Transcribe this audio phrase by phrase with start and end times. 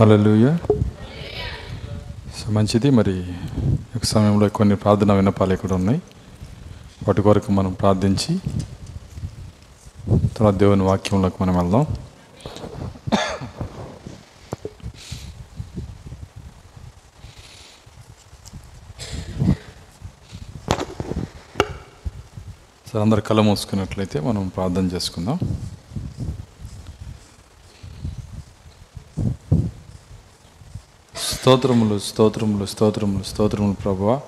[0.00, 0.58] హల్లెలూయా.
[2.38, 3.12] So మంచిది మరి
[3.96, 6.02] ఒక సమయంలో కొన్ని ప్రార్థన విన్నపాలు ఇక్కడ ఉన్నాయి.
[7.08, 8.38] వాటి కొరకు మనం ప్రార్థించి
[10.36, 11.86] తర్వాత దేవుని వాక్యంలోకి మనం వెళ్దాం.
[22.92, 25.38] సరే అందరు కళ మూసుకున్నట్లయితే మనం ప్రార్థన చేసుకుందాం.
[31.44, 34.20] స్తోత్రములు స్తోత్రములు స్తోత్రములు స్తోత్రములు ప్రభువ.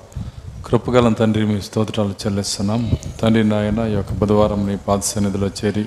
[0.67, 2.91] కృపగలం తండ్రి మీ స్తోత్రాలు చెల్లిస్తున్నాం.
[3.23, 5.85] తండ్రి నాయన ఈ యొక్క బుధవారం నీ పాద సన్నిధిలో చేరి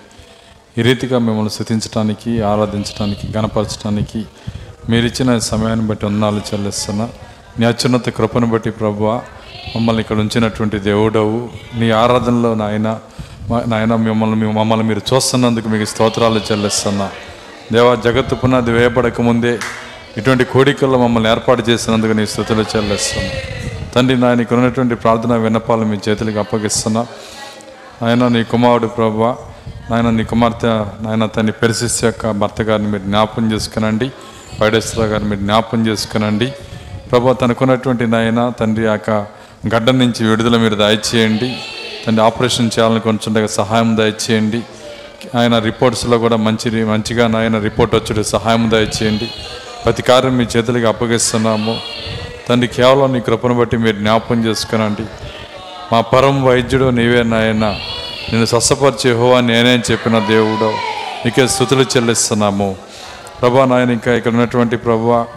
[0.77, 4.25] ఈ రీతిగా మిమ్మల్ని శృతించడానికి ఆరాధించడానికి గణపరచడానికి
[4.89, 7.09] మీరిచ్చిన సమయాన్ని బట్టి వందనాలు చెల్లిస్తున్నా.
[7.59, 9.21] నీ అత్యున్నత కృపను బట్టి ప్రభువ
[9.75, 11.49] మమ్మల్ని ఇక్కడ ఉంచినటువంటి దేవుడవు.
[11.75, 12.99] నీ ఆరాధనలో నాయన
[13.67, 17.09] నాయన మిమ్మల్ని మమ్మల్ని మీరు చూస్తున్నందుకు మీకు స్తోత్రాలు చెల్లిస్తున్నా.
[17.73, 19.59] దేవా జగత్తు పునాది వేయబడక ముందే
[20.17, 23.29] ఇటువంటి కోడికల్లో మమ్మల్ని ఏర్పాటు చేసినందుకు నీ స్థుతులు చెల్లిస్తున్నా.
[23.95, 27.05] తండ్రి నాయనకు ఉన్నటువంటి ప్రార్థన విన్నపాలు మీ చేతులకు అప్పగిస్తున్నా.
[28.03, 29.35] ఆయన నీ కుమారుడు ప్రభు
[29.91, 30.67] నాయన నీ కుమార్తె
[31.01, 34.11] నాయన తన పెరిసిస్ యొక్క భర్త గారిని మీరు జ్ఞాపం చేసుకునండి.
[34.61, 36.53] పైడేశ్వర గారిని మీరు జ్ఞాపం చేసుకునండి.
[37.11, 39.09] ప్రభు తనకున్నటువంటి నాయన తండ్రి యొక్క
[39.75, 41.57] గడ్డ నుంచి విడుదల మీరు దయచేయండి.
[42.07, 44.61] తండ్రి ఆపరేషన్ చేయాలని కొంచెం సహాయం దయచేయండి.
[45.37, 49.31] ఆయన రిపోర్ట్స్లో కూడా మంచి మంచిగా నాయన రిపోర్ట్ వచ్చుడు సహాయం దయచేయండి.
[49.85, 51.79] ప్రతి కార్యం మీ చేతులకి అప్పగిస్తున్నాము.
[52.49, 55.03] తండ్రి కేవలం నీ కృపను బట్టి మీరు జ్ఞాపం చేసుకునండి.
[55.93, 57.75] మా పరం వైద్యుడు నీవే నాయన.
[58.33, 60.71] నేను స్వస్థపరిచే హోవా నేనే అని చెప్పిన దేవుడు.
[61.25, 62.75] నీకే స్థుతులు చెల్లిస్తున్నాము.
[63.41, 65.27] ప్రభా నాయన ఇంకా ఇక్కడ ఉన్నటువంటి ప్రభా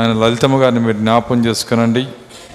[0.00, 2.06] ఆయన లలితమ్మ గారిని మీరు జ్ఞాపం చేసుకునండి.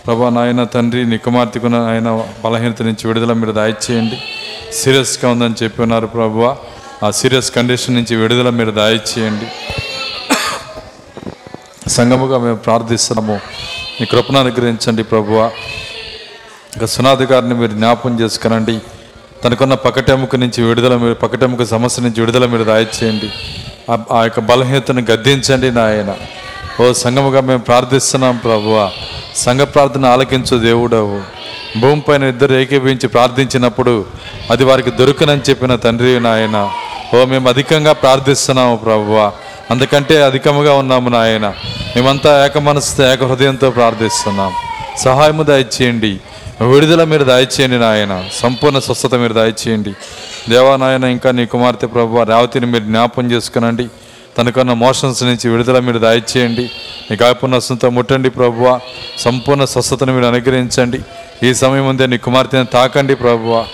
[0.05, 4.17] ప్రభా నాయన తండ్రి నీ కుమార్తెకున్న ఆయన బలహీనత నుంచి విడుదల మీరు దయచేయండి.
[4.73, 6.55] సీరియస్గా ఉందని చెప్పి ఉన్నారు ప్రభు.
[7.03, 9.45] ఆ సీరియస్ కండిషన్ నుంచి విడుదల మీరు దయచేయండి.
[11.91, 13.39] సంగముగా మేము ప్రార్థిస్తున్నాము.
[14.01, 15.51] మీ కృపను అనుగ్రహించండి ప్రభువ.
[16.77, 18.79] ఇక సునాది గారిని మీరు జ్ఞాపం చేసుకునండి.
[19.43, 23.29] తనకున్న పకటెముక నుంచి విడుదల మీరు పకటెముక సమస్య నుంచి విడుదల మీరు దయచేయండి
[24.11, 26.15] ఆ- యొక్క బలహీనతను గద్దించండి నాయన.
[26.83, 28.91] ఓ సంగముగా మేము ప్రార్థిస్తున్నాం ప్రభువ.
[29.35, 31.21] సంఘ ప్రార్థన ఆలకించు దేవుడవు.
[31.79, 34.05] భూమిపైన ఇద్దరు ఏకీభవించి ప్రార్థించినప్పుడు
[34.51, 36.69] అది వారికి దొరుకునని చెప్పిన తండ్రి నాయన.
[37.15, 39.31] ఓ మేము అధికంగా ప్రార్థిస్తున్నాము ప్రభువా.
[39.71, 41.53] అందుకంటే అధికముగా ఉన్నాము నాయన.
[41.95, 44.53] మేమంతా ఏక మనసుతో ఏక హృదయంతో ప్రార్థిస్తున్నాం.
[44.97, 46.19] సహాయము దయచేయండి.
[46.61, 48.23] విడుదల మీరు దయచేయండి నాయన.
[48.33, 49.93] సంపూర్ణ స్వస్థత మీరు దయచేయండి.
[50.49, 53.87] దేవానాయన ఇంకా నీ కుమార్తె ప్రభు రావతిని మీరు జ్ఞాపం చేసుకునండి.
[54.37, 56.71] తనకున్న మోషన్స్ నుంచి విడుదల మీరు దయచేయండి.
[57.11, 58.79] నీ గాయపునస్సుతో ముట్టండి ప్రభువ
[59.17, 60.99] సంపూర్ణ స్వస్థతను మీరు అనుగ్రహించండి.
[61.43, 63.65] ఈ సమయం ముందే నీ కుమార్తెను తాకండి ప్రభువ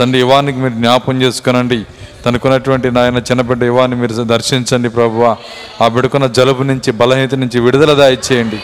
[0.00, 1.84] తండ్రి ఇవానికి మీరు జ్ఞాపం చేసుకునండి.
[2.24, 5.36] తనకున్నటువంటి నాయన చిన్నబిడ్డ ఇవాన్ని మీరు దర్శించండి ప్రభువ.
[5.82, 8.58] ఆ బిడ్డకున్న జలుబు నుంచి బలహీనత నుంచి విడుదల దాయిచ్చేయండి.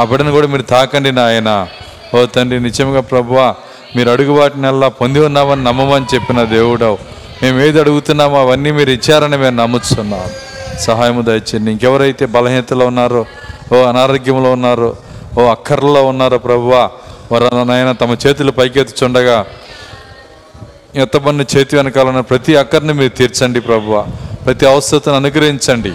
[0.00, 1.50] ఆ బిడ్డను కూడా మీరు తాకండి నాయన.
[2.14, 3.38] ఓ తండ్రి నిజంగా ప్రభువ
[3.96, 6.98] మీరు అడుగు వాటినల్లా పొంది ఉన్నామని నమ్మమని చెప్పిన దేవుడవు.
[7.42, 10.24] మేము ఏది అడుగుతున్నామో అవన్నీ మీరు ఇచ్చారని మేము నమ్ముతున్నాం
[10.86, 13.22] సహాయము దయచేయండి ఇంకెవరైతే బలహీనతలో ఉన్నారో
[13.72, 14.90] ఓ అనారోగ్యంలో ఉన్నారో
[15.38, 16.82] ఓ అక్కర్లో ఉన్నారో ప్రభువా
[17.32, 19.38] వారు నాయన తమ చేతులు పైకెత్తుచుండగా
[20.98, 24.06] ఎత్తబడిన చేతి వెనకాలన్న ప్రతి అక్కర్ని మీరు తీర్చండి ప్రభువ.
[24.44, 25.92] ప్రతి అవసరతను అనుగ్రహించండి.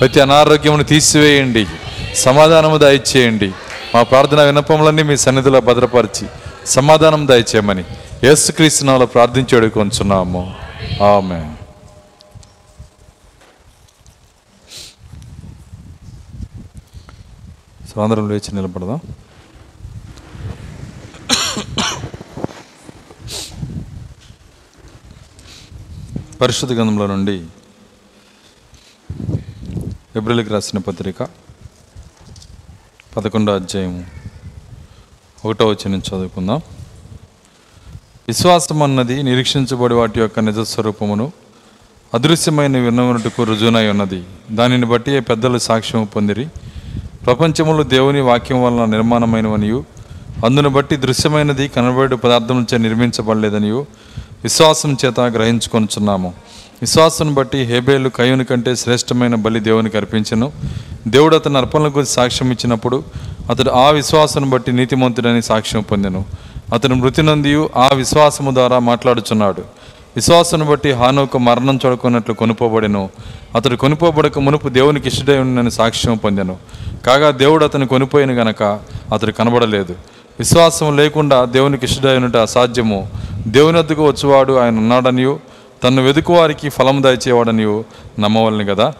[0.00, 1.66] ప్రతి అనారోగ్యమును తీసివేయండి.
[2.14, 3.52] సమాధానము దయచేయండి.
[3.94, 6.28] మా ప్రార్థన వినపములన్నీ మీ సన్నిధిలో భద్రపరిచి
[6.66, 7.84] సమాధానం దయచేయమని
[8.24, 10.54] యేసుక్రీస్తునాలో ప్రార్థించేడు కొంచున్నాము
[11.02, 11.40] ఆమె
[17.94, 19.00] సో అందరం లేచి నిలబడదాం.
[26.40, 27.46] పరిశుద్ధ గ్రంథంలో నుండి
[30.16, 31.28] ఏప్రిల్కి రాసిన పత్రిక
[33.16, 34.06] పదకొండో అధ్యాయం
[35.44, 36.60] ఒకటో వచ్చి నుంచి చదువుకుందాం.
[38.28, 41.32] విశ్వాసం అన్నది నిరీక్షించబడి వాటి యొక్క నిజ స్వరూపమును
[42.14, 44.24] అదృశ్యమైన విన్నమునటుకు రుజువునై ఉన్నది.
[44.50, 46.46] దానిని బట్టి పెద్దలు సాక్ష్యం పొందిరి.
[47.26, 49.84] ప్రపంచములో దేవుని వాక్యం వలన నిర్మాణమైనవనియు
[50.44, 53.86] అందును బట్టి దృశ్యమైనది కనబడే పదార్థం చే నిర్మించబడలేదనియు
[54.44, 56.34] విశ్వాసం చేత గ్రహించుకొనుచున్నాము.
[56.80, 60.52] విశ్వాసం బట్టి హేబేలు కయుని కంటే శ్రేష్టమైన బలి దేవునికి అర్పించను.
[61.08, 63.04] దేవుడు అతని అర్పణల గురించి సాక్ష్యం ఇచ్చినప్పుడు
[63.50, 66.24] అతడు ఆ విశ్వాసం బట్టి నీతిమంతుడని సాక్ష్యం పొందెను.
[66.74, 69.62] అతను మృతి నందియు ఆ విశ్వాసము ద్వారా మాట్లాడుచున్నాడు.
[70.16, 73.10] విశ్వాసాన్ని బట్టి హానోకు మరణం చూడకున్నట్లు కొనుపోబడెను.
[73.54, 76.56] అతడు కొనుపోబడక మునుపు దేవునికి ఇష్టడై ఉన్నని సాక్ష్యం పొందెను.
[77.06, 78.62] కాగా దేవుడు అతను కొనిపోయిన గనక
[79.14, 79.94] అతడు కనబడలేదు.
[80.38, 83.08] విశ్వాసం లేకుండా దేవునికి ఇష్టడైనట అసాధ్యము.
[83.46, 85.40] దేవుని వద్దకు వచ్చేవాడు ఆయన ఉన్నాడనియు
[85.84, 87.84] తను వెతుకు వారికి ఫలం దయచేవాడనియు
[88.20, 88.94] నమ్మవలని కదా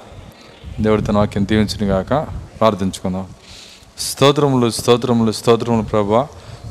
[0.81, 2.27] దేవుడి తన వాక్యం దీవించిన గాక
[2.61, 3.27] ప్రార్థించుకుందాం.
[3.99, 6.27] స్తోత్రములు స్తోత్రములు స్తోత్రములు ప్రభా.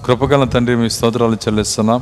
[0.05, 2.01] కృపగల తండ్రి మీ స్తోత్రాలు చెల్లిస్తున్నాం.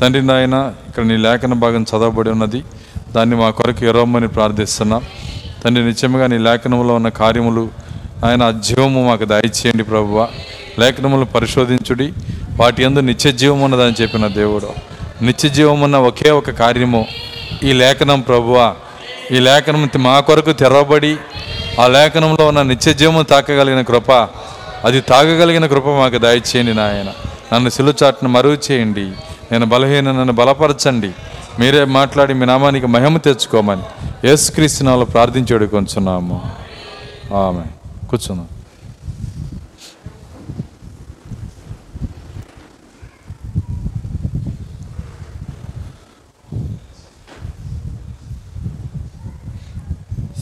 [0.00, 2.64] తండ్రి నాయన ఇక్కడ నీ లేఖన భాగం చదవబడి ఉన్నది.
[3.12, 5.02] దాన్ని మా కొరకు ఎరవమని ప్రార్థిస్తున్నాం.
[5.64, 7.68] తండ్రి నిత్యముగా నీ లేఖనంలో ఉన్న కార్యములు
[8.24, 10.28] ఆయన జీవము మాకు దయచేయండి ప్రభువ.
[10.78, 12.12] లేఖనములు పరిశోధించుడి.
[12.56, 14.68] వాటి యందు నిత్య జీవం ఉన్నదని చెప్పిన దేవుడు.
[15.24, 17.06] నిత్య జీవం ఉన్న ఒకే ఒక కార్యము.
[17.64, 18.74] ఈ లేఖనం ప్రభువ.
[19.32, 21.16] ఈ లేఖనం మా కొరకు తెరవబడి
[21.80, 24.12] ఆ లేఖనంలో ఉన్న నిత్య జీవము తాకగలిగిన కృప.
[24.84, 27.06] అది తాగగలిగిన కృప మాకు దయచేయండి నాయన.
[27.54, 29.10] నన్ను సిలుచాట్ను మరుగు చేయండి.
[29.52, 31.10] నేను బలహీన నన్ను బలపరచండి.
[31.60, 33.82] మీరే మాట్లాడి మీ నామానికి మహిమ తెచ్చుకోమని
[34.24, 36.50] యేసుక్రీస్తు నాలో ప్రార్థించి వేడుకొంచున్నాము.
[37.34, 37.77] ఆమె
[38.08, 38.48] కూర్చున్నాం.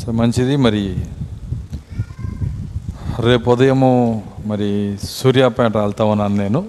[0.05, 1.05] సో మంచిది మరి.
[3.21, 6.67] రేపు ఉదయము మరి సూర్యాపేట వెళ్తా ఉన్నాను నేను.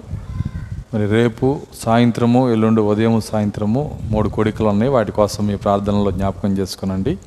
[0.94, 4.92] మరి రేపు సాయంత్రము ఎల్లుండి ఉదయం సాయంత్రము మూడు కోడికలు ఉన్నాయి.
[4.92, 7.18] వాటి కోసం మీ ప్రార్థనలో జ్ఞాపకం చేసుకునండి.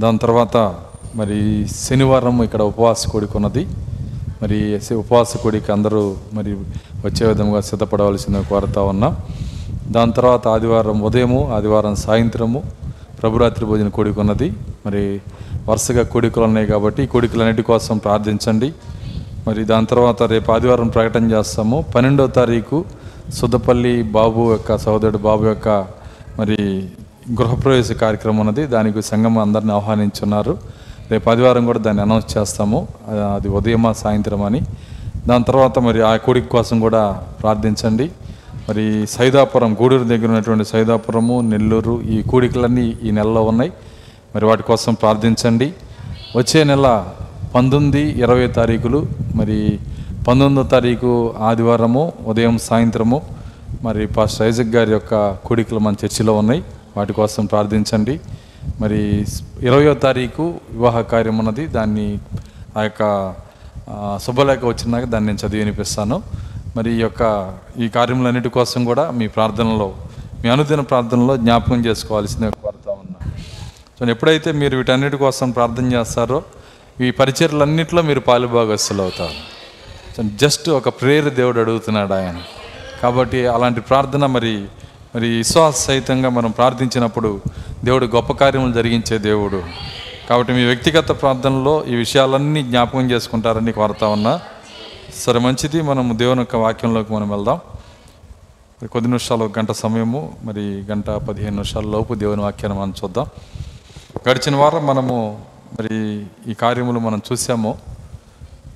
[0.00, 0.80] దాని తర్వాత
[1.18, 1.38] మరి
[1.82, 3.62] శనివారం ఇక్కడ ఉపవాస కోడిక ఉన్నది
[4.42, 4.58] మరి
[5.02, 6.02] ఉపవాస కోడికి అందరూ
[6.34, 6.52] మరి
[7.04, 9.16] వచ్చే విధంగా సిద్ధపడవలసిన కోరుతా ఉన్నాం.
[9.94, 12.60] దాని తర్వాత ఆదివారం ఉదయము ఆదివారం సాయంత్రము
[13.20, 14.48] ప్రభురాత్రి భోజన కోడిక ఉన్నది
[14.86, 15.02] మరి
[15.68, 18.68] వరుసగా కోడికలు ఉన్నాయి కాబట్టి కోడికలన్నిటి కోసం ప్రార్థించండి.
[19.48, 21.84] మరి దాని తర్వాత రేపు ఆదివారం ప్రకటన చేస్తాము.
[21.94, 22.78] పన్నెండో తారీఖు
[23.34, 25.68] సుద్దపల్లి బాబు యొక్క సహోదరుడు బాబు యొక్క
[26.38, 26.58] మరి
[27.38, 28.66] గృహప్రవేశ కార్యక్రమం ఉన్నది.
[28.74, 30.54] దానికి సంఘం అందరిని ఆహ్వానించున్నారు.
[31.10, 32.88] రేపు ఆదివారం కూడా దాన్ని అనౌన్స్ చేస్తాము.
[33.08, 34.60] అది ఉదయమా సాయంత్రం అని.
[35.28, 38.10] దాని తర్వాత మరి ఆ కోడిక కోసం కూడా ప్రార్థించండి.
[38.68, 43.72] మరి సైదాపురం గూడూరు దగ్గర ఉన్నటువంటి సైదాపురము నెల్లూరు ఈ కూడికలన్నీ ఈ నెలలో ఉన్నాయి.
[44.34, 45.74] మరి వాటి కోసం ప్రార్థించండి.
[46.36, 47.06] వచ్చే నెల
[47.54, 49.78] పంతొమ్మిది ఇరవై తారీఖులు మరి
[50.28, 53.22] పంతొమ్మిదో తారీఖు ఆదివారము ఉదయం సాయంత్రము.
[53.82, 56.64] మరి పాస్టర్ ఐజక్ గారి యొక్క కూడికలు మన చర్చిలో ఉన్నాయి.
[56.96, 58.20] వాటి కోసం ప్రార్థించండి.
[58.80, 59.00] మరి
[59.60, 61.66] ఇరవయో తారీఖు వివాహ కార్యం ఉన్నది.
[61.66, 62.08] దాన్ని
[62.76, 63.02] ఆ యొక్క
[64.24, 66.22] శుభలేఖ వచ్చినాక దాన్ని నేను చదివి వినిపిస్తాను.
[66.76, 67.22] మరి ఈ యొక్క
[67.78, 69.88] ఈ కార్యములన్నిటి కోసం కూడా మీ ప్రార్థనలో
[70.42, 73.18] మీ అనుదిన ప్రార్థనలో జ్ఞాపకం చేసుకోవాల్సిన కోరుతా ఉన్నా.
[73.98, 76.42] సో ఎప్పుడైతే మీరు వీటన్నిటి కోసం ప్రార్థన చేస్తారో
[77.00, 79.38] ఈ పరిచర్లన్నింటిలో మీరు పాలుభాగస్తులు అవుతారు.
[80.16, 82.38] సో జస్ట్ ఒక ప్రేయర్ దేవుడు అడుగుతున్నాడు ఆయన.
[83.02, 84.52] కాబట్టి అలాంటి ప్రార్థన మరి
[85.16, 87.40] మరి విశ్వాస సహితంగా మనం ప్రార్థించినప్పుడు
[87.84, 89.62] దేవుడు గొప్ప కార్యములు జరిగించే దేవుడు.
[90.30, 94.40] కాబట్టి మీ వ్యక్తిగత ప్రార్థనలో ఈ విషయాలన్నీ జ్ఞాపకం చేసుకుంటారని కోరుతా ఉన్నా.
[95.18, 95.82] సరే మంచిది.
[95.82, 97.56] మనం దేవుని యొక్క వాక్యంలోకి మనం వెళ్దాం.
[98.82, 100.34] మరి కొద్ది నిమిషాలు ఒక గంట సమయము.
[100.42, 103.26] మరి గంట పదిహేను నిమిషాల లోపు దేవుని వాక్యాన్ని మనం చూద్దాం.
[104.30, 105.44] గడిచిన వారం మనము
[105.80, 107.78] మరి ఈ కార్యములు మనం చూసాము.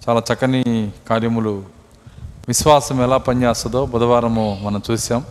[0.09, 1.63] చాలా చక్కని కార్యములు.
[2.49, 5.25] విశ్వాసం ఎలా పనిచేస్తుందో బుధవారము మనం చూసాం.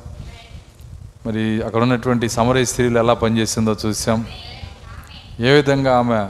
[1.25, 4.25] మరి అక్కడ ఉన్నటువంటి సమరయ స్త్రీలు ఎలా పనిచేసిందో చూసాం.
[5.39, 6.25] ఏ విధంగా ఆమె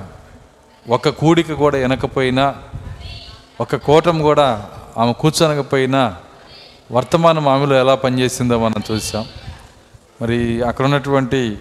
[0.94, 2.56] ఒక కూడిక కూడా వెనకపోయినా
[3.62, 6.16] ఒక కూటం కూడా ఆమె కూర్చొనకపోయినా
[6.92, 9.26] వర్తమానం ఆమెలో ఎలా పనిచేసిందో మనం చూసాం.
[10.22, 11.58] మరి అక్కడ ఉన్నటువంటి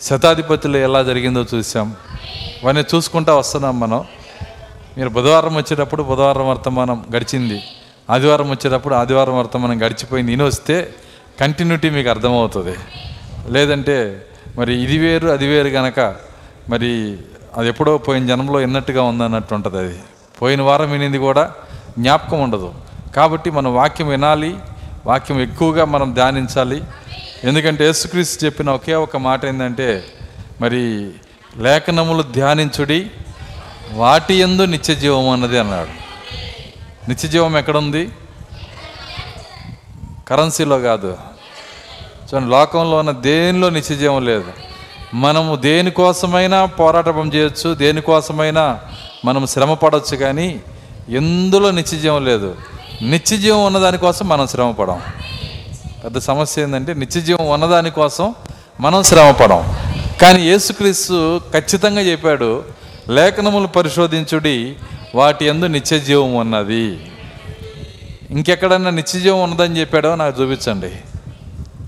[0.00, 1.96] శతాధిపతులు ఎలా జరిగిందో చూసాం.
[2.62, 4.04] ఇవన్నీ చూసుకుంటా వస్తున్నాం మనం.
[4.98, 7.62] మీరు బుధవారం వచ్చేటప్పుడు బుధవారం వర్తమానం గడిచింది.
[8.10, 10.32] ఆదివారం వచ్చేటప్పుడు ఆదివారం వర్తమానం గడిచిపోయింది.
[10.32, 10.94] నేను వస్తే
[11.40, 12.76] కంటిన్యూటీ మీకు అర్థమవుతుంది.
[13.48, 14.26] లేదంటే
[14.56, 16.16] మరి ఇది వేరు అది వేరు కనుక
[16.68, 17.18] మరి
[17.56, 19.98] అది ఎప్పుడో పోయిన జన్మలో విన్నట్టుగా ఉందన్నట్టు ఉంటుంది అది.
[20.42, 21.52] పోయిన వారం వినింది కూడా
[21.98, 22.74] జ్ఞాపకం ఉండదు.
[23.16, 24.56] కాబట్టి మనం వాక్యం వినాలి
[25.06, 26.82] వాక్యం ఎక్కువగా మనం ధ్యానించాలి.
[27.44, 30.04] ఎందుకంటే యేసుక్రీస్తు చెప్పిన ఒకే ఒక మాట ఏంటంటే
[30.60, 31.10] మరి
[31.56, 33.10] లేఖనములు ధ్యానించుడి
[33.92, 35.88] వాటి ఎందు నిత్యజీవం అన్నది అన్నాడు.
[37.08, 38.10] నిత్యజీవం ఎక్కడుంది?
[40.28, 41.16] కరెన్సీలో కాదు.
[42.28, 44.52] చూడండి లోకంలో ఉన్న దేనిలో నిత్య లేదు.
[45.14, 48.80] మనము దేనికోసమైనా పోరాటం చేయొచ్చు దేనికోసమైనా
[49.24, 50.60] మనం శ్రమ పడవచ్చు కానీ
[51.08, 52.56] ఎందులో నిత్యజీవం లేదు?
[53.02, 55.00] నిత్యజీవం ఉన్నదానికోసం మనం శ్రమ పడం
[56.04, 58.34] పెద్ద సమస్య ఏంటంటే నిత్యజీవం ఉన్నదానికోసం
[58.80, 59.76] మనం శ్రమపడం
[60.22, 62.64] కానీ యేసుక్రీస్తు ఖచ్చితంగా చెప్పాడు
[63.08, 64.76] లేఖనములు పరిశోధించుడి
[65.14, 67.00] వాటి ఎందు నిత్యజీవం ఉన్నది.
[68.30, 70.86] ఇంకెక్కడన్నా నిత్య ఉన్నదని చెప్పాడో నాకు చూపించండి.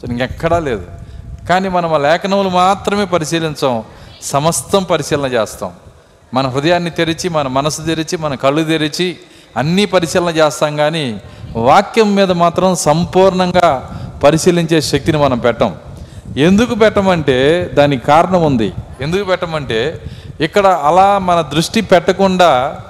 [0.08, 0.86] ఇంకెక్కడా లేదు.
[1.48, 3.82] కానీ మనం ఆ లేఖనములు మాత్రమే పరిశీలించాం.
[4.22, 5.70] సమస్తం పరిశీలన చేస్తాం.
[6.34, 9.16] మన హృదయాన్ని తెరిచి మన మనసు తెరిచి మన కళ్ళు తెరిచి
[9.56, 11.20] అన్నీ పరిశీలన చేస్తాం కానీ
[11.56, 15.74] వాక్యం మీద మాత్రం సంపూర్ణంగా పరిశీలించే శక్తిని మనం పెట్టం.
[16.36, 18.72] ఎందుకు పెట్టమంటే దానికి కారణం ఉంది.
[19.00, 20.04] ఎందుకు పెట్టమంటే
[20.40, 22.80] ఇక్కడ అలా మన దృష్టి పెట్టకుండా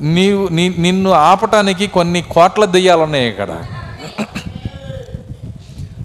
[0.00, 3.64] నీవు నీ నిన్ను ఆపటానికి కొన్ని కోట్ల దెయ్యాలు ఉన్నాయి ఇక్కడ.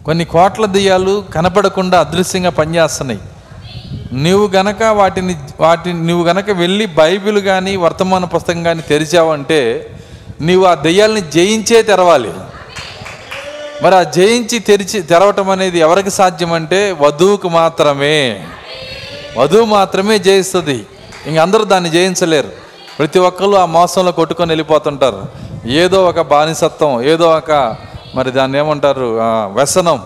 [0.05, 3.19] కొన్ని కోట్ల దెయ్యాలు కనపడకుండా అదృశ్యంగా పనిచేస్తున్నాయి.
[4.13, 9.89] నువ్వు గనక వాటిని వాటిని నువ్వు గనక వెళ్ళి బైబిల్ కానీ వర్తమాన పుస్తకం కానీ తెరిచావంటే
[10.41, 12.31] నీవు ఆ దెయ్యాలని జయించే తెరవాలి.
[13.81, 18.47] మరి ఆ జయించి తెరిచి తెరవటం అనేది ఎవరికి సాధ్యం అంటే వధువుకు మాత్రమే.
[19.37, 20.85] వధువు మాత్రమే జయిస్తుంది.
[21.25, 22.64] ఇంక అందరూ దాన్ని జయించలేరు.
[22.97, 25.21] ప్రతి ఒక్కరు ఆ మోసంలో కొట్టుకొని వెళ్ళిపోతుంటారు.
[25.65, 27.51] ఏదో ఒక బానిసత్వం ఏదో ఒక
[28.15, 29.07] మరి దాన్ని ఏమంటారు
[29.53, 29.99] వ్యసనం.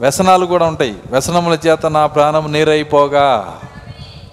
[0.00, 0.94] వ్యసనాలు కూడా ఉంటాయి.
[1.10, 3.26] వ్యసనముల చేత నా ప్రాణం నీరైపోగా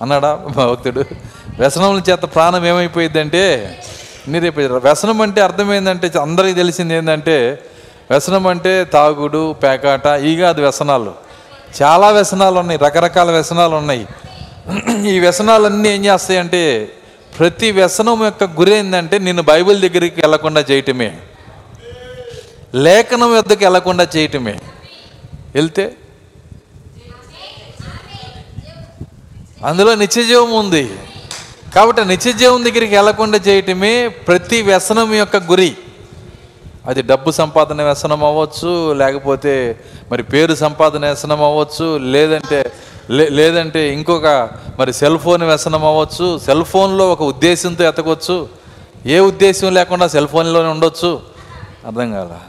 [0.02, 1.04] అన్నాడా భక్తుడు
[1.60, 3.44] వ్యసనముల చేత ప్రాణం ఏమైపోయిందంటే
[4.28, 7.64] నీరైపోయింది వ్యసనం అంటే అర్థమైందంటే అందరికీ తెలిసింది ఏంటంటే
[8.12, 11.12] వ్యసనం అంటే తాగుడు పేకాట ఇక అది వ్యసనాలు.
[11.82, 12.80] చాలా వ్యసనాలు ఉన్నాయి.
[12.86, 14.06] రకరకాల వ్యసనాలు ఉన్నాయి.
[15.10, 16.64] ఈ వ్యసనాలన్నీ ఏం చేస్తాయంటే
[17.38, 21.18] ప్రతి వ్యసనం యొక్క గురి ఏంటంటే నిన్ను బైబిల్ దగ్గరికి వెళ్ళకుండా చేయటమే.
[22.76, 24.60] లేఖనం వద్దకు వెళ్ళకుండా చేయటమే.
[25.56, 25.96] వెళ్తే?
[29.66, 30.90] అందులో నిత్యజీవం ఉంది.
[31.76, 35.78] కాబట్టి నిత్యజీవం దగ్గరికి వెళ్ళకుండా చేయటమే ప్రతి వ్యసనం యొక్క గురి.
[36.90, 39.80] అది డబ్బు సంపాదన వ్యసనం అవ్వచ్చు లేకపోతే
[40.12, 42.72] మరి పేరు సంపాదన వ్యసనం అవ్వచ్చు లేదంటే
[43.10, 48.48] లే- లేదంటే ఇంకొక మరి సెల్ ఫోన్ వ్యసనం అవ్వచ్చు సెల్ ఫోన్లో ఒక ఉద్దేశంతో ఎతకొచ్చు
[49.06, 51.22] ఏ ఉద్దేశం లేకుండా సెల్ ఫోన్లోనే ఉండొచ్చు?
[51.88, 52.40] అర్థం కాల?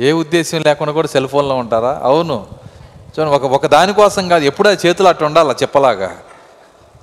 [0.00, 2.00] ఏ ఉద్దేశం లేకుండా కూడా సెల్ ఫోన్లో ఉంటారా?
[2.02, 2.46] అవును.
[3.18, 6.06] చూడండి ఒక ఒక దానికోసం కాదు ఎప్పుడు చేతులు అట్టు ఉండాలి చెప్పలాగా?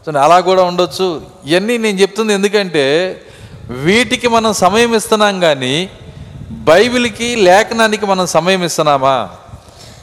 [0.02, 1.22] చూడండి అలా కూడా ఉండొచ్చు.
[1.46, 3.16] ఇవన్నీ నేను చెప్తుంది ఎందుకంటే
[3.82, 5.90] వీటికి మనం సమయం ఇస్తున్నాం కానీ
[6.52, 9.30] బైబిల్కి లేఖనానికి మనం సమయం ఇస్తున్నామా?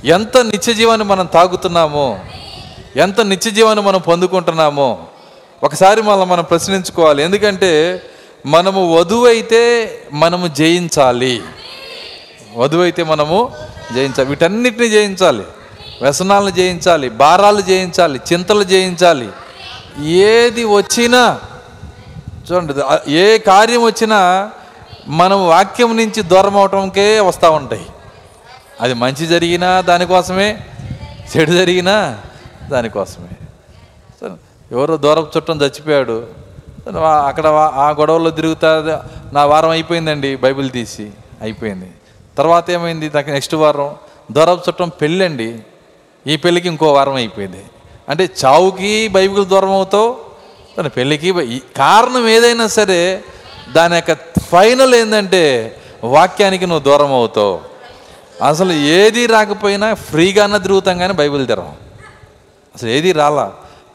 [0.04, 2.18] ఎంత నిత్య జీవాన్ని మనం తాగుతున్నామో
[2.96, 4.98] ఎంత నిత్య జీవాన్ని మనం పొందుకుంటున్నామో
[5.62, 7.22] ఒకసారి మళ్ళీ మనం ప్రశ్నించుకోవాలి.
[7.22, 8.02] ఎందుకంటే
[8.46, 11.42] మనము వధువు అయితే మనము జయించాలి.
[12.56, 13.52] వధువు అయితే మనము
[13.94, 14.28] జయించాలి.
[14.28, 15.42] వీటన్నిటిని జయించాలి.
[16.02, 19.28] వ్యసనాలను జయించాలి భారాలు జయించాలి చింతలు జయించాలి.
[20.02, 21.40] ఏది వచ్చినా
[22.52, 24.50] చూడండి ఏ కార్యం వచ్చినా
[25.08, 27.86] మనం వాక్యం నుంచి దూరం అవటంకే వస్తూ ఉంటాయి.
[28.80, 30.66] అది మంచి జరిగినా దానికోసమే
[31.36, 32.18] చెడు జరిగినా
[32.70, 33.28] దానికోసమే.
[34.72, 36.26] ఎవరో దూరపు చుట్టం చచ్చిపోయాడు.
[37.26, 41.90] అక్కడ ఆ గొడవలో తిరుగుతా నా వారం అయిపోయిందండి బైబిల్ తీసి అయిపోయింది.
[42.38, 43.94] తర్వాత ఏమైంది దానికి నెక్స్ట్ వారం
[44.32, 45.62] దూరపు చుట్టం పెళ్ళండి
[46.26, 47.64] ఈ పెళ్ళికి ఇంకో వారం అయిపోయింది.
[48.08, 50.29] అంటే చావుకి బైబిల్ దూరం అవుతావు
[50.76, 51.30] తన పెళ్ళికి
[51.76, 53.00] కారణం ఏదైనా సరే
[53.76, 54.12] దాని యొక్క
[54.50, 55.42] ఫైనల్ ఏంటంటే
[56.14, 57.56] వాక్యానికి నువ్వు దూరం అవుతావు.
[58.50, 61.68] అసలు ఏది రాకపోయినా ఫ్రీగానే తిరుగుతాం కానీ బైబిల్ తెరం
[62.74, 63.46] అసలు ఏది రాలా.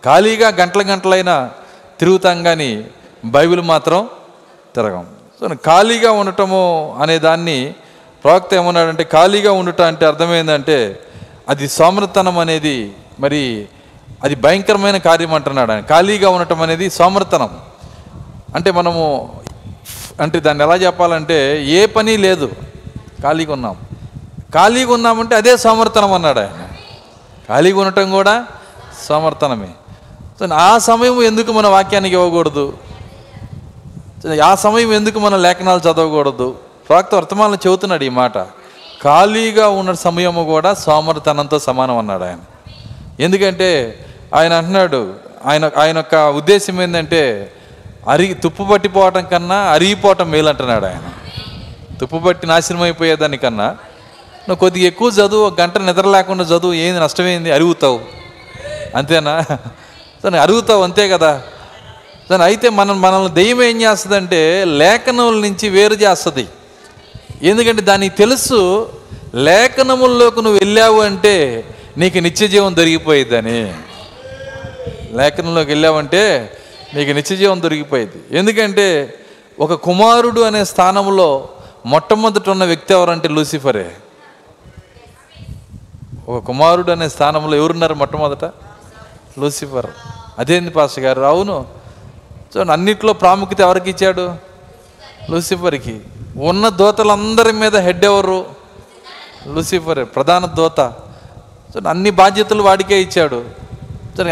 [0.06, 1.36] ఖాళీగా గంటల గంటలైనా
[2.00, 2.70] తిరుగుతాం కానీ
[3.36, 4.00] బైబిల్ మాత్రం
[4.76, 5.06] తిరగం.
[5.40, 6.64] సో ఖాళీగా ఉండటము
[7.02, 7.58] అనే దాన్ని
[8.24, 10.78] ప్రవక్త ఏమన్నాడంటే ఖాళీగా ఉండటం అంటే అర్థమైందంటే
[11.50, 12.78] అది సోమరతనం అనేది
[13.20, 13.42] మరి
[14.24, 15.82] అది భయంకరమైన కార్యం అంటున్నాడు ఆయన.
[15.82, 17.58] ఖాళీగా ఉండటం అనేది సోమర్తనం.
[18.56, 19.32] అంటే మనము
[20.22, 22.52] అంటే దాన్ని ఎలా చెప్పాలంటే ఏ పని లేదు
[23.22, 23.76] ఖాళీగా ఉన్నాం.
[24.54, 26.68] ఖాళీగా ఉన్నామంటే అదే సోమర్తనం అన్నాడు ఆయన.
[27.50, 28.46] ఖాళీగా ఉండటం కూడా
[29.10, 29.68] సమర్థనమే
[30.54, 32.78] ఆ సమయం ఎందుకు మన వాక్యానికి ఇవ్వకూడదు?
[34.46, 36.56] ఆ సమయం ఎందుకు మన లేఖనాలు చదవకూడదు?
[36.90, 38.38] ప్రాక్త వర్తమానం చెబుతున్నాడు ఈ మాట.
[39.04, 42.38] ఖాళీగా ఉన్న సమయము కూడా సోమర్తనంతో సమానం అన్నాడు ఆయన.
[43.20, 44.00] ఎందుకంటే
[44.34, 45.14] ఆయన అంటున్నాడు
[45.46, 47.52] ఆయన ఆయన యొక్క ఉద్దేశం ఏంటంటే
[48.10, 51.12] అరిగి తుప్పు పట్టిపోవటం కన్నా అరిగిపోవటం మేలు అంటున్నాడు ఆయన.
[52.00, 53.68] తుప్పు పట్టి నాశనం అయిపోయేదానికన్నా
[54.50, 57.52] నువ్వు కొద్దిగా ఎక్కువ చదువు ఒక గంట నిద్ర లేకుండా చదువు ఏంది నష్టమైంది?
[57.52, 58.00] అరుగుతావు.
[58.96, 59.44] అంతేనా?
[60.24, 61.42] సరే అరుగుతావు అంతే కదా.
[62.30, 66.48] సరే అయితే మనం మనల్ని దెయ్యం ఏం చేస్తుందంటే లేఖనముల నుంచి వేరు చేస్తుంది.
[67.44, 68.90] ఎందుకంటే దానికి తెలుసు
[69.36, 71.64] లేఖనముల్లోకి నువ్వు వెళ్ళావు అంటే
[71.98, 73.76] నీకు నిత్య జీవం దొరికిపోయిద్దని.
[75.12, 76.52] లేఖనంలోకి వెళ్ళావంటే
[76.94, 79.14] నీకు నిత్య జీవం దొరికిపోయింది ఎందుకంటే
[79.60, 81.50] ఒక కుమారుడు అనే స్థానంలో
[81.86, 83.92] మొట్టమొదట ఉన్న వ్యక్తి ఎవరంటే లూసిఫరే.
[86.30, 88.46] ఒక కుమారుడు అనే స్థానంలో ఎవరున్నారు మొట్టమొదట?
[89.40, 89.86] లూసిఫర్.
[90.40, 91.22] అదేంది పాస్టర్ గారు?
[91.22, 91.66] అవును.
[92.54, 94.36] సో అన్నిట్లో ప్రాముఖ్యత ఎవరికి ఇచ్చాడు?
[95.30, 96.02] లూసిఫర్కి.
[96.38, 98.46] ఉన్న దోతలందరి మీద హెడ్ ఎవరు?
[99.48, 100.94] లూసిఫరే ప్రధాన దోత.
[101.90, 103.44] అన్ని బాధ్యతలు వాడికే ఇచ్చాడు.
[104.18, 104.24] సో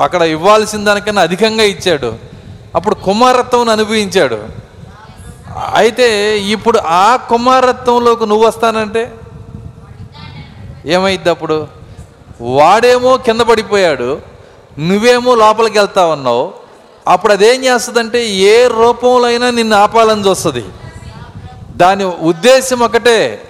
[0.00, 2.14] అక్కడ ఇవ్వాల్సిన దానికన్నా అధికంగా ఇచ్చాడు.
[2.74, 4.48] అప్పుడు కుమారత్వం అనుభవించాడు.
[5.74, 9.14] అయితే ఇప్పుడు ఆ కుమారత్వంలోకి నువ్వు వస్తానంటే?
[10.86, 11.68] ఏమైద్ది అప్పుడు?
[12.40, 14.18] వాడేమో కింద పడిపోయాడు.
[14.78, 16.52] నువ్వేమో లోపలికి వెళ్తా ఉన్నావు
[17.08, 20.64] అప్పుడు అదేం చేస్తుందంటే ఏ రూపంలో అయినా నిన్ను ఆపాలని చూస్తుంది.
[21.76, 23.45] దాని ఉద్దేశం ఒకటే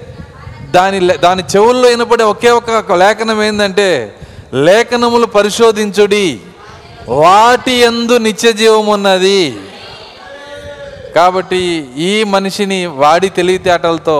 [0.76, 3.88] దాని దాని చెవుల్లో వినపడే ఒకే ఒక లేఖనం ఏంటంటే
[4.66, 6.26] లేఖనములు పరిశోధించుడి
[7.22, 9.40] వాటి ఎందు నిత్య జీవం ఉన్నది.
[11.16, 11.60] కాబట్టి
[12.08, 14.16] ఈ మనిషిని వాడి తెలివితేటలతో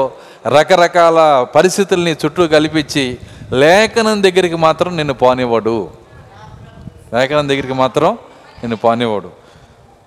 [0.57, 1.19] రకరకాల
[1.55, 3.05] పరిస్థితుల్ని చుట్టూ కల్పించి
[3.63, 5.77] లేఖనం దగ్గరికి మాత్రం నిన్ను పోనివ్వడు.
[7.15, 8.11] లేఖనం దగ్గరికి మాత్రం
[8.61, 9.31] నిన్ను పోనివ్వడు.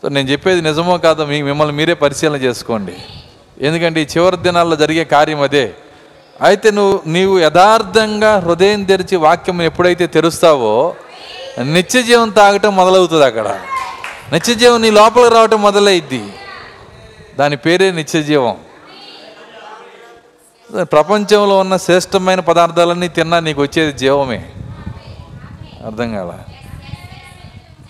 [0.01, 2.95] సో నేను చెప్పేది నిజమో కాదో మీ మిమ్మల్ని మీరే పరిశీలన చేసుకోండి.
[3.67, 5.65] ఎందుకంటే ఈ చివరి దినాల్లో జరిగే కార్యం అదే.
[6.41, 10.95] అయితే నువ్వు నీవు యథార్థంగా హృదయం తెరిచి వాక్యం ఎప్పుడైతే తెరుస్తావో
[11.61, 13.59] నిత్య జీవం తాగటం మొదలవుతుంది అక్కడ.
[14.33, 16.33] నిత్య జీవం నీ లోపలికి రావటం మొదలైద్ది.
[17.39, 18.57] దాని పేరే నిత్య జీవం.
[20.81, 24.51] ప్రపంచంలో ఉన్న శ్రేష్టమైన పదార్థాలన్నీ తిన్నా నీకు వచ్చేది జీవమే.
[25.85, 26.39] అర్థం కాల?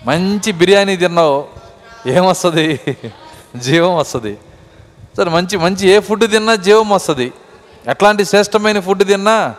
[0.06, 1.44] మంచి బిర్యానీ తిన్నావు
[2.06, 2.80] ఏమొస్తుంది?
[3.56, 4.38] జీవం వస్తుంది.
[5.16, 7.32] సరే మంచి మంచి ఏ ఫుడ్ తిన్నా జీవం వస్తుంది.
[7.88, 9.54] ఎట్లాంటి శ్రేష్టమైన ఫుడ్ తిన్నా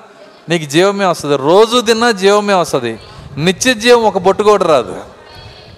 [0.50, 1.38] నీకు జీవమే వస్తుంది.
[1.38, 3.00] రోజు తిన్నా జీవమే వస్తుంది.
[3.38, 5.01] నిత్య జీవం ఒక బొట్టు కూడా రాదు.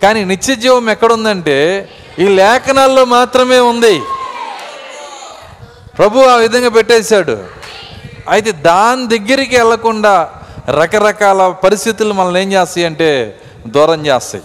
[0.04, 4.00] కానీ నిత్య జీవం ఎక్కడుందంటే ఈ లేఖనాల్లో మాత్రమే ఉంది.
[5.98, 7.44] ప్రభు ఆ విధంగా పెట్టేశాడు.
[8.30, 10.30] అయితే దాని దగ్గరికి వెళ్ళకుండా
[10.70, 14.44] రకరకాల పరిస్థితులు మనల్ని ఏం చేస్తాయి అంటే దూరం చేస్తాయి.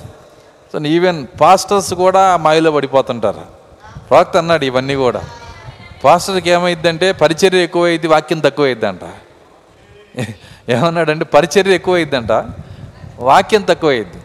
[0.73, 3.41] సో ఈవెన్ పాస్టర్స్ కూడా మాయలో పడిపోతుంటారు.
[4.11, 5.23] ప్రాక్త అన్నాడు ఇవన్నీ కూడా.
[6.05, 9.05] పాస్టర్కి ఏమైందంటే పరిచర్య ఎక్కువైంది వాక్యం తక్కువైద్దంట.
[10.69, 12.33] ఏమన్నాడంటే పరిచర్య ఎక్కువైద్దంట
[13.31, 14.21] వాక్యం తక్కువైద్ది.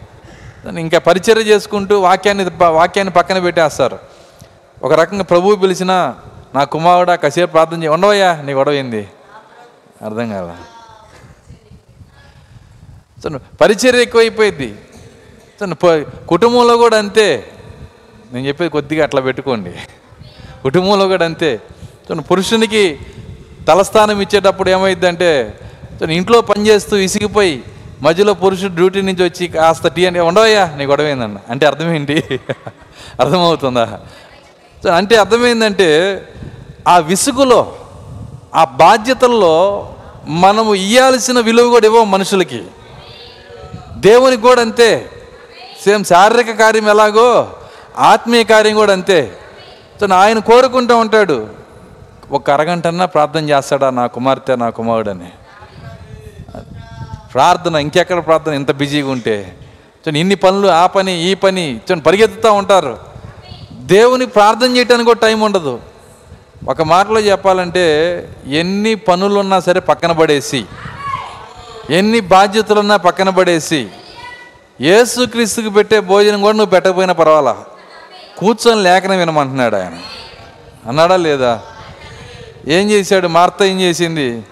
[0.81, 2.43] ఇంకా పరిచర్య చేసుకుంటూ వాక్యాన్ని
[2.79, 3.97] వాక్యాన్ని పక్కన పెట్టేస్తారు.
[4.83, 5.91] ఒక రకంగా ప్రభువు పిలిచిన
[6.55, 7.89] నా కుమారుడా కసేపు ప్రార్థన చేయ.
[7.95, 9.03] ఉండవయ్యా నీ గొడవ ఏంది
[10.05, 10.55] అర్థం కాదా
[13.23, 13.29] సో
[13.61, 14.69] పరిచర్య ఎక్కువైపోయింది
[15.59, 15.65] సో
[16.29, 17.27] కుటుంబంలో కూడా అంతే.
[18.33, 19.73] నేను చెప్పేది కొద్దిగా అట్లా పెట్టుకోండి.
[20.63, 21.61] కుటుంబంలో కూడా అంతే.
[22.31, 22.99] పురుషునికి
[23.67, 25.59] తలస్థానం ఇచ్చేటప్పుడు ఏమైందంటే
[26.09, 27.63] ఇంట్లో పనిచేస్తూ ఇసిగిపోయి
[28.01, 31.37] మధ్యలో పురుషుడు డ్యూటీ నుంచి వచ్చి కాస్త టీ అంటే ఉండవయ్యా నీ గొడవ ఏందన్న?
[31.49, 32.13] అంటే అర్థమేంటి?
[33.19, 33.99] అర్థమవుతుందా?
[34.95, 36.21] అంటే అర్థమైందంటే
[36.87, 37.75] ఆ విసుగులో
[38.55, 39.89] ఆ బాధ్యతల్లో
[40.27, 42.63] మనము ఇయ్యాల్సిన విలువ కూడా ఇవ్వం మనుషులకి.
[43.97, 45.09] దేవునికి కూడా అంతే.
[45.85, 47.49] సేమ్ శారీరక కార్యం ఎలాగో
[47.97, 49.37] ఆత్మీయ కార్యం కూడా అంతే.
[50.03, 51.47] సో ఆయన కోరుకుంటూ ఉంటాడు.
[52.31, 55.29] ఒక అరగంటన్నా ప్రార్థన చేస్తాడా నా కుమార్తె నా కుమారుడని.
[57.33, 58.53] ప్రార్థన ఇంకెక్కడ ప్రార్థన?
[58.53, 59.55] ఇంత బిజీగా ఉంటే.
[60.01, 62.97] చూడండి ఇన్ని పనులు ఆ పని ఈ పని చూడండి పరిగెత్తుతూ ఉంటారు.
[63.71, 65.79] దేవుని ప్రార్థన చేయడానికి కూడా టైం ఉండదు.
[66.67, 67.85] ఒక మాటలో చెప్పాలంటే
[68.47, 70.65] ఎన్ని పనులున్నా సరే పక్కన పడేసి
[71.89, 73.87] ఎన్ని బాధ్యతలున్నా పక్కన పడేసి
[74.81, 77.55] ఏసుక్రీస్తుకి పెట్టే భోజనం కూడా నువ్వు పెట్టకపోయినా పర్వాలా?
[78.37, 79.97] కూర్చొని లేఖనం వినమంటున్నాడు ఆయన.
[80.89, 81.61] అన్నాడా లేదా?
[82.67, 83.27] ఏం చేశాడు?
[83.27, 84.43] మార్త ఏం చేసింది?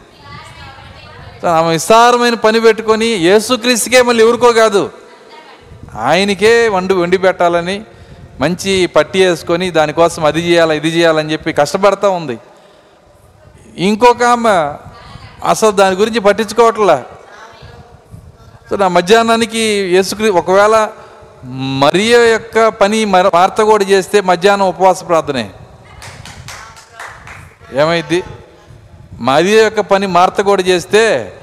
[1.48, 4.90] ఆమె విస్తారమైన పని పెట్టుకొని యేసుక్రీస్తుకే మళ్ళీ ఎవరికో కాదు
[5.96, 7.84] ఆయనకే వండి వండి పెట్టాలని
[8.42, 12.38] మంచి పట్టి వేసుకొని దానికోసం అది చేయాలి ఇది చేయాలని చెప్పి కష్టపడతా ఉంది.
[13.78, 14.56] ఇంకొక ఆమె
[15.48, 17.04] అసలు దాని గురించి పట్టించుకోవట్లా.
[18.70, 19.60] సో నా మధ్యాహ్నానికి
[19.96, 20.90] యేసుక్రీ ఒకవేళ
[21.46, 25.50] మరియ యొక్క పని మర వార్త కూడా చేస్తే మధ్యాహ్నం ఉపవాస ప్రార్థనే.
[27.74, 28.24] ఏమైంది
[29.20, 31.34] మరియ యొక్క పని మార్త కూడా చేస్తే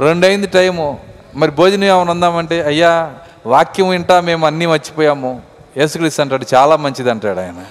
[0.00, 1.00] రెండైంది టైము.
[1.34, 3.14] మరి భోజనం ఏమైనా ఉందామంటే అయ్యా
[3.46, 5.42] వాక్యం వింటా మేము అన్నీ మర్చిపోయాము.
[5.76, 7.64] యేసుక్రీస్తు అంటాడు చాలా మంచిది అంటాడు ఆయన.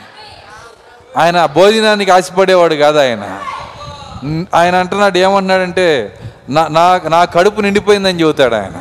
[1.17, 3.39] ఆయన భోజనానికి ఆశపడేవాడు కాదు ఆయన.
[4.53, 8.77] ఆయన అంటున్నాడు ఏమంటున్నాడంటే నా నా నా కడుపు నిండిపోయిందని చెబుతాడు ఆయన.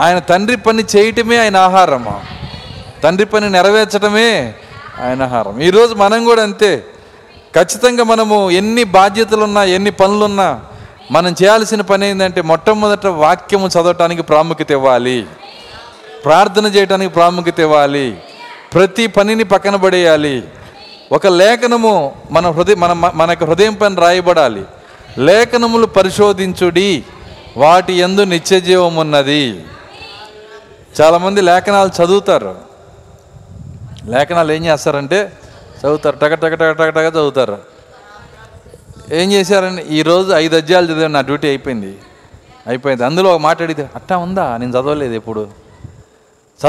[0.00, 2.20] ఆయన తండ్రి పని చేయటమే ఆయన ఆహారము?
[3.02, 4.54] తండ్రి పని నెరవేర్చడమే
[5.02, 5.60] ఆయన ఆహారం.
[5.60, 6.84] ఈరోజు మనం కూడా అంతే.
[7.56, 10.60] ఖచ్చితంగా మనము ఎన్ని బాధ్యతలున్నా ఎన్ని పనులున్నా
[11.10, 15.26] మనం చేయాల్సిన పని ఏంటంటే మొట్టమొదట వాక్యము చదవటానికి ప్రాముఖ్యత ఇవ్వాలి.
[16.24, 18.18] ప్రార్థన చేయడానికి ప్రాముఖ్యత ఇవ్వాలి.
[18.74, 20.42] ప్రతి పనిని పక్కన పడేయాలి.
[21.12, 24.62] ఒక లేఖనము మన హృదయ మన మన యొక్క హృదయం పైన రాయబడాలి.
[25.18, 27.04] లేఖనములు పరిశోధించుడి.
[27.56, 29.60] వాటి ఎందు నిత్యజీవం ఉన్నది
[31.00, 32.56] చాలామంది లేఖనాలు చదువుతారు.
[34.04, 35.32] లేఖనాలు ఏం చేస్తారంటే
[35.80, 36.16] చదువుతారు.
[36.16, 37.58] టక టక టక టక టక చదువుతారు.
[39.12, 41.98] ఏం చేశారండి ఈరోజు ఐదు అధ్యాయాలు చదివాను నా డ్యూటీ అయిపోయింది.
[42.66, 43.04] అయిపోయింది.
[43.04, 44.56] అందులో ఒక మాట అడిగితే అట్టా ఉందా?
[44.56, 45.48] నేను చదవలేదు ఎప్పుడు.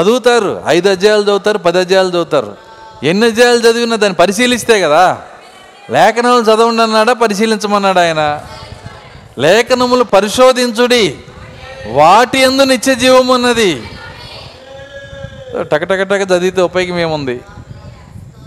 [0.00, 0.62] చదువుతారు.
[0.66, 2.56] ఐదు అధ్యాయాలు చదువుతారు పది అధ్యాయాలు చదువుతారు.
[3.02, 5.18] ఎన్ని అధ్యాయాలు చదివినా దాన్ని పరిశీలిస్తే కదా.
[5.90, 7.12] లేఖనాలు చదవండి అన్నాడా?
[7.12, 8.42] పరిశీలించమన్నాడు ఆయన?
[9.38, 11.18] లేఖనములు పరిశోధించుడి.
[11.86, 13.90] వాటి ఎందు నిత్య జీవం ఉన్నది
[15.62, 17.40] టకటకటక చదివితే ఉపయోగం ఏముంది?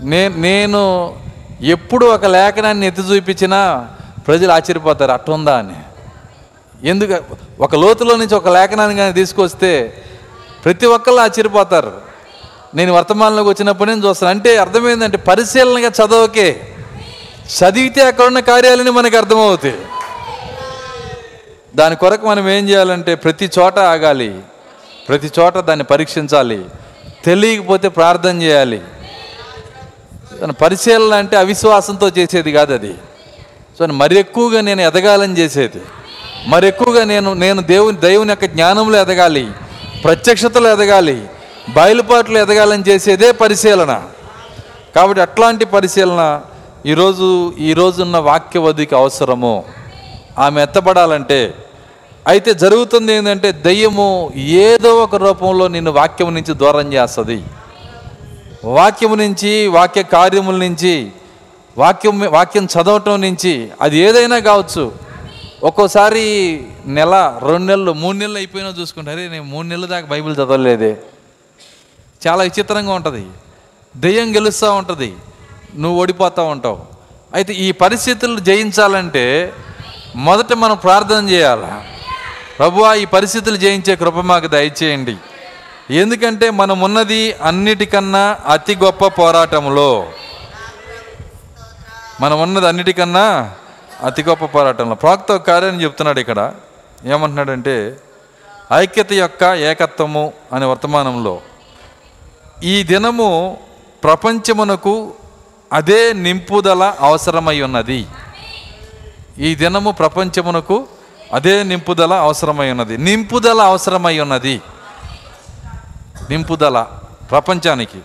[0.00, 1.14] నే నేను
[1.60, 3.88] ఎప్పుడు ఒక లేఖనాన్ని ఎత్తి చూపించినా
[4.26, 5.74] ప్రజలు ఆశ్చర్యపోతారు అట్టుందా అని.
[6.88, 7.14] ఎందుకు
[7.60, 10.02] ఒక లోతులో నుంచి ఒక లేఖనాన్ని కానీ తీసుకొస్తే
[10.64, 11.92] ప్రతి ఒక్కళ్ళు ఆశ్చర్యపోతారు.
[12.74, 14.30] నేను వర్తమానంలోకి వచ్చినప్పుడు నేను చూస్తాను.
[14.30, 16.60] అంటే అర్థమైందంటే పరిశీలనగా చదవకే.
[17.46, 19.78] చదివితే అక్కడ ఉన్న కార్యాలని మనకు అర్థమవుతాయి.
[21.76, 24.40] దాని కొరకు మనం ఏం చేయాలంటే ప్రతి చోట ఆగాలి.
[25.08, 26.64] ప్రతి చోట దాన్ని పరీక్షించాలి.
[27.24, 28.80] తెలియకపోతే ప్రార్థన చేయాలి.
[30.50, 32.94] పరిశీలన అంటే అవిశ్వాసంతో చేసేది కాదు అది.
[33.78, 35.82] సో మరి ఎక్కువగా నేను ఎదగాలని చేసేది.
[36.46, 39.50] మరి ఎక్కువగా నేను నేను దేవుని దేవుని యొక్క జ్ఞానంలో ఎదగాలి.
[40.04, 41.26] ప్రత్యక్షతలో ఎదగాలి.
[41.68, 44.02] బయలుపాట్లు ఎదగాలని చేసేదే పరిశీలన.
[44.96, 46.40] కాబట్టి అట్లాంటి పరిశీలన
[46.86, 49.64] ఈరోజు ఈ రోజున్న వాక్యవధికి అవసరము.
[50.38, 51.54] ఆమె ఎత్తబడాలంటే
[52.30, 54.08] అయితే జరుగుతుంది ఏంటంటే దయ్యము
[54.64, 57.38] ఏదో ఒక రూపంలో నిన్ను వాక్యం నుంచి దూరం చేస్తుంది.
[58.64, 60.94] వాక్యము నుంచి వాక్య కార్యముల నుంచి
[61.78, 64.84] వాక్యం వాక్యం చదవటం నుంచి అది ఏదైనా కావచ్చు.
[65.68, 66.24] ఒక్కోసారి
[66.96, 67.14] నెల
[67.48, 70.92] రెండు నెలలు మూడు నెలలు అయిపోయినా చూసుకుంటే అరే నేను మూడు నెలల దాకా బైబిల్ చదవలేదే.
[72.26, 73.24] చాలా విచిత్రంగా ఉంటుంది.
[73.96, 75.10] దెయ్యం గెలుస్తూ ఉంటుంది.
[75.74, 76.78] నువ్వు ఓడిపోతూ ఉంటావు.
[77.34, 79.24] అయితే ఈ పరిస్థితులు జయించాలంటే
[80.16, 81.70] మొదట మనం ప్రార్థన చేయాలి?
[82.60, 85.16] ప్రభువా ఈ పరిస్థితులు జయించే కృప మాకు దయచేయండి.
[85.94, 90.06] ఎందుకంటే మనం ఉన్నది అన్నిటికన్నా అతి గొప్ప పోరాటంలో
[92.20, 93.50] మనం ఉన్నది అన్నిటికన్నా
[94.04, 94.94] అతి గొప్ప పోరాటంలో.
[94.94, 96.54] ప్రాక్త కార్యని కార్యాన్ని చెప్తున్నాడు ఇక్కడ.
[97.04, 97.96] ఏమంటున్నాడంటే
[98.72, 101.40] ఐక్యత యొక్క ఏకత్వము అనే వర్తమానంలో
[102.64, 103.58] ఈ దినము
[104.04, 105.12] ప్రపంచమునకు
[105.72, 108.06] అదే నింపుదల అవసరమై ఉన్నది.
[109.38, 110.86] ఈ దినము ప్రపంచమునకు
[111.32, 112.96] అదే నింపుదల అవసరమై ఉన్నది.
[112.96, 114.60] నింపుదల అవసరమై ఉన్నది.
[116.30, 116.86] నింపుదల
[117.30, 117.98] ప్రపంచానికి.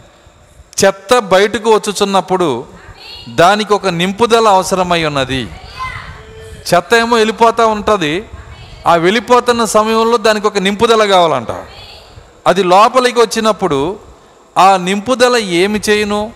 [0.86, 2.66] చెత్త బయటకు వచ్చుచున్నప్పుడు
[3.30, 5.50] దానికి ఒక నింపుదల అవసరమై ఉన్నది.
[6.74, 8.26] చెత్త ఏమో వెళ్ళిపోతూ ఉంటుంది.
[8.88, 11.48] ఆ వెళ్ళిపోతున్న సమయంలో దానికి ఒక నింపుదల కావాలంట.
[12.48, 14.00] అది లోపలికి వచ్చినప్పుడు
[14.58, 16.32] ఆ నింపుదల ఏమి చేయను?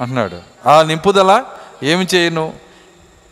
[0.00, 1.44] అన్నాడు ఆ నింపుదల
[1.82, 2.52] ఏమి చేయను?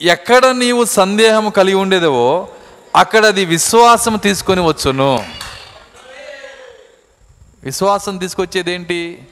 [0.03, 2.49] ఎక్కడ నీవు సందేహం కలిగి ఉండేదేవో
[2.97, 5.27] అక్కడ అది విశ్వాసం తీసుకొని వచ్చును.
[7.63, 9.29] విశ్వాసం తీసుకొచ్చేది ఏంటి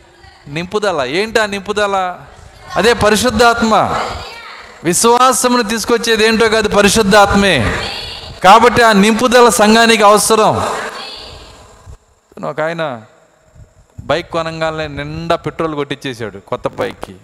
[0.49, 1.03] నింపుదల.
[1.03, 2.21] ఏంటి ఆ నింపుదల?
[2.77, 4.01] అదే పరిశుద్ధాత్మ.
[4.85, 7.77] విశ్వాసమును తీసుకొచ్చేది ఏంటో కాదు పరిశుద్ధాత్మే.
[8.45, 10.57] కాబట్టి ఆ నింపుదల సంఘానికి అవసరం.
[12.45, 13.03] ఒక ఆయన
[14.01, 17.14] బైక్ కొనంగానే నిండా పెట్రోల్ కొట్టించేశాడు కొత్త బైక్కి.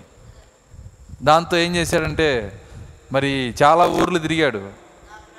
[1.22, 2.60] దాంతో ఏం చేశాడంటే
[3.12, 4.81] మరి చాలా ఊర్లు తిరిగాడు.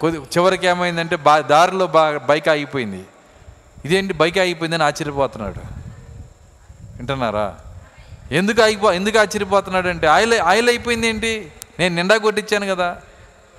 [0.03, 3.03] కొద్ది చివరికి ఏమైందంటే బా దారిలో బా బైక్ ఆగిపోయింది.
[3.85, 5.59] ఇదేంటి బైక్ ఆగిపోయిందని ఆశ్చర్యపోతున్నాడు.
[6.97, 7.55] వింటున్నారా?
[8.31, 11.51] ఎందుకు ఆగిపో ఎందుకు ఆశ్చర్యపోతున్నాడు అంటే ఆయిల్ ఆయిల్ అయిపోయింది ఏంటి?
[11.79, 12.97] నేను నిండా కొట్టించాను కదా.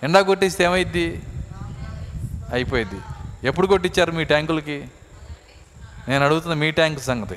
[0.03, 1.23] నిండా కొట్టిస్తే ఏమైద్ది?
[2.53, 3.01] అయిపోయింది
[3.47, 4.89] ఎప్పుడు కొట్టించారు మీ ట్యాంకులకి?
[6.09, 7.35] నేను అడుగుతున్న మీ ట్యాంక్ సంగతి.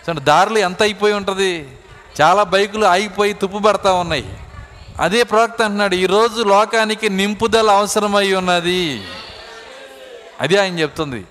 [0.00, 1.78] చూడండి దారిలో ఎంత అయిపోయి ఉంటుంది?
[2.20, 4.38] చాలా బైకులు ఆగిపోయి తుప్పు పడతా ఉన్నాయి.
[5.00, 9.02] అదే ప్రవక్త అంటున్నాడు ఈరోజు లోకానికి నింపుదల అవసరమై ఉన్నది.
[10.40, 11.24] అది ఆయన చెప్తుంది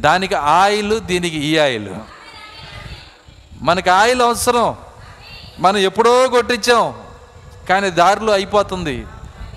[0.00, 1.88] దానికి ఆయిల్ దీనికి ఈ ఆయిల్.
[3.60, 4.76] మనకి ఆయిల్ అవసరం
[5.58, 6.94] మనం ఎప్పుడో కొట్టించాం
[7.68, 9.06] కానీ దారిలో అయిపోతుంది.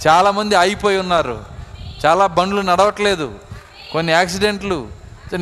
[0.07, 1.45] చాలామంది అయిపోయి ఉన్నారు
[2.05, 3.33] చాలా బండ్లు నడవట్లేదు
[3.93, 4.87] కొన్ని యాక్సిడెంట్లు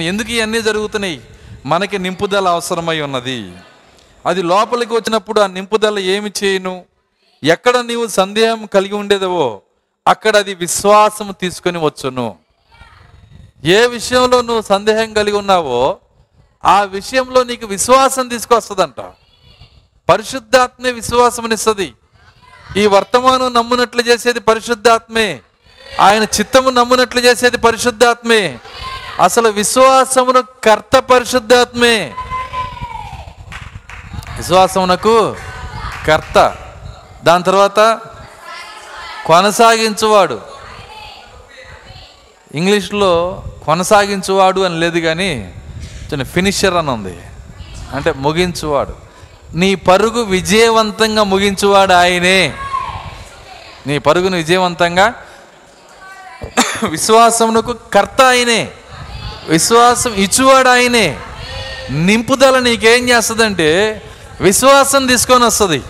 [0.01, 1.21] ఎందుకు ఇవన్నీ జరుగుతున్నాయి?
[1.65, 3.53] మనకి నింపుదల అవసరమై ఉన్నది.
[4.25, 6.75] అది లోపలికి వచ్చినప్పుడు ఆ నింపుదల ఏమి చేయను?
[7.43, 9.61] ఎక్కడ నీవు సందేహం కలిగి ఉండేదవో
[10.07, 12.35] అక్కడ అది విశ్వాసం తీసుకొని వచ్చును.
[13.63, 15.97] ఏ విషయంలో నువ్వు సందేహం కలిగి ఉన్నావో
[16.65, 18.99] ఆ విషయంలో నీకు విశ్వాసం తీసుకొస్తుందంట.
[20.09, 21.93] పరిశుద్ధాత్మే విశ్వాసమునిస్తుంది.
[22.77, 25.41] ఈ వర్తమానం నమ్మునట్లు చేసేది పరిశుద్ధాత్మే.
[25.99, 28.59] ఆయన చిత్తము నమ్మునట్లు చేసేది పరిశుద్ధాత్మే.
[29.23, 32.13] అసలు విశ్వాసమును కర్త పరిశుద్ధాత్మే.
[34.37, 35.35] విశ్వాసమునకు
[36.07, 36.57] కర్త.
[37.27, 37.99] దాని తర్వాత
[39.25, 40.39] కొనసాగించువాడు.
[42.55, 45.53] ఇంగ్లీష్లో కొనసాగించువాడు అని లేదు కానీ
[46.11, 47.17] చిన్న ఫినిషర్ అని ఉంది.
[47.93, 48.93] అంటే ముగించువాడు.
[49.53, 52.53] నీ పరుగు విజయవంతంగా ముగించువాడు ఆయనే.
[53.87, 55.13] నీ పరుగును విజయవంతంగా
[56.89, 58.71] విశ్వాసమునకు కర్త ఆయనే.
[59.49, 61.19] విశ్వాసం ఇచ్చువాడు ఆయనే.
[61.89, 64.01] నింపుదల నీకేం చేస్తుందంటే
[64.41, 65.83] విశ్వాసం తీసుకొని వస్తుంది.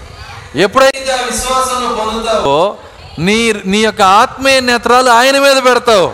[0.55, 2.77] ఎప్పుడైతే ఆ విశ్వాసం పొందుతావో
[3.19, 6.11] నీ నీ యొక్క ఆత్మీయ నేత్రాలు ఆయన మీద పెడతావు.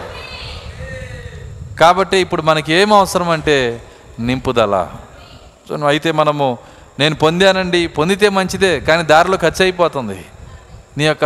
[1.79, 3.83] కాబట్టి ఇప్పుడు మనకి ఏం అవసరం అంటే
[4.19, 4.89] నింపుదల.
[5.69, 6.57] సో అయితే మనము
[6.99, 10.25] నేను పొందానండి పొందితే మంచిదే కానీ దారిలో ఖర్చు అయిపోతుంది.
[10.97, 11.25] నీ యొక్క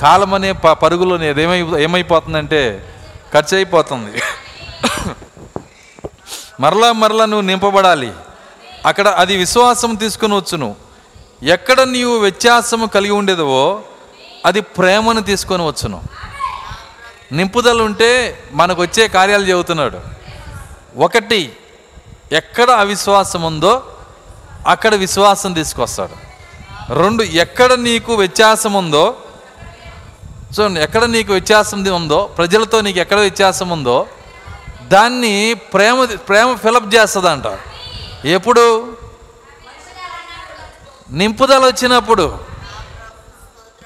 [0.00, 2.88] కాలం అనే ప పరుగులో ఏమై ఏమైపోతుందంటే
[3.34, 4.22] ఖర్చు అయిపోతుంది.
[6.60, 8.12] మరలా మరలా నువ్వు నింపబడాలి.
[8.86, 10.74] అక్కడ అది విశ్వాసం తీసుకుని వచ్చును.
[11.42, 13.82] ఎక్కడ నీవు వ్యత్యాసము కలిగి ఉండేదివో
[14.46, 16.02] అది ప్రేమను తీసుకొని వచ్చును.
[17.32, 20.00] నింపుదల ఉంటే మనకు వచ్చే కార్యాలు చెబుతున్నాడు.
[20.96, 21.52] ఒకటి
[22.32, 23.82] ఎక్కడ అవిశ్వాసం ఉందో
[24.66, 26.32] అక్కడ విశ్వాసం తీసుకొస్తాడు.
[26.94, 29.16] రెండు ఎక్కడ నీకు వ్యత్యాసం ఉందో
[30.52, 34.06] సో ఎక్కడ నీకు వ్యత్యాసం ఉందో ప్రజలతో నీకు ఎక్కడ వ్యత్యాసం ఉందో
[34.82, 37.58] దాన్ని ప్రేమ ప్రేమ ఫిలప్ చేస్తుందంట.
[38.26, 38.96] ఎప్పుడు?
[41.12, 42.38] నింపుదల వచ్చినప్పుడు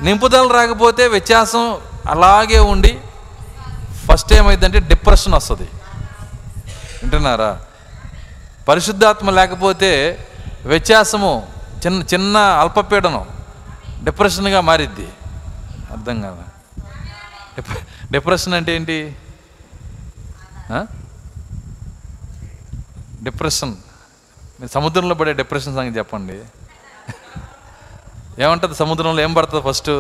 [0.03, 1.65] నింపుదల రాకపోతే వ్యత్యాసం
[2.11, 3.01] అలాగే ఉండి
[4.07, 5.69] ఫస్ట్ ఏమైందంటే డిప్రెషన్ వస్తుంది.
[7.03, 7.51] వింటున్నారా?
[8.69, 9.91] పరిశుద్ధాత్మ లేకపోతే
[10.65, 11.33] వ్యత్యాసము
[11.87, 13.27] చిన్న చిన్న అల్పపీడనం
[14.05, 15.09] డిప్రెషన్గా మారిద్ది.
[15.91, 16.45] అర్థం కాదా?
[18.11, 19.17] డిప్రెషన్ అంటే ఏంటి?
[23.23, 23.75] డిప్రెషన్
[24.75, 26.39] సముద్రంలో పడే డిప్రెషన్ సంగతి చెప్పండి.
[28.39, 28.75] ఏమంటుంది?
[28.75, 29.91] సముద్రంలో ఏం పడుతుంది ఫస్ట్?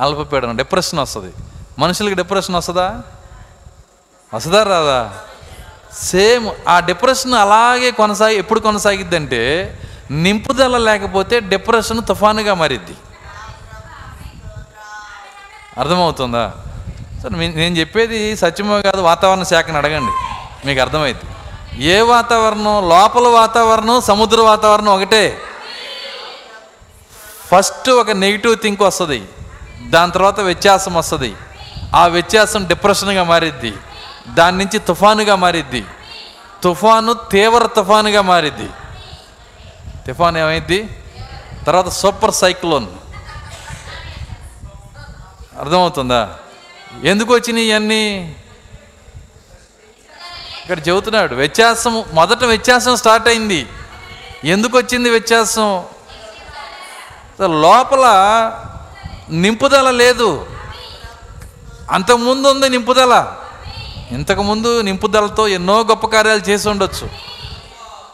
[0.00, 1.32] అల్పపీడనం డిప్రెషన్ వస్తుంది.
[1.78, 3.02] మనుషులకి డిప్రెషన్ వస్తుందా?
[4.34, 5.12] వస్తుందా రాదా?
[5.92, 9.42] సేమ్ ఆ డిప్రెషన్ అలాగే కొనసాగి ఎప్పుడు కొనసాగిద్దంటే
[10.10, 12.96] నింపుదల లేకపోతే డిప్రెషన్ తుఫానుగా మారిద్ది.
[15.78, 16.52] అర్థమవుతుందా?
[17.22, 20.12] సరే నేను చెప్పేది సత్యమో కాదు వాతావరణ శాఖను అడగండి.
[20.66, 22.88] మీకు అర్థమైంది ఏ వాతావరణం?
[22.88, 25.38] లోపల వాతావరణం సముద్ర వాతావరణం ఒకటే.
[27.46, 29.28] ఫస్ట్ ఒక నెగిటివ్ థింక్ వస్తుంది.
[29.88, 31.34] దాని తర్వాత వ్యత్యాసం వస్తుంది.
[31.94, 33.74] ఆ వ్యత్యాసం డిప్రెషన్గా మారిద్ది.
[34.34, 35.84] దాని నుంచి తుఫానుగా మారిద్ది.
[36.62, 38.68] తుఫాను తీవ్ర తుఫానుగా మారిద్ది.
[40.06, 40.88] తుఫాన్ ఏమైంది?
[41.66, 42.86] తర్వాత సూపర్ సైక్లోన్.
[45.58, 46.34] అర్థమవుతుందా?
[47.04, 48.36] ఎందుకు వచ్చినాయి ఇవన్నీ
[50.62, 53.66] ఇక్కడ చెబుతున్నాడు వ్యత్యాసం మొదట వ్యత్యాసం స్టార్ట్ అయింది.
[54.44, 55.84] ఎందుకు వచ్చింది వ్యత్యాసం?
[57.40, 58.06] లోపల
[59.30, 60.46] నింపుదల లేదు.
[61.90, 63.32] అంతకుముందు ఉంది నింపుదల.
[64.10, 67.08] ఇంతకుముందు నింపుదలతో ఎన్నో గొప్ప కార్యాలు చేసి ఉండొచ్చు.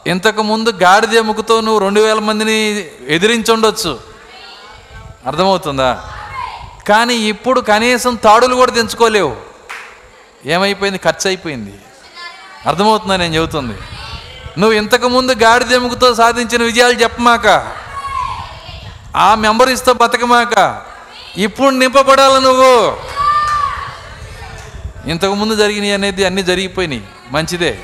[0.07, 3.99] ఇంతకుముందు గాడిద ఎముకతో నువ్వు రెండు వేల మందిని ఎదిరించి ఉండొచ్చు.
[5.27, 6.03] అర్థమవుతుందా?
[6.87, 9.35] కానీ ఇప్పుడు కనీసం తాడులు కూడా తెంచుకోలేవు.
[10.45, 10.99] ఏమైపోయింది?
[10.99, 11.73] ఖర్చు అయిపోయింది.
[12.67, 13.73] అర్థమవుతుందా నేను చెబుతుంది?
[14.59, 17.47] నువ్వు ఇంతకుముందు గాడిద ఎముకతో సాధించిన విజయాలు చెప్పమాక
[19.15, 20.81] ఆ మెంబరీస్తో బతకమాక.
[21.37, 22.97] ఇప్పుడు నింపబడాలి నువ్వు.
[25.09, 27.03] ఇంతకుముందు జరిగినాయి అనేది అన్నీ జరిగిపోయినాయి.
[27.31, 27.79] మంచిదే.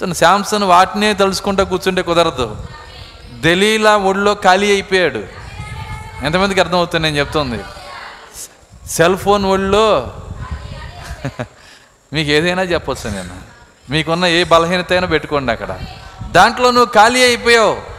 [0.00, 2.56] తను శాంసన్ వాటినే తలుచుకుంటా కూర్చుంటే కుదరదు.
[3.40, 5.22] దలీలా ఒళ్ళో ఖాళీ అయిపోయాడు.
[6.24, 7.64] ఎంతమందికి అర్థమవుతుంది నేను చెప్తుంది?
[8.88, 10.14] సెల్ ఫోన్ ఒళ్ళో
[12.12, 13.34] మీకు ఏదైనా చెప్పొచ్చు నేను.
[13.90, 15.78] మీకున్న ఏ బలహీనత అయినా పెట్టుకోండి అక్కడ.
[16.30, 17.95] దాంట్లో నువ్వు ఖాళీ అయిపోయావు.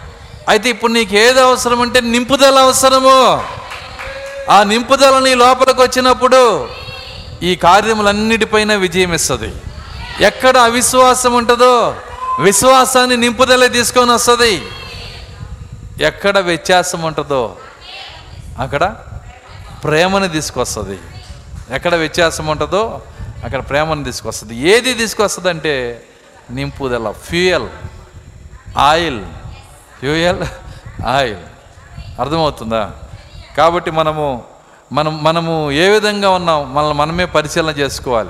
[0.50, 3.18] అయితే ఇప్పుడు నీకు ఏది అవసరం అంటే నింపుదల అవసరము.
[4.52, 6.70] ఆ నింపుదల నీ లోపలికి వచ్చినప్పుడు
[7.44, 9.52] ఈ కార్యములన్నిటిపైన విజయం ఇస్తుంది.
[10.22, 11.74] ఎక్కడ అవిశ్వాసం ఉంటుందో
[12.40, 14.54] విశ్వాసాన్ని నింపుదలే తీసుకొని వస్తుంది.
[16.04, 17.56] ఎక్కడ వ్యత్యాసం ఉంటుందో
[18.60, 18.96] అక్కడ
[19.84, 21.00] ప్రేమను తీసుకొస్తుంది.
[21.76, 23.02] ఎక్కడ వ్యత్యాసం ఉంటుందో
[23.46, 24.56] అక్కడ ప్రేమను తీసుకొస్తుంది.
[24.58, 25.74] ఏది తీసుకొస్తుంది అంటే
[26.52, 27.68] నింపుదల ఫ్యూయల్
[28.78, 29.22] ఆయిల్.
[30.00, 30.44] ఫ్యూయల్
[31.06, 31.38] ఆయిల్
[32.20, 32.92] అర్థమవుతుందా?
[33.58, 34.44] కాబట్టి మనము
[34.92, 38.30] మనం మనము ఏ విధంగా ఉన్నాం మనల్ని మనమే పరిశీలన చేసుకోవాలి.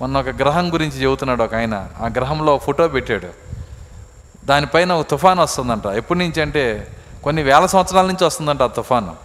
[0.00, 1.88] మొన్న ఒక గ్రహం గురించి చెబుతున్నాడు ఒక ఆయన.
[2.00, 3.28] ఆ గ్రహంలో ఫోటో పెట్టాడు.
[4.46, 5.86] దానిపైన ఒక తుఫాన్ వస్తుందంట.
[5.86, 6.88] ఎప్పటి నుంచి అంటే
[7.24, 9.16] కొన్ని వేల సంవత్సరాల నుంచి వస్తుందంట ఆ తుఫాను.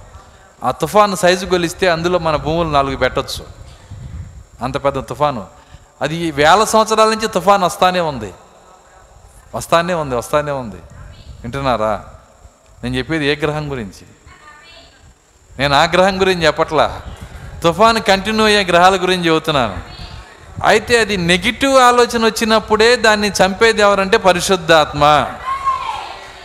[0.64, 3.46] ఆ తుఫాను సైజు గొలిస్తే అందులో మన భూములు నాలుగు పెట్టొచ్చు.
[4.62, 5.48] అంత పెద్ద తుఫాను.
[6.02, 8.34] అది వేల సంవత్సరాల నుంచి తుఫాన్ వస్తానే ఉంది.
[9.56, 10.76] వస్తానే ఉంది వస్తానే ఉంది.
[11.46, 12.06] వింటున్నారా?
[12.84, 14.06] నేను చెప్పేది ఏ గ్రహం గురించి?
[15.60, 17.02] నేను ఆ గ్రహం గురించి చెప్పట్లా?
[17.64, 19.82] తుఫాన్ కంటిన్యూ అయ్యే గ్రహాల గురించి చెబుతున్నాను.
[20.66, 25.28] అయితే అది నెగిటివ్ ఆలోచన వచ్చినప్పుడే దాన్ని చంపేది ఎవరంటే పరిశుద్ధాత్మ.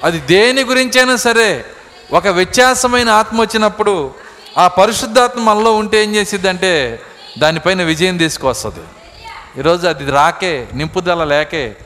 [0.04, 1.64] అది దేని గురించైనా సరే
[2.12, 4.14] ఒక వ్యత్యాసమైన ఆత్మ వచ్చినప్పుడు
[4.58, 7.02] ఆ పరిశుద్ధాత్మ మనలో ఉంటే ఏం చేసిద్దంటే
[7.38, 8.86] దానిపైన విజయం తీసుకొస్తుంది
[9.58, 11.76] ఈరోజు అది రాకే నింపుదల లేకే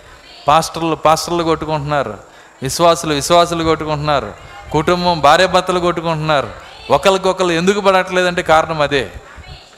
[0.48, 2.33] పాస్టర్లు పాస్టర్లు కొట్టుకుంటున్నారు.
[2.62, 4.32] విశ్వాసులు విశ్వాసులు కొట్టుకుంటున్నారు.
[4.72, 6.48] కుటుంబం భార్యాభర్తలు కొట్టుకుంటున్నారు.
[6.90, 9.10] ఒకరికొకరు ఎందుకు పడట్లేదంటే కారణం అదే.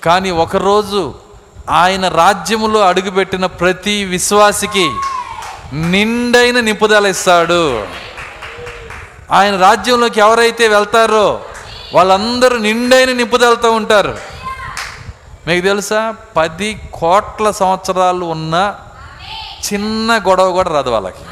[0.04, 1.14] కానీ ఒకరోజు
[1.70, 4.90] ఆయన రాజ్యములో అడుగుపెట్టిన ప్రతి విశ్వాసికి
[5.72, 7.86] నిండైన నింపుదల ఇస్తాడు.
[9.32, 11.40] ఆయన రాజ్యంలోకి ఎవరైతే వెళ్తారో
[11.94, 14.18] వాళ్ళందరూ నిండైన నింపుదలతో ఉంటారు.
[15.46, 16.14] మీకు తెలుసా?
[16.36, 18.74] పది కోట్ల సంవత్సరాలు ఉన్న
[19.72, 21.24] చిన్న గొడవ కూడా రాదు వాళ్ళకి.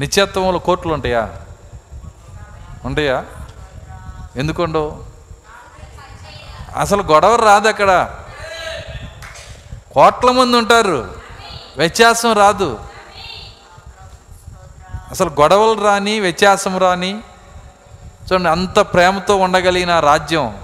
[0.00, 1.28] నిత్యత్వంలో కోర్టులు ఉంటాయా?
[2.84, 3.24] ఉంటాయా?
[4.36, 5.04] ఎందుకుండవు
[6.76, 8.10] అసలు గొడవ రాదు అక్కడ.
[9.92, 11.14] కోట్ల మంది ఉంటారు.
[11.76, 12.80] వ్యత్యాసం రాదు.
[15.10, 17.20] అసలు గొడవలు రాని వ్యత్యాసం రాని
[18.32, 20.58] చూడండి అంత ప్రేమతో ఉండగలిగిన రాజ్యం.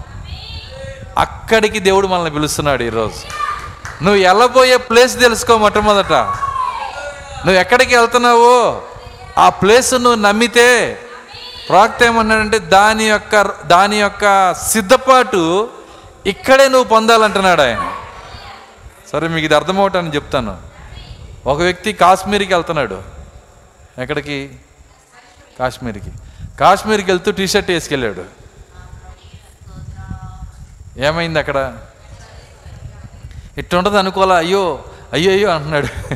[1.19, 3.41] అక్కడికి దేవుడు మనల్ని పిలుస్తున్నాడు ఈరోజు.
[4.05, 6.13] నువ్వు వెళ్ళబోయే ప్లేస్ తెలుసుకో మొట్టమొదట.
[6.13, 8.83] నువ్వు ఎక్కడికి వెళ్తున్నావో?
[9.39, 10.99] ఆ ప్లేస్ నువ్వు నమ్మితే
[11.69, 15.71] ప్రాక్త ఏమన్నాడంటే దాని యొక్క దాని యొక్క సిద్ధపాటు
[16.27, 17.97] ఇక్కడే నువ్వు పొందాలంటున్నాడు ఆయన.
[19.13, 20.59] సరే మీకు ఇది అర్థమవటాన్ని చెప్తాను.
[21.47, 23.03] ఒక వ్యక్తి కాశ్మీర్కి వెళ్తున్నాడు.
[23.99, 24.51] ఎక్కడికి?
[25.59, 26.11] కాశ్మీర్కి.
[26.61, 28.25] కాశ్మీర్కి వెళ్తూ టీ షర్ట్ వేసుకెళ్ళాడు.
[30.97, 31.79] ఏమైంది అక్కడ?
[33.59, 34.35] ఇట్టుండదు అనుకోవాలా?
[34.35, 36.15] అయ్యో అయ్యో అయ్యో అంటున్నాడు.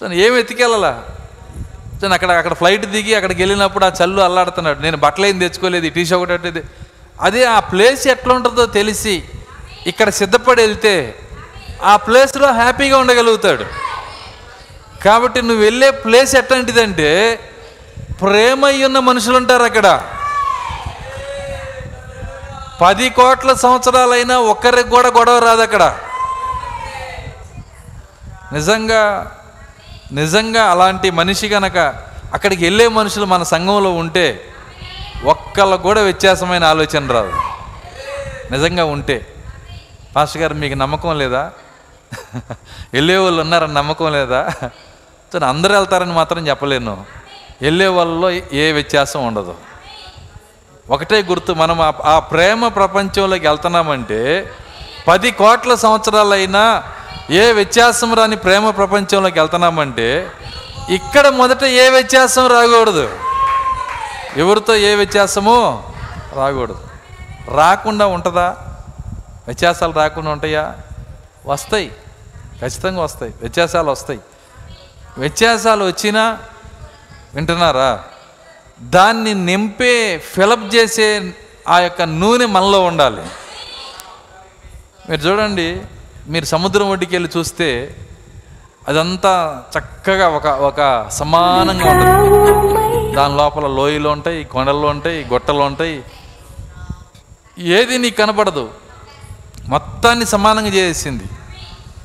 [0.00, 1.04] తను ఏమి ఎత్తికెళ్ళాలా
[2.04, 4.78] చూడండి అక్కడ అక్కడ ఫ్లైట్ దిగి అక్కడికి వెళ్ళినప్పుడు ఆ చల్లు అల్లాడుతున్నాడు.
[4.78, 6.62] నేను బట్టలు ఏం తెచ్చుకోలేదు టీ షర్ట్ అట్టేది
[7.20, 9.14] అదే ఆ ప్లేస్ ఎట్లా ఉంటుందో తెలిసి
[9.86, 10.92] ఇక్కడ సిద్ధపడి వెళ్తే
[11.84, 13.64] ఆ ప్లేస్లో హ్యాపీగా ఉండగలుగుతాడు.
[15.04, 17.10] కాబట్టి నువ్వు వెళ్ళే ప్లేస్ ఎట్లాంటిదంటే
[18.22, 19.88] ప్రేమ ఉన్న మనుషులు ఉంటారు అక్కడ.
[22.82, 25.84] పది కోట్ల సంవత్సరాలైనా ఒక్కరికి కూడా గొడవ రాదు అక్కడ.
[28.52, 29.02] నిజంగా
[30.14, 31.78] నిజంగా అలాంటి మనిషి గనక
[32.34, 34.44] అక్కడికి వెళ్ళే మనుషులు మన సంఘంలో ఉంటే
[35.24, 37.32] ఒక్కళ్ళకు కూడా వ్యత్యాసమైన ఆలోచన రాదు.
[38.50, 39.34] నిజంగా ఉంటే.
[40.16, 41.52] పాస్టర్ గారు మీకు నమ్మకం లేదా?
[42.92, 44.50] వెళ్ళే వాళ్ళు ఉన్నారని నమ్మకం లేదా?
[45.32, 47.04] సో అందరూ వెళ్తారని మాత్రం చెప్పలేను.
[47.62, 49.54] వెళ్ళే వాళ్ళలో ఏ వ్యత్యాసం ఉండదు.
[50.90, 54.50] ఒకటే గుర్తు మనం ఆ ప్రేమ ప్రపంచంలోకి వెళ్తున్నామంటే
[55.08, 56.82] పది కోట్ల సంవత్సరాలైనా
[57.30, 60.30] ఏ వ్యత్యాసం రాని ప్రేమ ప్రపంచంలోకి వెళ్తున్నామంటే
[60.90, 63.18] ఇక్కడ మొదట ఏ వ్యత్యాసం రాకూడదు.
[64.36, 65.84] ఎవరితో ఏ వ్యత్యాసమో
[66.34, 66.86] రాకూడదు.
[67.48, 68.56] రాకుండా ఉంటుందా?
[69.46, 70.74] వ్యత్యాసాలు రాకుండా ఉంటాయా?
[71.46, 71.92] వస్తాయి.
[72.60, 73.34] ఖచ్చితంగా వస్తాయి.
[73.40, 74.20] వ్యత్యాసాలు వస్తాయి.
[75.18, 76.38] వ్యత్యాసాలు వచ్చినా
[77.34, 78.04] వింటున్నారా?
[78.80, 81.34] దాన్ని నింపే ఫిలప్ చేసే
[81.68, 83.22] ఆ యొక్క నూనె మనలో ఉండాలి.
[85.10, 85.82] మీరు చూడండి
[86.28, 87.96] మీరు సముద్రం ఒడ్డుకి వెళ్ళి చూస్తే
[88.88, 93.14] అదంతా చక్కగా ఒక ఒక సమానంగా ఉంటుంది.
[93.14, 96.04] దాని లోపల లోయలు ఉంటాయి కొండలు ఉంటాయి గొట్టలు ఉంటాయి.
[97.58, 98.70] ఏది నీకు కనపడదు.
[99.68, 101.24] మొత్తాన్ని సమానంగా చేసింది.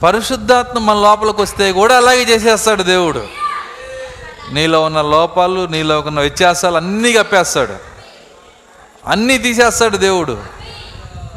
[0.04, 3.28] పరిశుద్ధాత్మ మన లోపలికి వస్తే కూడా అలాగే చేసేస్తాడు దేవుడు.
[4.52, 7.74] నీలో ఉన్న లోపాలు నీలో ఉన్న వ్యత్యాసాలు అన్నీ కప్పేస్తాడు.
[9.08, 10.59] అన్నీ తీసేస్తాడు దేవుడు.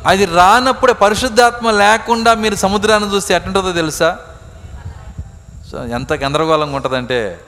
[0.06, 4.18] అది రానప్పుడే పరిశుద్ధాత్మ లేకుండా మీరు సముద్రాన్ని చూస్తే ఎట్టుంటుందో తెలుసా?
[5.70, 7.40] సో ఎంత గందరగోళంగా ఉంటుందంటే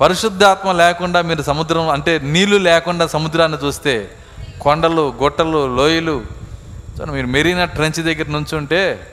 [0.00, 4.10] పరిశుద్ధాత్మ లేకుండా మీరు సముద్రం అంటే నీళ్ళు లేకుండా సముద్రాన్ని చూస్తే
[4.60, 6.24] కొండలు గొట్టలు లోయలు
[6.98, 9.12] సో మీరు మెరీనా ట్రెంచ్ దగ్గర నుంచుంటే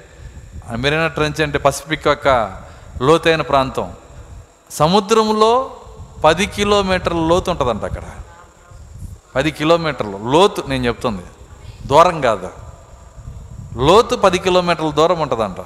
[0.72, 2.58] ఆ మెరీనా ట్రెంచ్ అంటే పసిఫిక్ యొక్క
[3.02, 3.94] లోతైన ప్రాంతం.
[4.72, 5.72] సముద్రంలో
[6.24, 8.02] పది కిలోమీటర్ల లోతు ఉంటుందంట అక్కడ.
[9.36, 11.22] పది కిలోమీటర్లు లోతు నేను చెప్తుంది.
[11.88, 12.63] దూరం కాదు.
[13.78, 15.66] లోతు పది కిలోమీటర్ల దూరం ఉంటుందంట.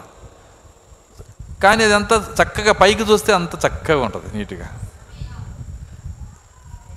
[1.64, 4.80] కానీ అది అంత చక్కగా పైకి చూస్తే అంత చక్కగా ఉంటుంది నీట్గా.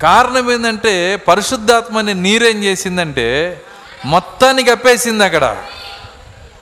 [0.01, 3.61] కారణం ఏంటంటే పరిశుద్ధాత్మని నీరేం చేసిందంటే
[4.05, 5.57] మొత్తాన్ని కప్పేసింది అక్కడ.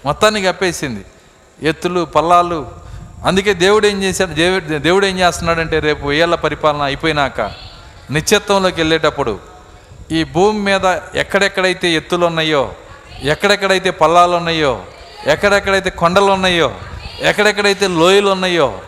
[0.05, 1.05] మొత్తాన్ని కప్పేసింది.
[1.61, 2.71] ఎత్తులు పల్లాలు.
[3.25, 4.29] అందుకే దేవుడు ఏం చేశాడు?
[4.29, 7.41] దేవుడు దేవుడు ఏం చేస్తున్నాడంటే రేపు ఏళ్ళ పరిపాలన అయిపోయినాక
[8.11, 9.39] నిత్యత్వంలోకి వెళ్ళేటప్పుడు
[10.11, 12.75] ఈ భూమి మీద ఎక్కడెక్కడైతే ఎత్తులు ఉన్నాయో
[13.23, 14.83] ఎక్కడెక్కడైతే పల్లాలు ఉన్నాయో
[15.25, 16.75] ఎక్కడెక్కడైతే కొండలు ఉన్నాయో
[17.19, 18.79] ఎక్కడెక్కడైతే లోయలు ఉన్నాయో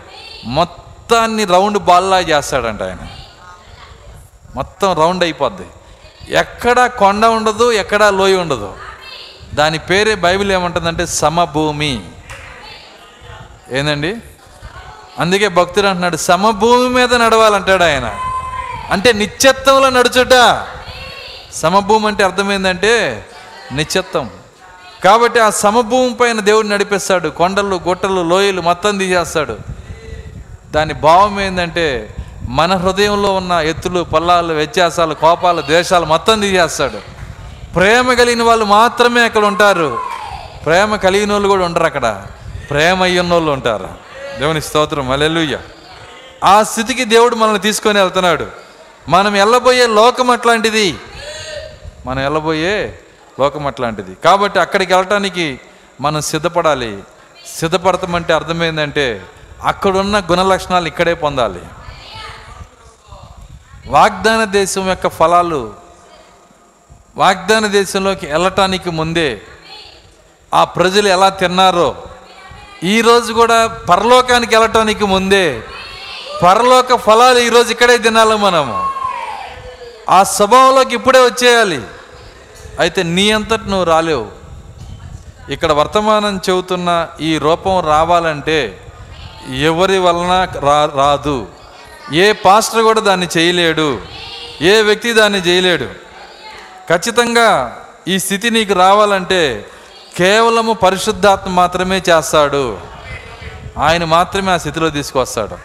[0.46, 2.98] మొత్తాన్ని రౌండ్ బాల్లా చేస్తాడంట ఆయన.
[4.56, 5.68] మొత్తం రౌండ్ అయిపోద్ది.
[6.34, 8.78] ఎక్కడ కొండ ఉండదు ఎక్కడ లోయ ఉండదు.
[9.54, 12.10] దాని పేరే బైబిల్ ఏమంటుందంటే సమభూమి.
[13.72, 14.16] ఏందండి?
[15.20, 18.16] అందుకే భక్తుడు అంటున్నాడు సమభూమి మీద నడవాలంటాడు ఆయన.
[18.92, 20.66] అంటే నిత్యత్వంలో నడుచుట.
[21.54, 23.26] సమభూమి అంటే అర్థమైందంటే
[23.74, 24.30] నిశ్చిత్తం.
[25.04, 27.30] కాబట్టి ఆ సమభూమి పైన దేవుడు నడిపిస్తాడు.
[27.30, 29.58] కొండలు గుట్టలు లోయలు మొత్తం తీసేస్తాడు.
[30.72, 32.16] దాని భావం ఏంటంటే
[32.50, 36.98] మన హృదయంలో ఉన్న ఎత్తులు పల్లాలు వ్యత్యాసాలు కోపాలు ద్వేషాలు మొత్తం తీసేస్తాడు.
[37.74, 40.00] ప్రేమ కలిగిన వాళ్ళు మాత్రమే అక్కడ ఉంటారు.
[40.66, 42.26] ప్రేమ కలిగిన వాళ్ళు కూడా ఉండరు అక్కడ.
[42.70, 43.90] ప్రేమ అయ్యున్న వాళ్ళు ఉంటారు.
[44.40, 45.12] దేవుని స్తోత్రం.
[45.12, 45.58] అలెలుయ్య
[46.44, 48.48] ఆ స్థితికి దేవుడు మనల్ని తీసుకొని వెళ్తున్నాడు.
[49.10, 50.98] మనం వెళ్ళబోయే లోకం అట్లాంటిది.
[52.06, 53.00] మనం వెళ్ళబోయే
[53.40, 54.16] లోకం అట్లాంటిది.
[54.24, 55.60] కాబట్టి అక్కడికి వెళ్ళటానికి
[56.02, 57.04] మనం సిద్ధపడాలి.
[57.58, 59.26] సిద్ధపడతామంటే అర్థమైందంటే
[59.64, 61.62] అక్కడున్న గుణ లక్షణాలు ఇక్కడే పొందాలి.
[63.88, 65.74] వాగ్దాన దేశం యొక్క ఫలాలు
[67.18, 69.42] వాగ్దాన దేశంలోకి వెళ్ళటానికి ముందే
[70.54, 71.96] ఆ ప్రజలు ఎలా తిన్నారో
[72.84, 75.62] ఈరోజు కూడా పరలోకానికి వెళ్ళటానికి ముందే
[76.44, 78.90] పరలోక ఫలాలు ఈరోజు ఇక్కడే తినాలి మనము.
[80.10, 81.82] ఆ స్వభావంలోకి ఇప్పుడే వచ్చేయాలి.
[82.80, 84.28] అయితే నీ అంతటి నువ్వు రాలేవు.
[85.50, 88.82] ఇక్కడ వర్తమానం చెబుతున్న ఈ రూపం రావాలంటే
[89.60, 91.48] ఎవరి వలన రా రాదు.
[92.14, 94.02] ఏ పాస్టర్ కూడా దాన్ని చేయలేడు.
[94.62, 95.86] ఏ వ్యక్తి దాన్ని చేయలేడు.
[96.90, 99.66] ఖచ్చితంగా ఈ స్థితి నీకు రావాలంటే
[100.18, 102.78] కేవలము పరిశుద్ధాత్మ మాత్రమే చేస్తాడు.
[103.78, 105.58] ఆయన మాత్రమే ఆ స్థితిలో తీసుకొస్తాడు.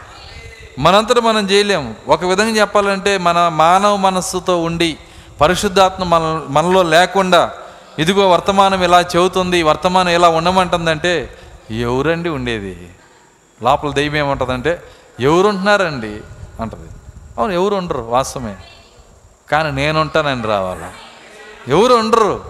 [0.81, 1.95] మనంతట మనం చేయలేము.
[2.09, 4.97] ఒక విధంగా చెప్పాలంటే మన మానవ మనస్సుతో ఉండి
[5.41, 7.51] పరిశుద్ధాత్మ మన మనలో లేకుండా
[7.99, 11.39] ఇదిగో వర్తమానం ఇలా చెబుతుంది వర్తమానం ఇలా ఉండమంటుందంటే
[11.70, 12.89] ఎవరండి ఉండేది?
[13.62, 14.82] లోపల దైవం ఏమంటుందంటే
[15.20, 16.20] ఎవరు ఉంటున్నారండి
[16.61, 16.89] అంటది.
[17.39, 18.57] అవును ఎవరు ఉండరు వాస్తవమే.
[19.53, 20.93] కానీ నేనుంటానని రావాలా.
[21.68, 22.45] ఎవరు ఉండరు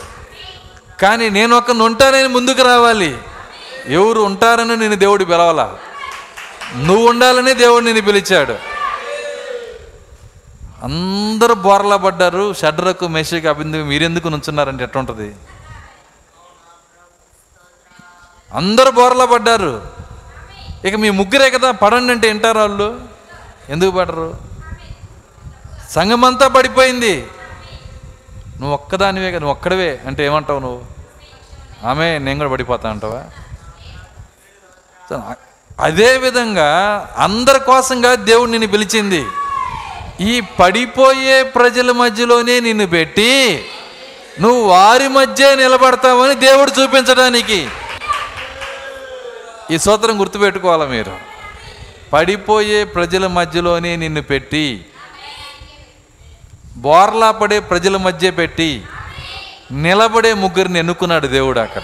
[1.02, 3.18] కానీ నేను ఒకరిని ఉంటానని ముందుకు రావాలి.
[3.88, 5.76] ఎవరు ఉంటారని నేను దేవుడు పిలవాలా?
[6.76, 8.75] నువ్వు ఉండాలని దేవుడు నేను పిలిచాడు.
[10.82, 15.36] అందరూ బోర్లా పడ్డారు షడ్రకు మెషకు అభిందు మీరెందుకు నుంచున్నారంటే ఎట్లుంటుంది?
[18.54, 19.86] అందరూ బోర్లా పడ్డారు.
[20.84, 23.00] ఇక మీ ముగ్గురే కదా పడండి అంటే వింటారు వాళ్ళు?
[23.68, 24.36] ఎందుకు పడరు?
[25.90, 27.26] సంఘమంతా పడిపోయింది.
[28.56, 30.00] నువ్వు ఒక్కదానివే కదా నువ్వు ఒక్కడవే.
[30.06, 30.84] అంటే ఏమంటావు నువ్వు?
[31.86, 33.24] ఆమె నేను కూడా పడిపోతా అంటావా?
[35.80, 36.68] అదే విధంగా
[37.18, 39.24] అందరి కోసంగా దేవుడు నిన్ను పిలిచింది.
[40.20, 43.66] ఈ పడిపోయే ప్రజల మధ్యలోనే నిన్ను పెట్టి
[44.40, 47.68] నువ్వు వారి మధ్య నిలబడతావని దేవుడు చూపించడానికి.
[49.70, 51.16] ఈ సూత్రం గుర్తుపెట్టుకోవాలి మీరు.
[52.12, 54.86] పడిపోయే ప్రజల మధ్యలోనే నిన్ను పెట్టి
[56.76, 58.82] బోర్లా పడే ప్రజల మధ్య పెట్టి
[59.72, 61.82] నిలబడే ముగ్గురిని ఎన్నుకున్నాడు దేవుడు అక్కడ.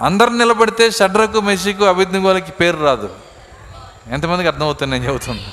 [0.00, 3.27] అందరు నిలబడితే షడ్రకు మెషికు అభిజ్ఞలకి పేరు రాదు.
[4.12, 5.44] ఎంతమందికి అర్థమవుతుంది నేను చెబుతుంది?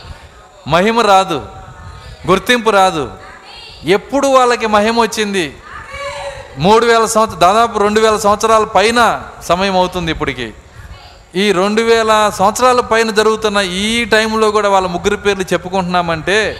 [0.67, 1.45] మహిమ రాదు
[2.29, 3.11] గుర్తింపు రాదు.
[3.85, 5.45] ఎప్పుడు వాళ్ళకి మహిమ వచ్చింది?
[6.57, 8.99] మూడు వేల సంవత్సరం దాదాపు రెండు వేల సంవత్సరాల పైన
[9.43, 10.53] సమయం అవుతుంది ఇప్పటికి.
[11.35, 16.59] ఈ రెండు వేల సంవత్సరాల పైన జరుగుతున్న ఈ టైంలో కూడా వాళ్ళ ముగ్గురు పేర్లు చెప్పుకుంటున్నామంటే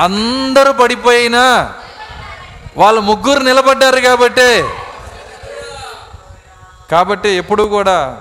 [0.00, 1.74] అందరూ పడిపోయినా
[2.76, 4.50] వాళ్ళ ముగ్గురు నిలబడ్డారు కాబట్టే.
[6.90, 8.20] కాబట్టి ఎప్పుడు కూడా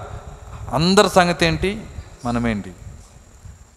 [0.74, 1.82] అందరి సంగతి ఏంటి?
[2.28, 2.74] మనమేంటి?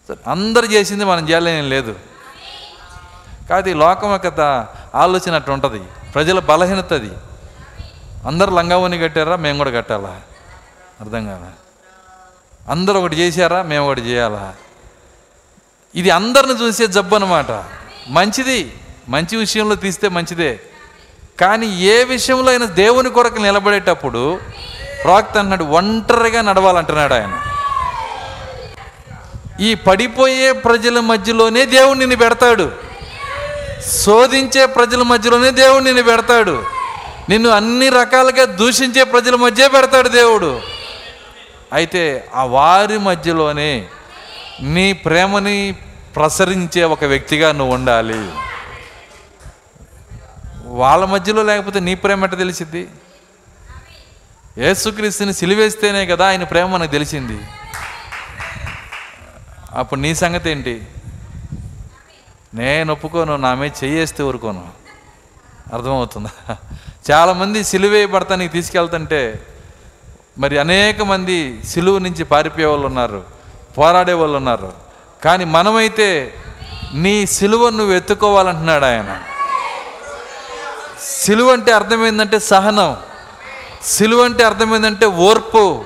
[0.07, 1.95] సరే అందరు చేసింది మనం చేయలేని లేదు.
[3.49, 5.79] కాదు ఈ లోకం యొక్క ఆలోచన అట్టు ఉంటుంది.
[6.13, 7.11] ప్రజల బలహీనత అది.
[8.27, 9.35] అందరు లంగావని కట్టారా?
[9.35, 10.21] మేము కూడా కట్టాలా?
[11.01, 11.51] అర్థం కాదా?
[12.71, 13.61] అందరూ ఒకటి చేశారా?
[13.61, 14.53] మేము ఒకటి చేయాలా?
[15.95, 17.63] ఇది అందరిని చూసే జబ్బు అనమాట
[18.07, 18.73] మంచిది
[19.09, 20.59] మంచి విషయంలో తీస్తే మంచిదే.
[21.41, 24.39] కానీ ఏ విషయంలో అయినా దేవుని కొరకు నిలబడేటప్పుడు
[25.03, 27.50] ప్రాక్త అన్నాడు ఒంటరిగా నడవాలంటున్నాడు ఆయన.
[29.61, 32.71] ఈ పడిపోయే ప్రజల మధ్యలోనే దేవుడు నిన్ను పెడతాడు.
[33.91, 36.63] శోధించే ప్రజల మధ్యలోనే దేవుడు నిన్ను పెడతాడు.
[37.29, 40.61] నిన్ను అన్ని రకాలుగా దూషించే ప్రజల మధ్య పెడతాడు దేవుడు.
[41.73, 43.87] అయితే ఆ వారి మధ్యలోనే
[44.61, 45.75] నీ ప్రేమని
[46.15, 48.31] ప్రసరించే ఒక వ్యక్తిగా నువ్వు ఉండాలి.
[50.65, 52.87] వాళ్ళ మధ్యలో లేకపోతే నీ ప్రేమ ఎట్ట తెలిసిద్ది?
[54.57, 57.39] యేసుక్రీస్తుని సిలివేస్తేనే కదా ఆయన ప్రేమ మనకు తెలిసింది.
[59.75, 60.87] అప్పుడు నీ సంగతి ఏంటి?
[62.53, 64.67] నేను ఒప్పుకోను నా మీద చెయ్యేస్తే ఊరుకోను.
[65.73, 66.57] అర్థమవుతుందా?
[67.11, 69.47] చాలామంది సిలువేయబడతానికి తీసుకెళ్తుంటే
[70.37, 73.23] మరి అనేక మంది సిలువ నుంచి పారిపోయే వాళ్ళు ఉన్నారు
[73.77, 74.73] పోరాడే వాళ్ళు ఉన్నారు.
[75.25, 76.33] కానీ మనమైతే
[76.93, 79.21] నీ సిలువ నువ్వు ఎత్తుకోవాలంటున్నాడు ఆయన.
[81.21, 82.97] సిలువ అంటే అర్థమైందంటే సహనం.
[83.83, 85.85] సిలువ అంటే అర్థమైందంటే ఓర్పు.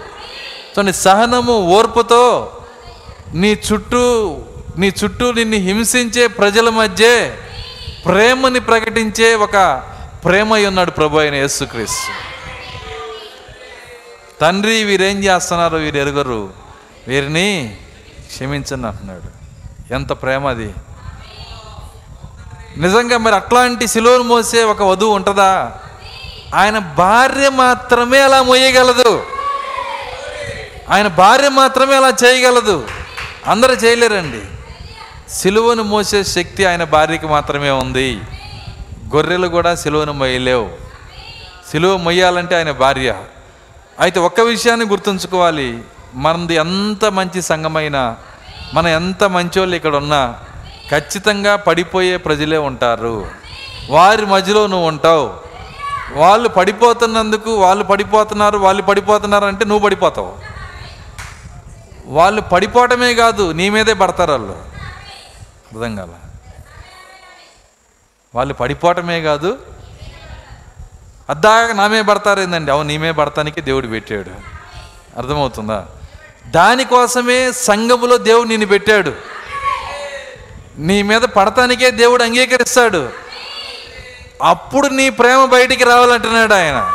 [0.91, 2.51] సహనము ఓర్పుతో
[3.33, 4.37] నీ చుట్టూ
[4.77, 7.35] నీ చుట్టూ నిన్ను హింసించే ప్రజల మధ్య
[8.05, 9.83] ప్రేమని ప్రకటించే ఒక
[10.25, 12.35] ప్రేమ అయి ఉన్నాడు ప్రభు అయిన యేసుక్రీస్తు.
[14.41, 16.49] తండ్రి వీరేం చేస్తున్నారు వీరు ఎరుగరు.
[17.07, 17.77] వీరిని
[18.33, 19.45] క్షమించండి అంటున్నాడు.
[19.93, 20.73] ఎంత ప్రేమ అది.
[22.77, 25.73] నిజంగా మరి అట్లాంటి సిలువను మోసే ఒక వధువు ఉంటుందా?
[26.55, 29.23] ఆయన భార్య మాత్రమే అలా మోయగలదు.
[30.89, 32.87] ఆయన భార్య మాత్రమే అలా చేయగలదు.
[33.47, 34.41] అందరూ చేయలేరండి.
[35.29, 38.21] సిలువను మోసే శక్తి ఆయన భార్యకి మాత్రమే ఉంది.
[39.15, 40.69] గొర్రెలు కూడా సిలువను మొయ్యలేవు.
[41.71, 43.15] సిలువ మొయ్యాలంటే ఆయన భార్య.
[43.99, 45.81] అయితే ఒక్క విషయాన్ని గుర్తుంచుకోవాలి.
[46.13, 48.17] మనది ఎంత మంచి సంఘమైనా
[48.73, 50.35] మన ఎంత మంచోళ్ళు ఇక్కడ ఉన్నా
[50.91, 53.27] ఖచ్చితంగా పడిపోయే ప్రజలే ఉంటారు.
[53.89, 55.33] వారి మధ్యలో నువ్వు ఉంటావు.
[56.13, 60.54] వాళ్ళు పడిపోతున్నందుకు వాళ్ళు పడిపోతున్నారు వాళ్ళు పడిపోతున్నారు అంటే నువ్వు పడిపోతావు.
[62.05, 64.65] వాళ్ళు పడిపోవటమే కాదు నీ మీదే పడతారు వాళ్ళు.
[65.73, 66.07] అర్థం కాల?
[68.35, 69.57] వాళ్ళు పడిపోవటమే కాదు
[71.29, 72.71] అద్దాక నామే పడతారు ఏందండి?
[72.71, 74.29] అవును నీమే పడతానికి దేవుడు పెట్టాడు.
[75.17, 75.85] అర్థమవుతుందా?
[76.47, 79.13] దానికోసమే సంఘములో దేవుడు నిన్ను పెట్టాడు.
[80.77, 83.09] నీ మీద పడతానికే దేవుడు అంగీకరిస్తాడు.
[84.43, 86.93] అప్పుడు నీ ప్రేమ బయటికి రావాలంటున్నాడు ఆయన.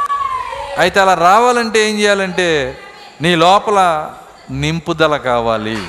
[0.79, 2.79] అయితే అలా రావాలంటే ఏం చేయాలంటే
[3.21, 4.11] నీ లోపల
[4.51, 5.87] నింపుదల కావాలి.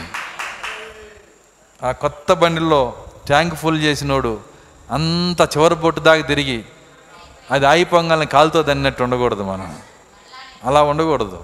[1.84, 2.94] ఆ కొత్త బండిలో
[3.26, 4.40] ట్యాంక్ ఫుల్ చేసినోడు
[4.92, 6.66] అంత చివరి పొట్టు దాకా తిరిగి
[7.52, 9.78] అది ఆగిపోగాలని కాలుతో దన్నట్టు ఉండకూడదు మనం.
[10.66, 11.44] అలా ఉండకూడదు.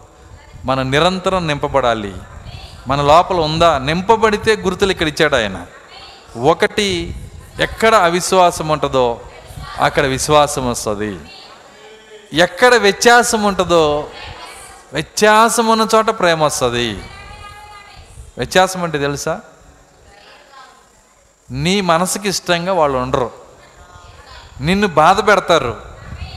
[0.65, 2.15] మనం నిరంతరం నింపబడాలి.
[2.87, 3.77] మన లోపల ఉందా?
[3.77, 5.65] నింపబడితే గుర్తులు ఇక్కడ ఇచ్చాడు ఆయన.
[6.37, 7.15] ఒకటి
[7.59, 9.19] ఎక్కడ అవిశ్వాసం ఉంటుందో
[9.79, 11.19] అక్కడ విశ్వాసం వస్తుంది.
[12.33, 14.07] ఎక్కడ వ్యత్యాసం ఉంటుందో
[14.93, 16.93] వ్యత్యాసం ఉన్న చోట ప్రేమ వస్తుంది.
[18.37, 19.41] వ్యత్యాసం అంటే తెలుసా?
[21.51, 23.31] నీ మనసుకి ఇష్టంగా వాళ్ళు ఉండరు.
[24.61, 25.81] నిన్ను బాధ పెడతారు.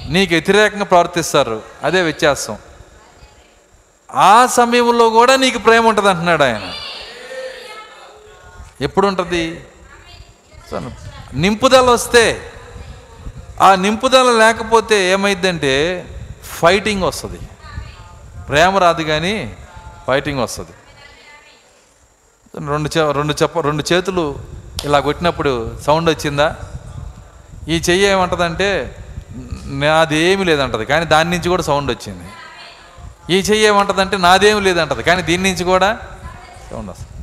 [0.09, 1.63] నీకు వ్యతిరేకంగా ప్రవర్తిస్తారు.
[1.83, 2.59] అదే వ్యత్యాసం.
[4.15, 6.73] ఆ సమయంలో కూడా నీకు ప్రేమ ఉంటుంది అంటున్నాడు ఆయన.
[8.81, 9.65] ఎప్పుడు ఉంటుంది
[11.35, 12.53] నింపుదల వస్తే.
[13.61, 16.07] ఆ నింపుదల లేకపోతే ఏమైందంటే
[16.45, 17.39] ఫైటింగ్ వస్తుంది.
[18.51, 19.57] ప్రేమ రాదు కానీ
[20.07, 20.75] ఫైటింగ్ వస్తుంది.
[22.69, 24.25] రెండు చె రెండు చెప్ప రెండు చేతులు
[24.85, 25.53] ఇలా కొట్టినప్పుడు
[25.87, 26.57] సౌండ్ వచ్చిందా?
[27.69, 28.97] ఈ చెయ్యి ఏమంటదంటే
[29.65, 32.29] నాదేమి లేదంటది కానీ దాని నుంచి కూడా సౌండ్ వచ్చింది.
[33.35, 35.91] ఈ చెయ్యి ఏమంటదంటే నాదేమి లేదంటది కానీ దీని నుంచి కూడా
[36.71, 37.17] సౌండ్ వస్తుంది.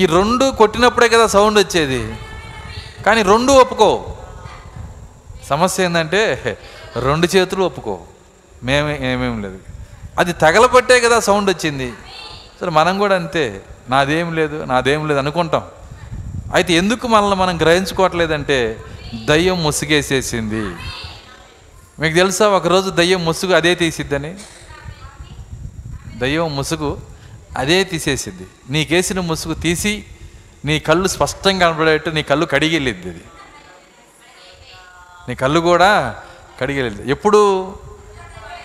[0.00, 2.02] ఈ రెండు కొట్టినప్పుడే కదా సౌండ్ వచ్చేది.
[3.06, 3.90] కానీ రెండు ఒప్పుకో.
[5.48, 6.22] సమస్య ఏంటంటే
[6.96, 8.00] రెండు చేతులు ఒప్పుకో.
[8.64, 9.58] మేమే ఏమేమి లేదు.
[10.18, 11.92] అది తగలబట్టే కదా సౌండ్ వచ్చింది.
[12.60, 13.62] సరే మనం కూడా అంతే.
[13.90, 15.62] నాదేం లేదు నాదేం లేదు అనుకుంటాం.
[16.54, 18.84] అయితే ఎందుకు మనల్ని మనం గ్రహించుకోవట్లేదంటే
[19.24, 20.76] దయ్యం ముసుగేసేసింది.
[22.00, 24.34] మీకు తెలుసా ఒకరోజు దయ్యం ముసుగు అదే తీసిద్దని?
[26.18, 27.00] దయ్యం ముసుగు
[27.56, 28.46] అదే తీసేసిద్ది.
[28.70, 30.04] నీకేసిన ముసుగు తీసి
[30.64, 33.24] నీ కళ్ళు స్పష్టంగా కనబడేట్టు నీ కళ్ళు కడిగిల్లిద్ది అది
[35.28, 35.90] నీ కళ్ళు కూడా
[36.60, 37.74] కడిగిల్లిద్ది ఎప్పుడు?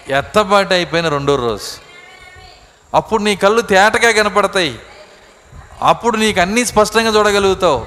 [0.09, 1.63] ఎత్తబాటు అయిపోయిన రెండో రోజు.
[2.93, 4.79] అప్పుడు నీ కళ్ళు తేటగా కనపడతాయి.
[5.81, 7.85] అప్పుడు నీకు అన్నీ స్పష్టంగా చూడగలుగుతావు.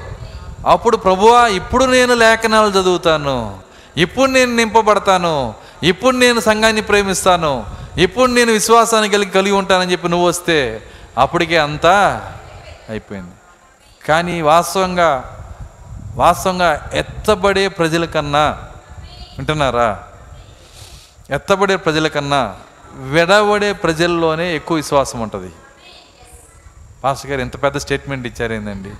[0.66, 3.58] అప్పుడు ప్రభువా ఇప్పుడు నేను లేఖనాలు చదువుతాను.
[3.96, 5.54] ఇప్పుడు నేను నింపబడతాను.
[5.82, 7.66] ఇప్పుడు నేను సంఘాన్ని ప్రేమిస్తాను.
[7.98, 10.82] ఇప్పుడు నేను విశ్వాసాన్ని కలిగి కలిగి ఉంటానని చెప్పి నువ్వు వస్తే
[11.18, 12.22] అప్పటికే అంతా
[12.88, 13.32] అయిపోయింది.
[14.08, 15.32] కానీ వాస్తవంగా
[16.14, 18.58] వాస్తవంగా ఎత్తబడే ప్రజల కన్నా
[19.38, 20.02] వింటున్నారా?
[21.31, 22.57] ఎత్తబడే ప్రజల కన్నా
[22.95, 25.53] విడబడే ప్రజల్లోనే ఎక్కువ విశ్వాసం ఉంటుంది.
[27.05, 28.91] పాస్టర్ గారు ఎంత పెద్ద స్టేట్మెంట్ ఇచ్చారు ఏందండి?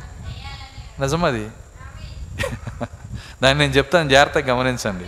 [1.01, 1.49] నిజమది.
[3.43, 5.05] దాన్ని నేను చెప్తాను జాగ్రత్తగా గమనించండి.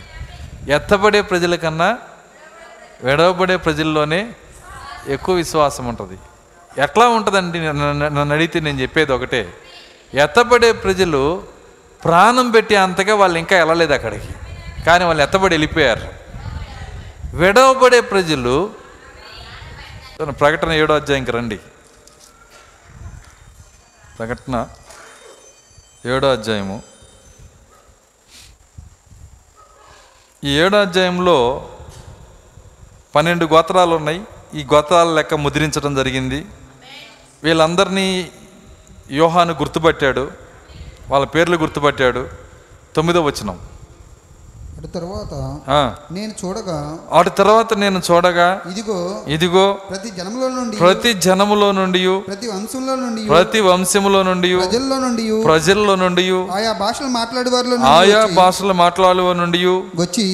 [0.72, 1.98] ఎత్తబడే ప్రజల కన్నా
[3.04, 4.32] విడవబడే ప్రజల్లోనే
[5.08, 6.18] ఎక్కువ విశ్వాసం ఉంటుంది.
[6.82, 7.60] ఎట్లా ఉంటుందండి?
[7.60, 9.52] నన్ను అడిగితే నేను చెప్పేది ఒకటే.
[10.14, 11.42] ఎత్తబడే ప్రజలు
[12.04, 14.28] ప్రాణం పెట్టి అంతగా వాళ్ళు ఇంకా వెళ్ళలేదు అక్కడికి.
[14.86, 16.27] కానీ వాళ్ళు ఎత్తబడి వెళ్ళిపోయారు.
[17.34, 18.74] విడవబడే ప్రజలు
[20.40, 21.56] ప్రకటన ఏడో అధ్యాయంకి రండి.
[24.18, 24.68] ప్రకటన
[26.06, 26.82] ఏడో అధ్యాయము.
[30.44, 31.68] ఈ ఏడో అధ్యాయంలో
[33.14, 34.24] పన్నెండు గోత్రాలు ఉన్నాయి.
[34.54, 36.46] ఈ గోత్రాల లెక్క ముద్రించడం జరిగింది.
[37.42, 38.32] వీళ్ళందరినీ
[39.10, 40.32] యోహాను గుర్తుపట్టాడు.
[41.08, 42.28] వాళ్ళ పేర్లు గుర్తుపట్టాడు.
[42.96, 43.77] తొమ్మిదో వచనం.
[44.78, 45.34] అటు తరువాత
[46.12, 46.76] నేను చూడగా
[47.12, 48.98] వాటి తర్వాత నేను చూడగా ఇదిగో
[49.34, 51.96] ఇదిగో ప్రతి జనములో నుండి ప్రతి జనములో నుండి
[52.28, 56.26] ప్రతి వంశంలో నుండి ప్రతి వంశములో నుండి ప్రజల్లో నుండి ప్రజల్లో నుండి
[56.58, 59.62] ఆయా భాషలు మాట్లాడే వారిలో ఆయా భాషలు మాట్లాడే నుండి
[60.02, 60.28] వచ్చి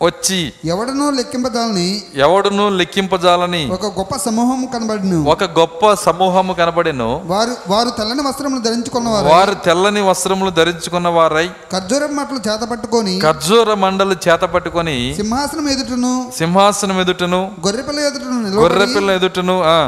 [0.00, 5.18] వచ్చి ఎవడనో లెక్కింపదాలని ఎవడును లెక్కింపజాలని ఒక గొప్ప సమూహం కనబడిను.
[5.24, 7.08] ఒక గొప్ప సమూహము కనబడెను.
[7.26, 9.28] వారు వారు తెల్లని వస్త్రములు ధరించుకున్నవారు.
[9.28, 16.12] వారు తెల్లని వస్త్రములు ధరించుకున్న వారై ఖర్జూరం మట్టలు చేత పట్టుకొని ఖర్జూర మండలు చేత పట్టుకొని సింహాసనం ఎదుటను
[16.38, 19.78] సింహాసనం ఎదుటను గొర్రెపిల్ల ఎదుటను గొర్రెపిల్ల ఎదుటను ఆ.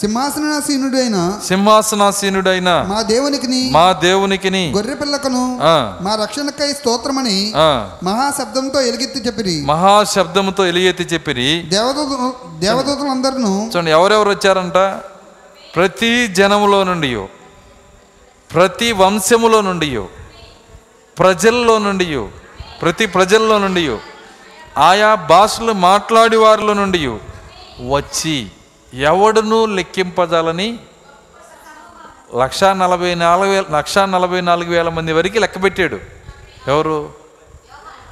[0.00, 1.16] సింహాసనాసీనుడైన
[1.48, 5.98] సింహాసనాసీనుడైన మా దేవునికిని మా దేవునికిని గొర్రెపిల్లకును ఆ.
[6.00, 7.52] మా రక్షణకై స్తోత్రమని
[8.02, 9.62] మహాశబ్దంతో ఎలుగెత్తి చెప్పిరి.
[9.64, 11.62] మహాశబ్దముతో ఎలియెత్తి చెప్పిరి.
[11.62, 12.12] దేవదూత
[12.58, 14.78] దేవదూతలందరినూ చూడండి ఎవరెవరు వచ్చారంట?
[15.76, 17.10] ప్రతి జనములో నుండి
[18.50, 19.88] ప్రతి వంశములో నుండి
[21.18, 22.06] ప్రజల్లో నుండి
[22.82, 23.82] ప్రతి ప్రజల్లో నుండి
[24.78, 27.00] ఆయా భాషలు మాట్లాడి వారిలో నుండి
[27.88, 28.36] వచ్చి
[28.96, 30.78] ఎవడును లెక్కింపజాలని
[32.36, 36.00] లక్షా నలభై నాలుగు వేల లక్షా నలభై నాలుగు వేల మంది వరకు లెక్క పెట్టాడు.
[36.68, 37.12] ఎవరు?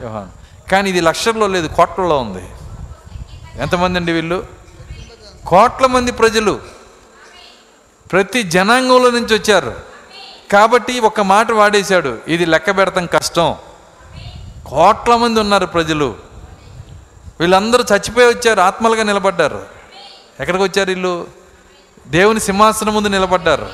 [0.00, 0.28] యోహాన్.
[0.70, 2.48] కానీ ఇది లక్షల్లో లేదు కోట్లలో ఉంది.
[3.62, 4.46] ఎంతమంది అండి వీళ్ళు?
[5.46, 6.60] కోట్ల మంది ప్రజలు.
[8.12, 9.80] ప్రతి జనాంగంలో నుంచి వచ్చారు.
[10.52, 13.56] కాబట్టి ఒక మాట వాడేశాడు ఇది లెక్క పెడతాం కష్టం.
[14.66, 16.16] కోట్ల మంది ఉన్నారు ప్రజలు.
[17.40, 19.73] వీళ్ళందరూ చచ్చిపోయి వచ్చారు ఆత్మలుగా నిలబడ్డారు.
[20.40, 21.26] ఎక్కడికి వచ్చారు వీళ్ళు?
[22.06, 23.68] దేవుని సింహాసనం ముందు నిలబడ్డారు.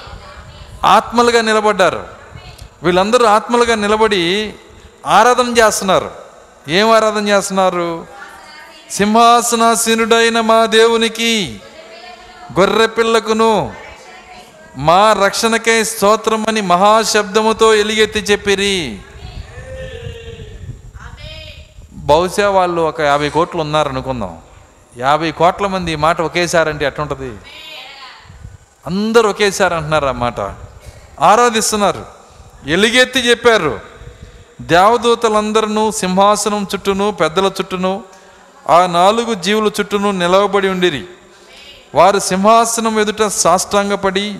[0.84, 2.06] ఆత్మలుగా నిలబడ్డారు.
[2.82, 4.54] వీళ్ళందరూ ఆత్మలుగా నిలబడి
[5.06, 6.10] ఆరాధన చేస్తున్నారు.
[6.68, 8.06] ఏం ఆరాధన చేస్తున్నారు?
[8.90, 11.60] సింహాసనాసీనుడైన మా దేవునికి
[12.60, 13.72] గొర్రె పిల్లకును
[14.76, 18.98] మా రక్షణకై స్తోత్రమని మహాశబ్దముతో ఎలిగెత్తి చెప్పిరి.
[21.92, 24.38] బహుశా వాళ్ళు ఒక యాభై కోట్లు ఉన్నారనుకుందాం.
[24.96, 27.38] యాభై కోట్ల మంది ఈ మాట ఒకేసారంటే ఎట్లుంటుంది?
[28.86, 30.40] అందరూ ఒకేసారి అంటున్నారు ఆ మాట.
[31.20, 32.06] ఆరాధిస్తున్నారు.
[32.66, 33.80] ఎలుగెత్తి చెప్పారు.
[34.60, 38.02] దేవదూతలందరూ సింహాసనం చుట్టూను పెద్దల చుట్టూను
[38.68, 41.04] ఆ నాలుగు జీవుల చుట్టూను నిలవబడి ఉండిరి.
[41.94, 44.36] వారు సింహాసనం ఎదుట సాష్టాంగపడి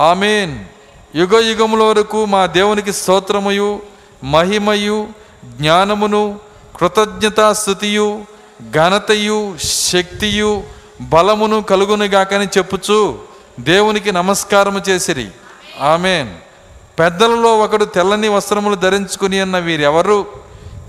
[0.00, 0.64] ఆమెన్.
[1.14, 3.82] యుగ యుగముల వరకు మా దేవునికి స్తోత్రమయు
[4.24, 5.08] మహిమయు
[5.44, 6.40] జ్ఞానమును
[6.80, 8.24] కృతజ్ఞతాస్థుతియు
[8.72, 10.62] ఘనతయు శక్తియు
[11.00, 13.18] బలమును కలుగునుగాకని చెప్పుచు
[13.60, 15.28] దేవునికి నమస్కారము చేసిరి.
[15.80, 16.36] ఆమెన్.
[16.98, 20.26] పెద్దలలో ఒకడు తెల్లని వస్త్రములు ధరించుకుని అన్న వీరెవరు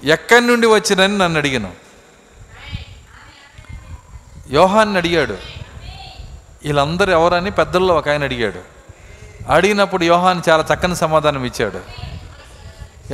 [0.03, 1.71] ఎక్కడి నుండి వచ్చినని నన్ను అడిగాను.
[4.51, 5.33] యోహాన్ని అడిగాడు.
[6.65, 8.59] వీళ్ళందరూ ఎవరని పెద్దల్లో ఒక ఆయన అడిగాడు.
[9.51, 11.79] అడిగినప్పుడు యోహాన్ చాలా చక్కని సమాధానం ఇచ్చాడు.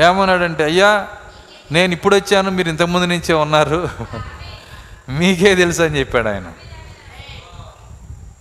[0.01, 1.07] ఏమన్నాడంటే అయ్యా
[1.71, 3.89] నేను ఇప్పుడు వచ్చాను మీరు ఇంతకుముందు నుంచే ఉన్నారు.
[5.09, 6.43] మీకే తెలుసు అని చెప్పాడు ఆయన.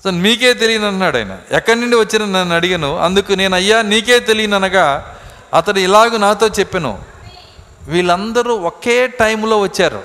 [0.04, 1.36] సో మీకే తెలియను అన్నాడు ఆయన.
[1.52, 2.98] ఎక్కడి నుండి వచ్చిన నన్ను అడిగాను.
[2.98, 5.16] అందుకు నేను అయ్యా నీకే తెలియను అనగా
[5.54, 6.98] అతడు ఇలాగ నాతో చెప్పాను.
[7.82, 10.02] వీళ్ళందరూ ఒకే టైంలో వచ్చారు.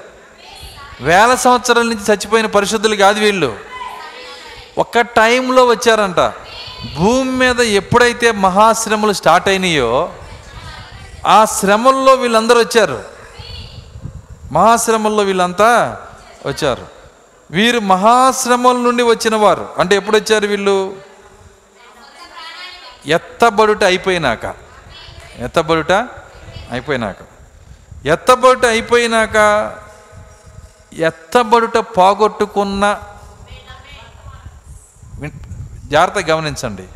[1.01, 3.57] వేల సంవత్సరాల నుంచి చచ్చిపోయిన పరిశుద్ధులు కాదు వీళ్ళు.
[4.77, 6.33] ఒక్క టైంలో వచ్చారంట.
[6.97, 10.13] భూమి మీద ఎప్పుడైతే మహాశ్రమలు స్టార్ట్ అయినాయో
[11.27, 13.03] ఆ శ్రమల్లో వీళ్ళందరూ వచ్చారు.
[14.51, 15.97] మహాశ్రమల్లో వీళ్ళంతా
[16.45, 16.87] వచ్చారు.
[17.51, 20.97] వీరు మహాశ్రమల నుండి వచ్చిన వారు అంటే ఎప్పుడు వచ్చారు వీళ్ళు?
[23.05, 24.55] ఎత్తబడుట అయిపోయినాక.
[25.37, 25.91] ఎత్తబడుట
[26.71, 27.15] అయిపోయినాక.
[28.05, 29.37] ఎత్తబడుట అయిపోయినాక
[30.93, 33.01] ఎత్తబడుట పోగొట్టుకున్న
[35.21, 36.87] జాగ్రత్త జాగ్రత్తగా గమనించండి.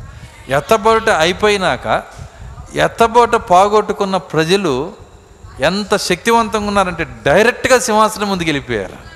[0.49, 2.03] ఎత్తబడుట అయిపోయినాక
[2.75, 4.93] ఎత్తబోట పోగొట్టుకున్న ప్రజలు
[5.59, 9.12] ఎంత శక్తివంతంగా ఉన్నారంటే డైరెక్ట్గా సింహాసనం ముందుకు వెళ్ళిపోయారు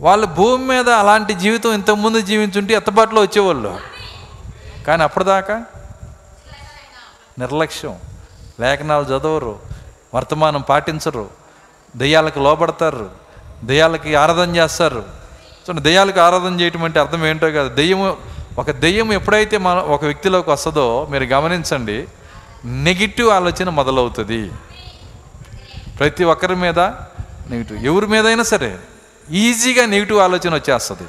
[0.00, 3.78] వాళ్ళు భూమి మీద అలాంటి జీవితం ఇంతకుముందు జీవించుంటే ఎత్తబాటులో వచ్చేవాళ్ళు.
[4.86, 5.62] కానీ అప్పటిదాకా
[7.38, 7.96] నిర్లక్ష్యం.
[8.60, 9.58] లేఖనాలు చదవరు
[10.14, 11.30] వర్తమానం పాటించరు
[11.96, 13.10] దెయ్యాలకు లోబడతారు
[13.64, 14.96] దెయ్యాలకి ఆరాధన చేస్తారు.
[14.96, 17.68] చూడండి దెయ్యాలకు ఆరాధన చేయటం అంటే అర్థం ఏంటో కాదు.
[17.74, 18.16] దెయ్యం
[18.58, 22.08] ఒక దెయ్యం ఎప్పుడైతే మన ఒక వ్యక్తిలోకి వస్తుందో మీరు గమనించండి
[22.64, 24.50] నెగిటివ్ ఆలోచన మొదలవుతుంది.
[25.98, 26.78] ప్రతి ఒక్కరి మీద
[27.50, 28.78] నెగిటివ్ ఎవరి మీదైనా సరే.
[29.32, 31.08] ఈజీగా నెగిటివ్ ఆలోచన వచ్చేస్తుంది.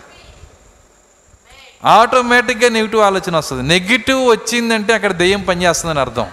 [1.86, 3.64] ఆటోమేటిక్గా నెగిటివ్ ఆలోచన వస్తుంది.
[3.64, 6.28] నెగిటివ్ వచ్చిందంటే అక్కడ దెయ్యం పనిచేస్తుందని అర్థం.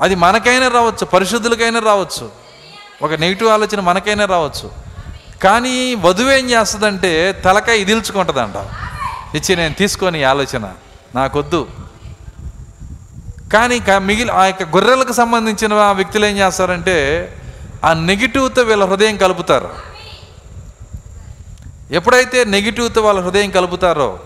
[0.00, 2.30] అది మనకైనా రావచ్చు పరిశుద్ధులకైనా రావచ్చు.
[3.02, 4.70] ఒక నెగిటివ్ ఆలోచన మనకైనా రావచ్చు.
[5.42, 8.54] కానీ వధువు ఏం చేస్తుందంటే తలకాయ ఇదిల్చుకుంటుందంట.
[9.36, 10.72] ఇచ్చి నేను తీసుకొని ఆలోచన
[11.14, 11.68] నాకొద్దు.
[13.52, 17.36] కానీ మిగిలిన మిగిలి ఆ యొక్క గొర్రెలకు సంబంధించిన వ్యక్తులు ఏం చేస్తారంటే
[17.84, 19.70] ఆ నెగిటివ్తో వీళ్ళ హృదయం కలుపుతారు.
[21.90, 24.18] ఎప్పుడైతే నెగిటివ్తో వాళ్ళ హృదయం కలుపుతారో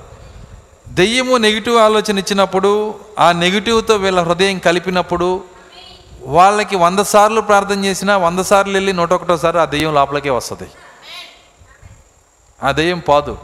[0.88, 5.44] దెయ్యము నెగిటివ్ ఆలోచన ఇచ్చినప్పుడు ఆ నెగిటివ్తో వీళ్ళ హృదయం కలిపినప్పుడు
[6.22, 10.68] వాళ్ళకి వంద సార్లు ప్రార్థన చేసినా వంద సార్లు వెళ్ళి నూట ఒకటోసారి ఆ దెయ్యం లోపలికే వస్తుంది.
[12.62, 13.38] ఆ దెయ్యం పాదు.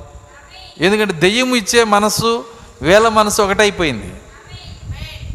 [0.80, 2.44] ఎందుకంటే దెయ్యం ఇచ్చే మనసు
[2.82, 4.14] వేల మనసు ఒకటైపోయింది.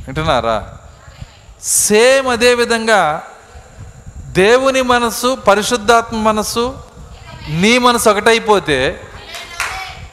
[0.07, 0.78] వింటున్నారా?
[1.63, 3.23] సేమ్ అదే విధంగా
[4.36, 6.77] దేవుని మనసు పరిశుద్ధాత్మ మనసు
[7.49, 9.01] నీ మనసు ఒకటైపోతే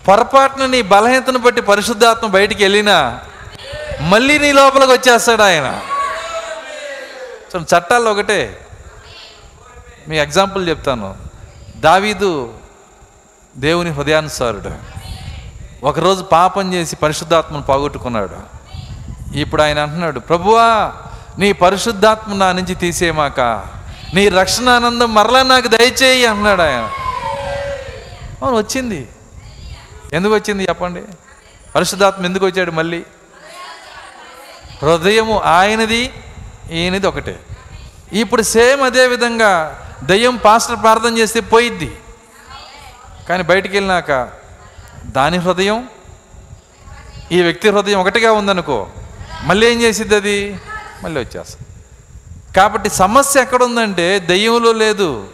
[0.08, 3.20] పొరపాటున నీ బలహీనతను బట్టి పరిశుద్ధాత్మ బయటికి వెళ్ళినా
[4.00, 5.80] మళ్ళీ నీ లోపలికి వచ్చేస్తాడు ఆయన.
[7.46, 8.66] చట్టాల్లో చట్టాలు ఒకటే.
[10.08, 11.16] మీ ఎగ్జాంపుల్ చెప్తాను.
[11.76, 12.54] దావీదు
[13.56, 14.70] దేవుని హృదయానుసారుడు.
[15.86, 18.36] ఒకరోజు పాపం చేసి పరిశుద్ధాత్మను పోగొట్టుకున్నాడు.
[19.36, 20.92] ఇప్పుడు ఆయన అంటున్నాడు ప్రభువా
[21.38, 23.64] నీ పరిశుద్ధాత్మ నా నుంచి తీసేమాక
[24.14, 26.90] నీ రక్షణ ఆనందం మరలా నాకు దయచేయి అన్నాడు ఆయన.
[28.42, 29.08] అవును వచ్చింది.
[30.12, 31.02] ఎందుకు వచ్చింది చెప్పండి?
[31.74, 33.02] పరిశుద్ధాత్మ ఎందుకు వచ్చాడు మళ్ళీ?
[34.82, 36.12] హృదయము ఆయనది
[36.72, 37.40] ఈయనది ఒకటే.
[38.12, 39.50] ఇప్పుడు సేమ్ అదే విధంగా
[40.02, 41.90] దయ్యం పాస్టర్ ప్రార్థన చేస్తే పోయిద్ది.
[43.28, 44.30] కానీ బయటికి వెళ్ళినాక
[45.06, 45.88] దాని హృదయం
[47.32, 48.86] ఈ వ్యక్తి హృదయం ఒకటిగా ఉందనుకో
[49.42, 50.60] మళ్ళీ ఏం చేసిద్ది అది
[51.02, 51.71] మళ్ళీ వచ్చేస్తుంది
[52.56, 55.24] కాబట్టి సమస్య ఎక్కడ ఉందంటే దయ్యంలో లేదు.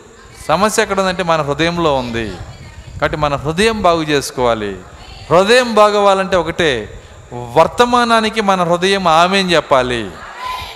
[0.49, 2.31] సమస్య ఎక్కడ ఉందంటే మన హృదయంలో ఉంది.
[3.01, 4.77] కాబట్టి మన హృదయం బాగు చేసుకోవాలి.
[5.31, 7.01] హృదయం బాగోవాలంటే ఒకటే
[7.33, 10.11] వర్తమానానికి మన హృదయం ఆమెని చెప్పాలి.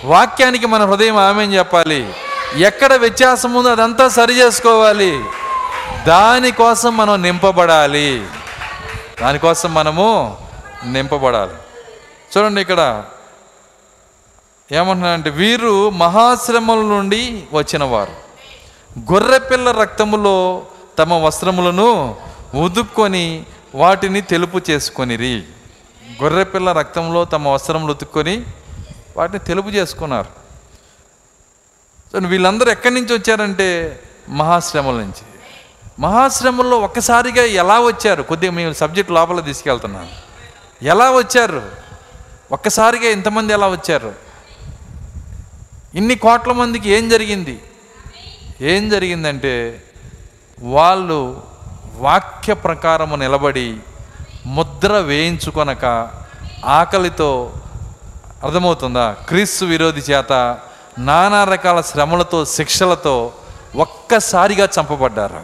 [0.05, 2.13] వాక్యానికి మన హృదయం ఆమెని చెప్పాలి.
[2.55, 5.23] ఎక్కడ వ్యత్యాసం ఉందో అదంతా సరి చేసుకోవాలి.
[6.07, 8.27] దానికోసం మనం నింపబడాలి.
[9.21, 10.37] దానికోసం మనము
[10.85, 11.51] నింపబడాలి.
[12.37, 13.03] చూడండి ఇక్కడ
[14.71, 18.11] ఏమంటున్నారంటే వీరు మహాశ్రమల నుండి వచ్చినవారు.
[19.13, 20.65] గొర్రెపిల్ల రక్తములో
[20.99, 22.15] తమ వస్త్రములను
[22.55, 23.45] ఉదుక్కొని
[23.75, 25.43] వాటిని తెలుపు చేసుకొనిరి.
[26.23, 28.43] గొర్రెపిల్ల రక్తంలో తమ వస్త్రములు ఉతుక్కొని
[29.17, 30.43] వాటిని తెలుపు చేసుకున్నారు.
[32.27, 33.99] వీళ్ళందరూ ఎక్కడి నుంచి వచ్చారంటే
[34.29, 35.25] మహాశ్రమల నుంచి.
[35.99, 38.23] మహాశ్రమంలో ఒక్కసారిగా ఎలా వచ్చారు?
[38.23, 40.09] కొద్దిగా మేము సబ్జెక్ట్ లోపల తీసుకెళ్తున్నాను.
[40.81, 41.71] ఎలా వచ్చారు?
[42.51, 44.32] ఒక్కసారిగా ఇంతమంది ఎలా వచ్చారు?
[45.95, 47.61] ఇన్ని కోట్ల మందికి ఏం జరిగింది?
[48.61, 49.83] ఏం జరిగిందంటే
[50.59, 51.43] వాళ్ళు
[51.97, 53.77] వాక్య ప్రకారము నిలబడి
[54.45, 56.09] ముద్ర వేయించుకొనక
[56.65, 57.53] ఆకలితో
[58.43, 59.11] అర్థమవుతుందా?
[59.11, 60.57] క్రీస్తు విరోధి చేత
[60.99, 63.31] నానా రకాల శ్రమలతో శిక్షలతో
[63.75, 65.41] ఒక్కసారిగా చంపబడ్డారు.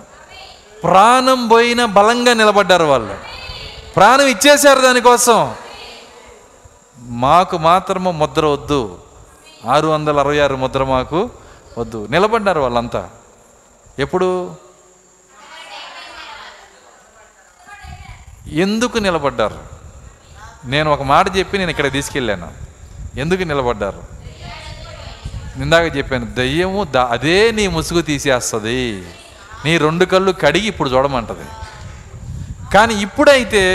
[0.84, 3.16] ప్రాణం పోయిన బలంగా నిలబడ్డారు వాళ్ళు.
[3.95, 5.56] ప్రాణం ఇచ్చేశారు దానికోసం.
[7.00, 8.97] మాకు మాత్రము ముద్ర వద్దు.
[9.68, 11.30] ఆరు వందల అరవై ఆరు ముద్ర మాకు
[11.78, 12.07] వద్దు.
[12.12, 13.10] నిలబడ్డారు వాళ్ళంతా.
[13.99, 14.55] ఎప్పుడు?
[18.47, 19.60] ఎందుకు నిలబడ్డారు?
[20.66, 22.51] నేను ఒక మాట చెప్పి నేను ఇక్కడ తీసుకెళ్ళాను.
[23.18, 24.03] ఎందుకు నిలబడ్డారు?
[25.62, 29.05] ఇందాక చెప్పాను దయ్యము దా అదే నీ ముసుగు తీసేస్తుంది.
[29.66, 31.45] నీ రెండు కళ్ళు కడిగి ఇప్పుడు చూడమంటది.
[32.74, 33.66] కానీ ఇప్పుడైతే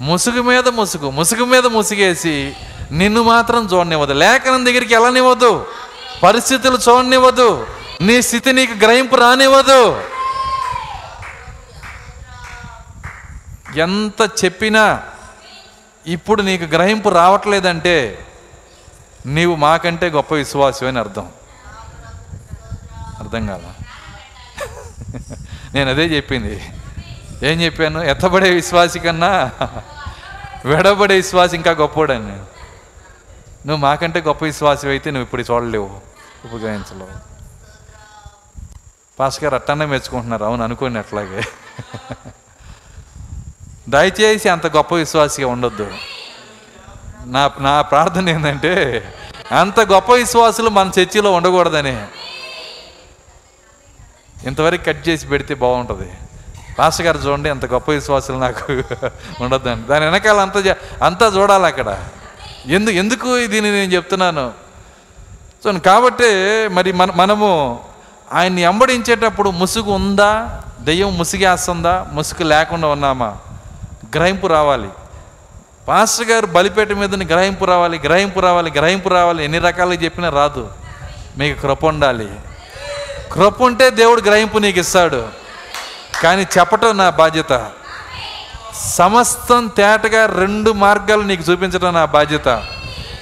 [0.00, 2.56] ముసుగు మీద ముసుగు ముసుగు మీద ముసుగేసి
[2.92, 4.12] నిన్ను మాత్రం చూడనివ్వదు.
[4.12, 5.66] లేఖనం దగ్గరికి వెళ్ళనివ్వదు.
[6.22, 7.66] పరిస్థితులు చూడనివ్వదు.
[8.00, 10.02] నీ స్థితి నీకు గ్రహింపు రానివ్వదు.
[13.76, 15.02] ఎంత చెప్పినా
[16.06, 18.26] ఇప్పుడు నీకు గ్రహింపు రావట్లేదంటే
[19.26, 21.28] నీవు మాకంటే గొప్ప విశ్వాసం అని అర్థం.
[23.18, 23.74] అర్థం కాదా
[25.74, 26.62] నేను అదే చెప్పింది.
[27.42, 28.02] ఏం చెప్పాను?
[28.02, 29.50] ఎత్తబడే విశ్వాసి కన్నా
[30.64, 32.55] వెడబడే విశ్వాసి ఇంకా గొప్పోడని నేను.
[33.66, 35.90] నువ్వు మాకంటే గొప్ప విశ్వాసం అయితే నువ్వు ఇప్పుడు చూడలేవు.
[36.54, 37.10] ఉపయోగించలేవు.
[39.18, 40.44] పాస్ గారు అట్టనే మెచ్చుకుంటున్నారు.
[40.44, 41.42] అవును అనుకోండి అట్లాగే.
[43.88, 45.90] దయచేసి అంత గొప్ప విశ్వాసిగా ఉండొద్దు.
[47.24, 48.74] నా నా ప్రార్థన ఏంటంటే
[49.52, 52.06] అంత గొప్ప విశ్వాసులు మన చర్చిలో ఉండకూడదని.
[54.44, 56.12] ఇంతవరకు కట్ చేసి పెడితే బాగుంటుంది.
[56.78, 58.72] పాస్టర్ గారు చూడండి అంత గొప్ప విశ్వాసాలు నాకు
[59.44, 62.08] ఉండొద్దండి దాని వెనకాల అంత అంతా చూడాలి అక్కడ.
[62.66, 64.52] ఎందు ఎందుకు దీన్ని నేను చెప్తున్నాను?
[65.64, 67.80] సో కాబట్టి మరి మన మనము
[68.32, 70.62] ఆయన్ని అంబడించేటప్పుడు ముసుగు ఉందా?
[70.80, 73.36] దెయ్యం ముసుగేస్తుందా ముసుగు లేకుండా ఉన్నామా?
[74.16, 74.88] గ్రహింపు రావాలి.
[75.88, 79.44] పాస్టర్ గారు బలిపేట మీద గ్రహింపు రావాలి గ్రహింపు రావాలి గ్రహింపు రావాలి.
[79.44, 80.68] ఎన్ని రకాలుగా చెప్పినా రాదు.
[81.38, 82.28] మీకు కృప ఉండాలి.
[83.32, 85.28] కృప ఉంటే దేవుడు గ్రహింపు నీకు ఇస్తాడు.
[86.22, 87.52] కానీ చెప్పటం నా బాధ్యత.
[88.84, 92.48] సమస్తం తేటగా రెండు మార్గాలు నీకు చూపించడం నా బాధ్యత.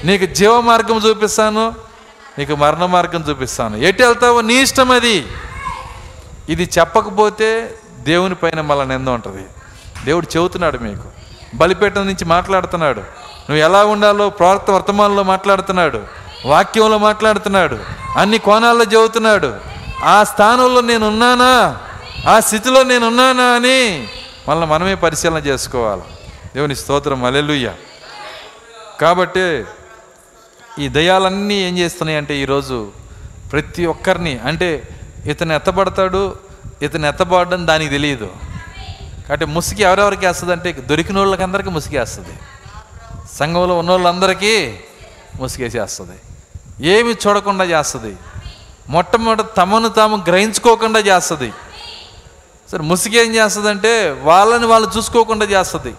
[0.04, 1.74] నీకు జీవ మార్గం చూపిస్తాను
[2.38, 3.76] నీకు మరణ మార్గం చూపిస్తాను.
[3.76, 5.26] ఎటు వెళ్తావో నీ ఇష్టం అది.
[6.48, 9.42] ఇది చెప్పకపోతే దేవుని పైన మళ్ళీ నింద ఉంటుంది.
[10.04, 11.02] దేవుడు చెబుతున్నాడు మీకు.
[11.54, 13.00] బలిపేట నుంచి మాట్లాడుతున్నాడు.
[13.00, 16.00] నువ్వు ఎలా ఉండాలో ప్రవర్త వర్తమానంలో మాట్లాడుతున్నాడు.
[16.46, 17.78] వాక్యంలో మాట్లాడుతున్నాడు.
[18.16, 19.54] అన్ని కోణాల్లో చెబుతున్నాడు.
[20.04, 21.78] ఆ స్థానంలో నేను ఉన్నానా
[22.30, 24.08] ఆ స్థితిలో నేను ఉన్నానా అని
[24.46, 26.06] మనల్ని మనమే పరిశీలన చేసుకోవాలి.
[26.54, 27.68] దేవుని స్తోత్రం అలెలుయ్య
[29.00, 29.46] కాబట్టి
[30.82, 32.76] ఈ దయాలన్నీ ఏం చేస్తున్నాయి అంటే ఈరోజు
[33.52, 34.68] ప్రతి ఒక్కరిని అంటే
[35.32, 36.22] ఇతను ఎత్తబడతాడు
[36.82, 38.28] ఇతను ఎత్తబడడం దానికి తెలియదు.
[39.26, 42.34] కాబట్టి ముసుగు ఎవరెవరికి వేస్తుంది అంటే దొరికిన వాళ్ళకి అందరికీ ముసుగేస్తుంది
[43.38, 44.54] సంఘంలో ఉన్న వాళ్ళందరికీ
[45.40, 46.16] ముసుగేసేస్తుంది
[46.94, 48.12] ఏమి చూడకుండా చేస్తుంది.
[48.94, 51.48] మొట్టమొదటి తమను తాము గ్రహించుకోకుండా చేస్తుంది.
[52.70, 53.92] సరే ముసుగు ఏం చేస్తుందంటే
[54.22, 55.94] వాళ్ళని వాళ్ళు చూసుకోకుండా చేస్తుంది.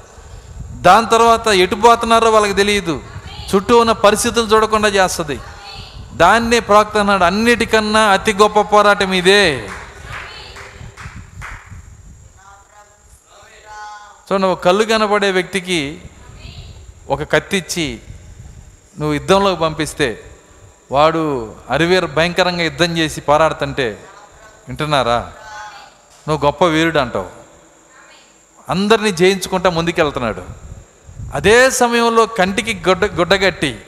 [0.88, 2.96] దాని తర్వాత ఎటు పోతున్నారో వాళ్ళకి తెలియదు.
[3.50, 5.40] చుట్టూ ఉన్న పరిస్థితులు చూడకుండా చేస్తుంది.
[6.22, 9.70] దాన్నే ప్రవక్త అన్నాడు అన్నిటికన్నా అతి గొప్ప పోరాటం ఇదే.
[14.30, 16.02] సో నువ్వు కళ్ళు కనపడే వ్యక్తికి
[17.10, 18.00] ఒక కత్తిచ్చి
[19.00, 20.08] నువ్వు యుద్ధంలోకి పంపిస్తే
[20.92, 21.22] వాడు
[21.70, 23.88] అరివేరు భయంకరంగా యుద్ధం చేసి పోరాడుతుంటే
[24.68, 25.32] వింటున్నారా?
[26.28, 27.30] నువ్వు గొప్ప వీరుడు అంటావు.
[28.70, 30.44] అందరినీ జయించుకుంటా ముందుకెళ్తున్నాడు.
[31.34, 33.82] అదే సమయంలో కంటికి గుడ్డ గుడ్డగట్టి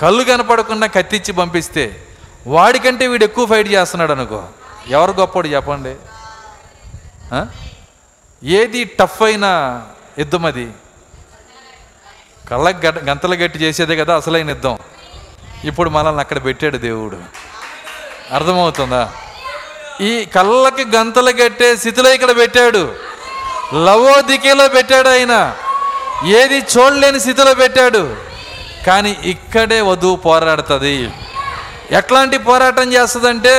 [0.00, 2.06] కళ్ళు కనపడకుండా కత్తిచ్చి పంపిస్తే
[2.46, 4.44] వాడికంటే వీడు ఎక్కువ ఫైట్ చేస్తున్నాడు అనుకో.
[4.88, 5.96] ఎవరు గొప్పడు చెప్పండి?
[8.46, 9.46] ఏది టఫ్ అయిన
[10.18, 10.70] యుద్ధం అది.
[12.48, 14.78] కళ్ళకు గడ్డ గంతలు గట్టి చేసేదే కదా అసలైన యుద్ధం.
[15.64, 17.18] ఇప్పుడు మనల్ని అక్కడ పెట్టాడు దేవుడు.
[18.34, 19.12] అర్థమవుతుందా?
[20.00, 22.94] ఈ కళ్ళకి గంతలు కట్టే స్థితిలో ఇక్కడ పెట్టాడు.
[23.74, 25.56] లవోదికేలో పెట్టాడు ఆయన.
[26.26, 28.16] ఏది చూడలేని స్థితిలో పెట్టాడు.
[28.86, 31.12] కానీ ఇక్కడే వధువు పోరాడుతుంది.
[31.90, 33.54] ఎట్లాంటి పోరాటం చేస్తుందంటే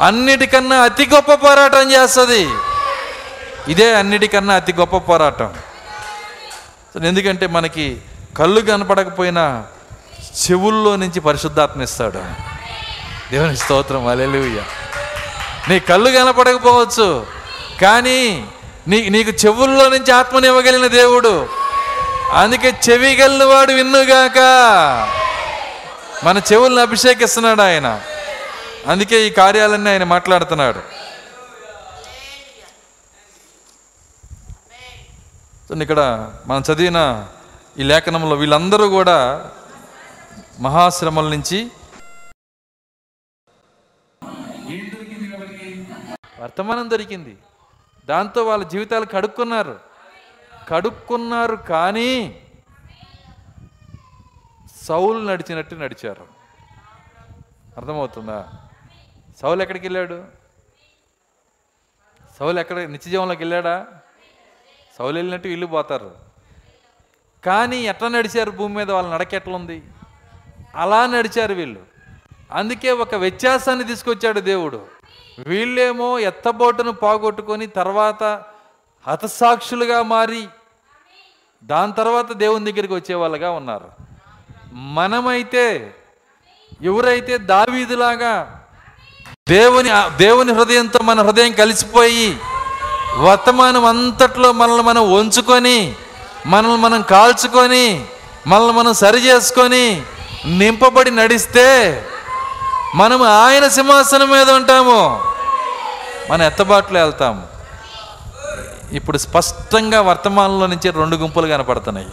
[0.00, 2.48] అన్నిటికన్నా అతి గొప్ప పోరాటం చేస్తుంది.
[3.68, 5.54] ఇదే అన్నిటికన్నా అతి గొప్ప పోరాటం.
[7.04, 8.00] ఎందుకంటే మనకి
[8.38, 9.64] కళ్ళు కనపడకపోయినా
[10.18, 12.24] చెవుల్లో నుంచి పరిశుద్ధాత్మ ఇస్తాడు.
[13.32, 14.06] దేవుని స్తోత్రం.
[14.06, 14.62] అలెలుయ్య
[15.68, 17.26] నీ కళ్ళు కనపడకపోవచ్చు.
[17.80, 18.48] కానీ
[18.88, 21.48] నీ నీకు చెవుల్లో నుంచి ఆత్మని ఇవ్వగలిగిన దేవుడు.
[22.32, 24.38] అందుకే చెవి వాడు విన్నుగాక.
[26.24, 28.00] మన చెవుల్ని అభిషేకిస్తున్నాడు ఆయన.
[28.86, 30.94] అందుకే ఈ కార్యాలన్నీ ఆయన మాట్లాడుతున్నాడు.
[35.82, 37.26] ఇక్కడ మనం చదివిన
[37.78, 39.44] ఈ లేఖనంలో వీళ్ళందరూ కూడా
[40.60, 41.70] మహాశ్రమల నుంచి
[46.54, 47.38] వర్తమానం దొరికింది.
[48.06, 49.80] దాంతో వాళ్ళ జీవితాలు కడుక్కున్నారు.
[50.68, 52.42] కడుక్కున్నారు కానీ
[54.82, 56.26] సౌలు నడిచినట్టు నడిచారు.
[57.76, 58.52] అర్థమవుతుందా?
[59.42, 60.24] సౌలు ఎక్కడికి వెళ్ళాడు?
[62.38, 63.86] సౌలు ఎక్కడ నిత్యజీవంలోకి వెళ్ళాడా?
[64.98, 66.16] సౌలు వెళ్ళినట్టు ఇల్లు పోతారు.
[67.44, 68.90] కానీ ఎట్లా నడిచారు భూమి మీద?
[68.90, 69.82] వాళ్ళ నడక ఎట్లా ఉంది
[70.74, 71.86] అలా నడిచారు వీళ్ళు.
[72.50, 74.93] అందుకే ఒక వ్యత్యాసాన్ని తీసుకొచ్చాడు దేవుడు.
[75.38, 78.22] వీళ్ళేమో ఎత్తబోటును పోగొట్టుకొని తర్వాత
[79.06, 80.48] హతసాక్షులుగా మారి
[81.62, 83.88] దాని తర్వాత దేవుని దగ్గరికి వచ్చేవాళ్ళగా ఉన్నారు.
[84.72, 85.94] మనమైతే
[86.82, 88.62] ఎవరైతే దావీదులాగా
[89.48, 92.38] దేవుని దేవుని హృదయంతో మన హృదయం కలిసిపోయి
[93.18, 95.94] వర్తమానం అంతట్లో మనల్ని మనం వంచుకొని
[96.46, 98.06] మనల్ని మనం కాల్చుకొని
[98.46, 100.02] మనల్ని మనం సరి చేసుకొని
[100.46, 101.68] నింపబడి నడిస్తే
[102.94, 105.20] మనం ఆయన సింహాసనం మీద ఉంటాము.
[106.30, 107.42] మన ఎత్తబాట్లో వెళ్తాము.
[108.92, 112.06] ఇప్పుడు స్పష్టంగా వర్తమానంలో నుంచి రెండు గుంపులు కనపడుతున్నాయి.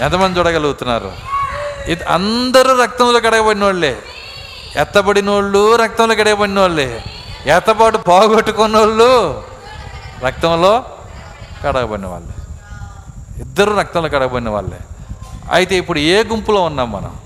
[0.00, 1.12] ఎంతమంది చూడగలుగుతున్నారు?
[1.88, 3.98] ఇది అందరూ రక్తంలో కడగబడిన వాళ్ళే
[4.76, 7.04] ఎత్తబడిన వాళ్ళు రక్తంలో కడగబడిన వాళ్ళే
[7.46, 9.42] ఎత్తబాటు పోగొట్టుకున్న వాళ్ళు
[10.24, 10.84] రక్తంలో
[11.64, 12.34] కడగబడిన వాళ్ళే
[13.40, 14.80] ఇద్దరు రక్తంలో కడగబడిన వాళ్ళే
[15.52, 17.16] అయితే ఇప్పుడు ఏ గుంపులో ఉన్నాం మనం?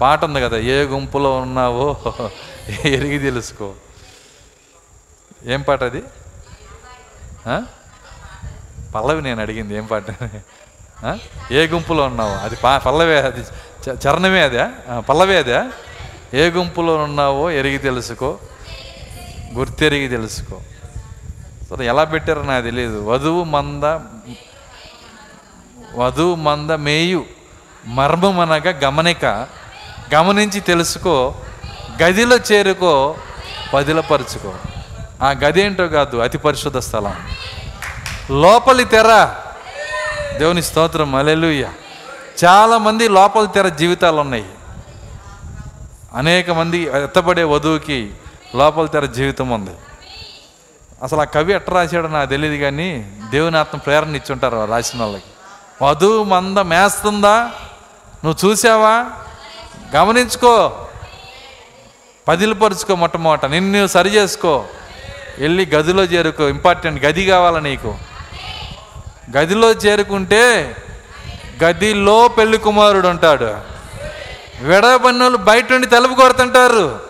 [0.00, 1.86] పాట ఉంది కదా ఏ గుంపులో ఉన్నావో
[2.96, 3.68] ఎరిగి తెలుసుకో.
[5.54, 6.02] ఏం పాట అది?
[8.94, 10.06] పల్లవి నేను అడిగింది ఏం పాట?
[11.58, 12.34] ఏ గుంపులో ఉన్నావు?
[12.44, 13.42] అది పా పల్లవే అది
[14.04, 14.64] చరణమే అదే
[15.08, 15.58] పల్లవే అదే
[16.42, 18.30] ఏ గుంపులో ఉన్నావో ఎరిగి తెలుసుకో.
[19.58, 20.56] గుర్తెరిగి తెలుసుకో.
[21.68, 23.84] సరే ఎలా పెట్టారో నాకు తెలియదు వధువు మంద
[26.00, 27.22] వధువు మంద మేయు
[27.98, 29.24] మర్మమనగా గమనిక
[30.14, 31.34] గమనించి తెలుసుకో
[32.02, 33.14] గదిలో చేరుకో
[33.74, 34.54] పదిలపరుచుకో.
[35.22, 37.14] ఆ గది ఏంటో కాదు అతి పరిశుద్ధ స్థలం.
[38.42, 39.34] లోపలి తెర.
[40.38, 41.68] దేవుని స్తోత్రం అలెలుయ్య
[42.44, 44.44] చాలామంది లోపలి తెర జీవితాలు ఉన్నాయి.
[46.14, 48.14] అనేక మంది ఎత్తబడే వధువుకి
[48.56, 49.70] లోపలి తెర జీవితం ఉంది.
[51.02, 55.24] అసలు ఆ కవి ఎట్లా రాశాడో నాకు తెలియదు కానీ దేవుని ఆత్మ ప్రేరణ ఇచ్చుంటారు రాసిన వాళ్ళకి.
[55.84, 57.50] వధువు మంద మేస్తుందా?
[58.24, 59.06] నువ్వు చూసావా?
[59.96, 60.86] గమనించుకో.
[62.28, 63.46] పదిలిపరుచుకో మొట్టమొదట.
[63.46, 64.64] నిన్ను నువ్వు సరి చేసుకో.
[65.38, 66.48] వెళ్ళి గదిలో చేరుకో.
[66.48, 67.98] ఇంపార్టెంట్ గది కావాలా నీకు?
[69.36, 70.76] గదిలో చేరుకుంటే
[71.64, 73.74] గదిలో పెళ్ళి కుమారుడు ఉంటాడు.
[74.60, 77.00] విడబన్నోళ్ళు బయట నుండి తలుపు కొడుతుంటారు.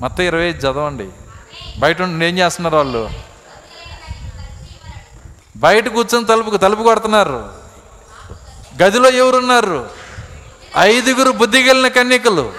[0.00, 1.08] మొత్తం ఇరవై ఐదు చదవండి.
[1.78, 3.10] బయట నుండి ఏం చేస్తున్నారు వాళ్ళు?
[5.56, 7.52] బయట కూర్చొని తలుపుకు తలుపు కొడుతున్నారు.
[8.82, 10.03] గదిలో ఎవరున్నారు?
[10.78, 12.52] ఐదుగురు బుద్ధిగలిన కన్యకలు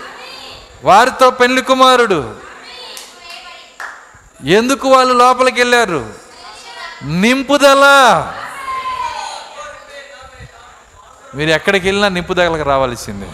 [0.83, 2.35] వారితో పెళ్ళి కుమారుడు.
[4.43, 6.13] ఎందుకు వాళ్ళు లోపలికి వెళ్ళారు?
[7.03, 7.83] నింపుదల.
[11.35, 13.27] మీరు ఎక్కడికి వెళ్ళినా నింపుదలకు రావాల్సిందే.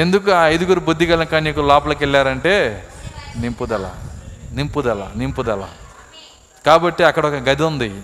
[0.00, 2.88] ఎందుకు ఆ ఐదుగురు బుద్ధిగల కన్యకులు లోపలికి వెళ్ళారంటే
[3.36, 3.90] నింపుదల
[4.52, 5.68] నింపుదల నింపుదల.
[6.66, 8.02] కాబట్టి అక్కడ ఒక గది ఉంది.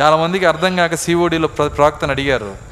[0.00, 2.69] చాలామందికి అర్థం కాక సిఓడిలో ప్ర ప్రవక్తను అడిగారు.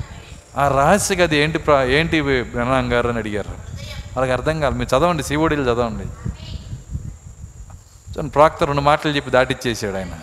[0.59, 3.51] ఆ రహస్య గది ఏంటి ప్రా ఏంటి బ్రహ్మాం గారు అని అడిగారు.
[4.17, 4.75] వాళ్ళకి అర్థం కాదు.
[4.75, 6.07] మీరు చదవండి శివుడిలు చదవండి.
[8.29, 10.15] ప్రాక్త రెండు మాటలు చెప్పి దాటిచ్చేసాడు ఆయన.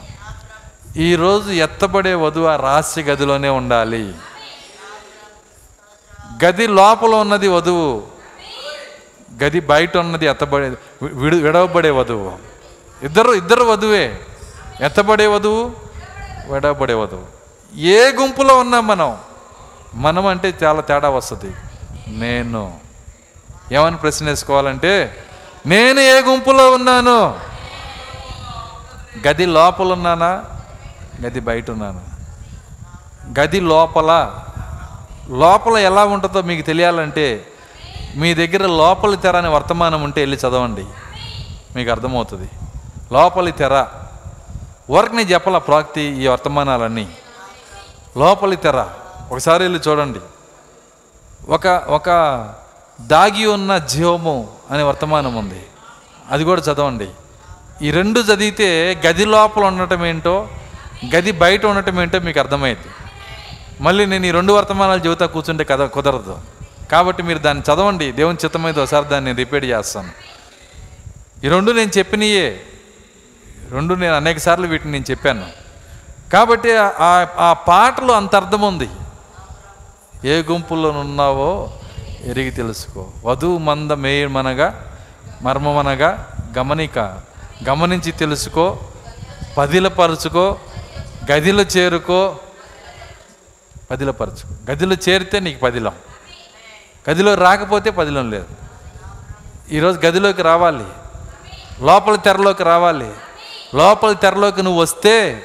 [0.97, 4.13] ఈరోజు ఎత్తబడే వధువు ఆ రహస్య గదిలోనే ఉండాలి.
[6.45, 8.03] గది లోపల ఉన్నది వధువు.
[9.43, 12.37] గది బయట ఉన్నది ఎత్తబడే విడు విడవబడే వధువు.
[13.03, 14.19] ఇద్దరు ఇద్దరు వధువే.
[14.81, 15.75] ఎత్తబడే వధువు
[16.53, 17.25] విడవబడే వధువు.
[17.79, 19.17] ఏ గుంపులో ఉన్నాం మనం?
[19.95, 21.55] మనం అంటే చాలా తేడా వస్తుంది.
[22.07, 22.77] నేను.
[23.71, 25.23] ఏమని ప్రశ్న వేసుకోవాలంటే
[25.65, 27.39] నేను ఏ గుంపులో ఉన్నాను?
[29.27, 30.43] గది లోపల ఉన్నానా?
[31.25, 32.01] గది బయట ఉన్నాను?
[33.39, 34.35] గది లోపల.
[35.29, 37.47] లోపల ఎలా ఉంటుందో మీకు తెలియాలంటే
[38.15, 40.85] మీ దగ్గర లోపలి తెర అనే వర్తమానం ఉంటే వెళ్ళి చదవండి.
[41.75, 42.49] మీకు అర్థమవుతుంది.
[43.11, 43.85] లోపలి తెర.
[44.89, 47.07] వర్క్ నేను చెప్పాల ప్రాక్తి ఈ వర్తమానాలన్నీ?
[48.17, 48.85] లోపలి తెర.
[49.31, 50.19] ఒకసారి వెళ్ళి చూడండి.
[51.47, 52.09] ఒక ఒక
[53.01, 55.65] దాగి ఉన్న జీవము అనే వర్తమానం ఉంది.
[56.31, 57.07] అది కూడా చదవండి.
[57.81, 60.47] ఈ రెండు చదివితే గది లోపల ఉండటం ఏంటో
[61.15, 62.87] గది బయట ఉండటం ఏంటో మీకు అర్థమైంది
[63.81, 66.37] మళ్ళీ నేను ఈ రెండు వర్తమానాలు చెబుతా కూర్చుంటే కథ కుదరదు.
[66.91, 68.11] కాబట్టి మీరు దాన్ని చదవండి.
[68.11, 70.09] దేవుని చిత్తమైతే ఒకసారి దాన్ని రిపీట్ చేస్తాను.
[71.45, 72.61] ఈ రెండు నేను చెప్పినయే.
[73.71, 75.45] రెండు నేను అనేక సార్లు వీటిని నేను చెప్పాను.
[76.33, 78.89] కాబట్టి ఆ ఆ పాటలో అంత అర్థం ఉంది.
[80.25, 81.71] ఏ గుంపులో ఉన్నావో
[82.23, 83.07] ఎరిగి తెలుసుకో.
[83.25, 84.97] వధువు మంద మేయమనగా
[85.41, 86.99] మర్మమనగా గమనిక.
[87.69, 88.79] గమనించి తెలుసుకో
[89.57, 90.59] పదిలపరుచుకో
[91.31, 92.37] గదిలో చేరుకో.
[93.91, 94.71] పదిలపరచుకో.
[94.71, 95.93] గదిలో చేరితే నీకు పదిలం.
[97.09, 98.45] గదిలో రాకపోతే పదిలం లేదు.
[99.71, 100.85] ఈరోజు గదిలోకి రావాలి.
[101.81, 103.11] లోపల తెరలోకి రావాలి.
[103.75, 105.43] లోపల తెరలోకి నువ్వు వస్తే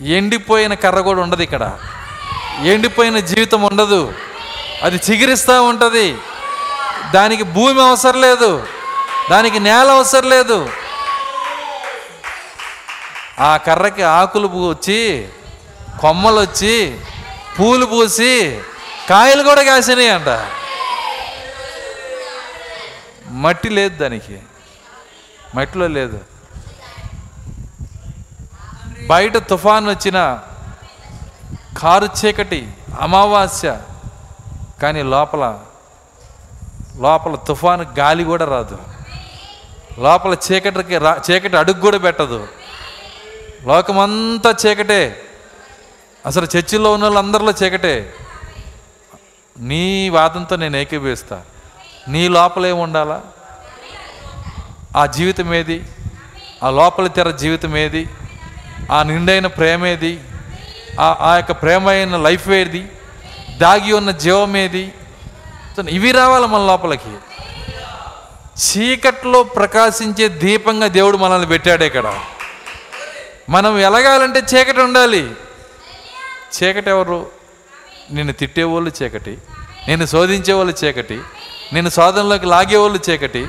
[0.00, 1.78] ఎండిపోయిన కర్ర కూడా ఉండదు ఇక్కడ.
[2.60, 4.14] ఎండిపోయిన జీవితం ఉండదు.
[4.82, 6.18] అది చిగురిస్తూ ఉంటుంది.
[7.14, 8.66] దానికి భూమి అవసరం లేదు.
[9.30, 10.70] దానికి నేల అవసరం లేదు.
[13.40, 15.28] ఆ కర్రకి ఆకులు పూచి
[16.00, 17.00] కొమ్మలు వచ్చి
[17.60, 18.60] పూలు పూసి
[19.10, 20.46] కాయలు కూడా కాసినాయి అంట
[23.30, 24.38] మట్టి లేదు దానికి.
[25.54, 26.20] మట్టిలో లేదు.
[29.06, 30.40] బయట తుఫాన్ వచ్చినా
[31.78, 33.80] కారు చీకటి అమావాస్య
[34.82, 35.58] కానీ లోపల
[36.96, 38.78] లోపల తుఫాను గాలి కూడా రాదు.
[39.98, 42.48] లోపల చీకటికి రా చీకటి అడుగు కూడా పెట్టదు.
[43.62, 45.22] లోకమంతా చీకటే.
[46.26, 48.14] అసలు చర్చిలో ఉన్న వాళ్ళందరిలో చీకటే.
[49.58, 51.42] నీ వాదంతో నేను ఏకీభవిస్తా.
[52.08, 53.22] నీ లోపల ఉండాలా?
[54.96, 55.84] ఆ జీవితం ఏది?
[56.62, 58.10] ఆ లోపల తెర జీవితం ఏది?
[58.92, 60.20] ఆ నిండైన ప్రేమ ఏది?
[61.00, 62.88] ఆ ఆ యొక్క ప్రేమ అయిన లైఫ్ ఏది?
[63.56, 64.92] దాగి ఉన్న జీవం ఏది?
[65.90, 67.10] ఇవి రావాలి మన లోపలికి.
[68.58, 72.20] చీకట్లో ప్రకాశించే దీపంగా దేవుడు మనల్ని పెట్టాడు ఇక్కడ.
[73.50, 75.30] మనం ఎలగాలంటే చీకటి ఉండాలి.
[76.62, 77.26] చీకటి ఎవరు?
[78.12, 79.38] నిన్ను తిట్టేవాళ్ళు చీకటి.
[79.88, 81.20] నేను శోధించేవాళ్ళు చీకటి.
[81.72, 83.48] నేను శోధనలోకి లాగేవాళ్ళు చీకటి.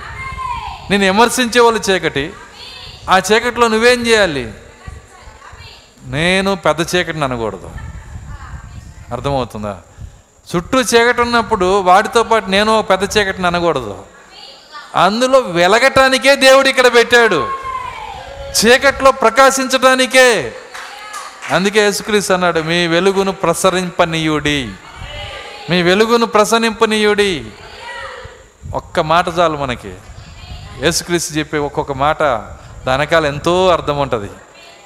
[0.90, 2.34] నేను విమర్శించేవాళ్ళు చీకటి.
[3.10, 4.54] ఆ చీకటిలో నువ్వేం చేయాలి?
[6.06, 7.72] నేను పెద్ద చీకటిని అనకూడదు.
[9.12, 9.82] అర్థమవుతుందా?
[10.56, 14.04] చుట్టూ చీకటి ఉన్నప్పుడు వాటితో పాటు నేను ఒక పెద్ద చీకటిని అనకూడదు.
[14.96, 17.48] అందులో వెలగటానికే దేవుడు ఇక్కడ పెట్టాడు.
[18.66, 20.54] చీకట్లో ప్రకాశించడానికే
[21.52, 24.70] అందుకే యేసుక్రీస్ అన్నాడు మీ వెలుగును ప్రసరింపనీయుడి.
[25.70, 27.46] మీ వెలుగును ప్రసరింపనీయుడి.
[28.74, 29.94] ఒక్క మాట చాలు మనకి.
[30.82, 32.24] యేసుక్రీస్తు చెప్పే ఒక్కొక్క మాట
[32.86, 34.30] దానకాల ఎంతో అర్థం ఉంటుంది.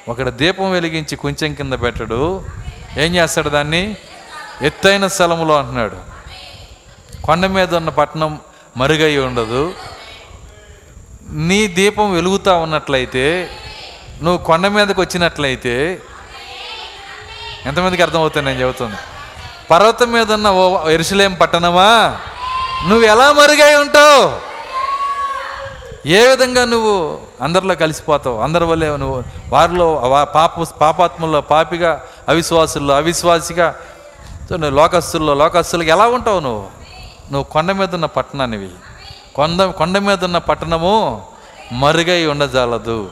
[0.09, 2.43] ఒకడు దీపం వెలిగించి కొంచెం కింద పెట్టడు.
[2.97, 3.97] ఏం చేస్తాడు దాన్ని?
[4.61, 5.97] ఎత్తైన స్థలములో అంటున్నాడు.
[7.25, 8.39] కొండ మీద ఉన్న పట్టణం
[8.77, 9.73] మరుగై ఉండదు.
[11.31, 13.49] నీ దీపం వెలుగుతూ ఉన్నట్లయితే
[14.23, 16.01] నువ్వు కొండ మీదకి వచ్చినట్లయితే
[17.65, 18.95] ఎంతమందికి అర్థమవుతుంది నేను చెబుతుంది.
[19.71, 22.17] పర్వతం మీద ఉన్న ఓ ఎరుసలేం పట్టణమా?
[22.87, 24.23] నువ్వు ఎలా మరుగై ఉంటావు?
[26.07, 28.41] ఏ విధంగా నువ్వు అందరిలో కలిసిపోతావు?
[28.41, 33.75] అందరి వల్లే నువ్వు వారిలో వా- పాప పాపాత్మల్లో పాపిగా అవిశ్వాసుల్లో అవిశ్వాసిగా
[34.51, 36.67] నువ్వు లోకస్తుల్లో లోకస్తులకి ఎలా ఉంటావు నువ్వు?
[37.31, 38.69] నువ్వు కొండ మీద ఉన్న పట్టణానివి.
[39.35, 41.25] కొండ కొండ మీద ఉన్న పట్టణము
[41.71, 43.11] మరుగై ఉండజాలదు.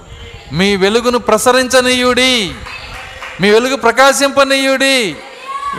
[0.54, 2.54] మీ వెలుగును ప్రసరించనీయుడి.
[3.42, 5.16] మీ వెలుగు ప్రకాశింపనీయుడి.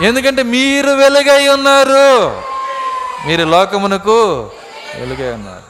[0.01, 2.41] ఎందుకంటే మీరు వెలుగై ఉన్నారు.
[3.27, 4.49] మీరు లోకమునకు
[4.95, 5.66] వెలుగై ఉన్నారు.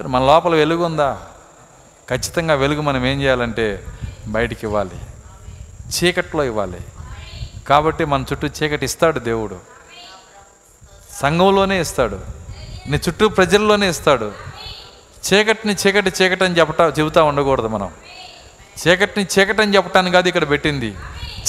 [0.00, 1.20] సరే మన లోపల వెలుగు ఉందా?
[2.10, 3.84] ఖచ్చితంగా వెలుగు మనం ఏం చేయాలంటే
[4.26, 4.90] బయటికి ఇవ్వాలి.
[5.88, 6.78] చీకట్లో ఇవ్వాలి.
[7.68, 9.58] కాబట్టి మన చుట్టూ చీకటి ఇస్తాడు దేవుడు.
[11.20, 12.20] సంఘంలోనే ఇస్తాడు.
[12.86, 14.32] నీ చుట్టూ ప్రజల్లోనే ఇస్తాడు.
[15.32, 17.90] చీకటిని చీకటి చీకటి అని చెప్పట చెబుతా ఉండకూడదు మనం.
[18.88, 20.94] చీకటిని చీకటి అని చెప్పటానికి కాదు ఇక్కడ పెట్టింది.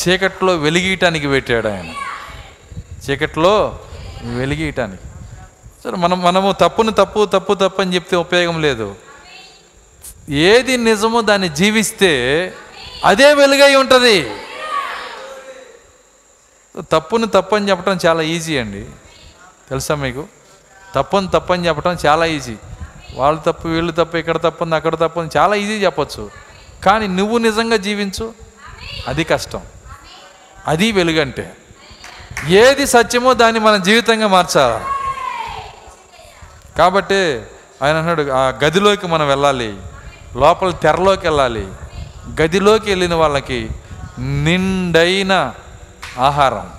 [0.08, 1.93] చీకట్లో వెలిగియటానికి పెట్టాడు ఆయన.
[3.10, 3.80] చీకట్లో
[4.24, 5.04] వెలిగియటానికి.
[5.84, 8.96] సరే మనం మనము తప్పును తప్పు తప్పు తప్పు అని చెప్తే ఉపయోగం లేదు.
[10.30, 12.54] ఏది నిజమో దాన్ని జీవిస్తే
[13.06, 14.32] అదే వెలుగై ఉంటుంది.
[16.92, 18.86] తప్పును తప్పు అని చెప్పడం చాలా ఈజీ అండి.
[19.70, 20.28] తెలుసా మీకు?
[20.96, 22.56] తప్పుని తప్పు అని చెప్పడం చాలా ఈజీ.
[23.16, 26.32] వాళ్ళు తప్పు వీళ్ళు తప్పు ఇక్కడ తప్పు ఉంది అక్కడ తప్పు ఉంది చాలా ఈజీ చెప్పచ్చు.
[26.84, 28.34] కానీ నువ్వు నిజంగా జీవించు
[29.08, 29.62] అది కష్టం.
[30.68, 31.56] అది వెలుగంటే.
[32.48, 35.01] ఏది సత్యమో దాన్ని మన జీవితంగా మార్చాలి?
[36.78, 37.42] కాబట్టి
[37.82, 39.78] ఆయన అన్నాడు ఆ గదిలోకి మనం వెళ్ళాలి
[40.36, 41.68] లోపల తెరలోకి వెళ్ళాలి.
[42.42, 43.70] గదిలోకి వెళ్ళిన వాళ్ళకి
[44.20, 45.54] నిండైన
[46.20, 46.74] ఆహారం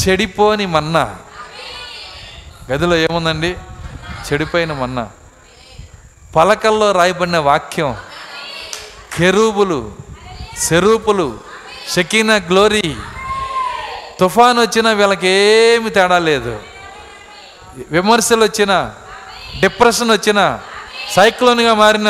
[0.00, 1.16] చెడిపోని మన్నా.
[2.72, 3.56] గదిలో ఏముందండి?
[4.32, 5.10] చెడిపోయిన మన్నా.
[6.36, 7.96] పలకల్లో రాయబడిన వాక్యం
[9.16, 9.94] కెరూబులు
[10.58, 11.40] సెరూపులు
[11.96, 12.96] షకీనా గ్లోరీ
[14.20, 16.60] తుఫాన్ వచ్చినా వీళ్ళకి ఏమి తేడా లేదు.
[17.90, 18.94] విమర్శలు వచ్చిన
[19.60, 20.58] డిప్రెషన్ వచ్చిన
[21.16, 22.08] సైక్లోన్గా మారిన.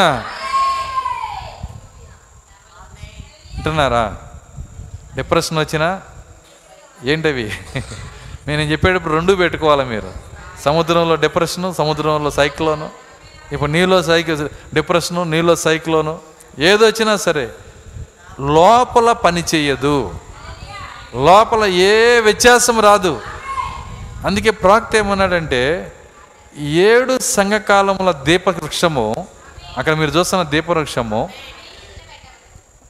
[3.54, 4.16] అంటున్నారా?
[5.14, 6.00] డిప్రెషన్ వచ్చినా
[7.04, 7.52] ఏంటవి?
[8.46, 10.12] నేను చెప్పేటప్పుడు రెండు పెట్టుకోవాలి మీరు.
[10.64, 12.90] సముద్రంలో డిప్రెషను సముద్రంలో సైక్లోను.
[13.52, 14.36] ఇప్పుడు నీలో సైకి
[14.74, 16.18] డిప్రెషను నీలో సైక్లోను.
[16.58, 17.50] ఏదొచ్చినా సరే
[18.40, 20.14] లోపల పని చేయదు
[21.14, 23.20] లోపల ఏ వ్యత్యాసం రాదు.
[24.26, 25.62] అందుకే ప్రాక్త ఏమన్నాడంటే
[26.90, 29.04] ఏడు సంఘకాలముల దీపవృక్షము
[29.78, 31.20] అక్కడ మీరు చూస్తున్న దీపవృక్షము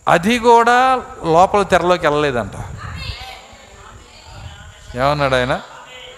[0.07, 0.77] అది కూడా
[1.35, 2.57] లోపల తెరలోకి వెళ్ళలేదంట.
[4.99, 5.55] ఏమన్నాడు ఆయన?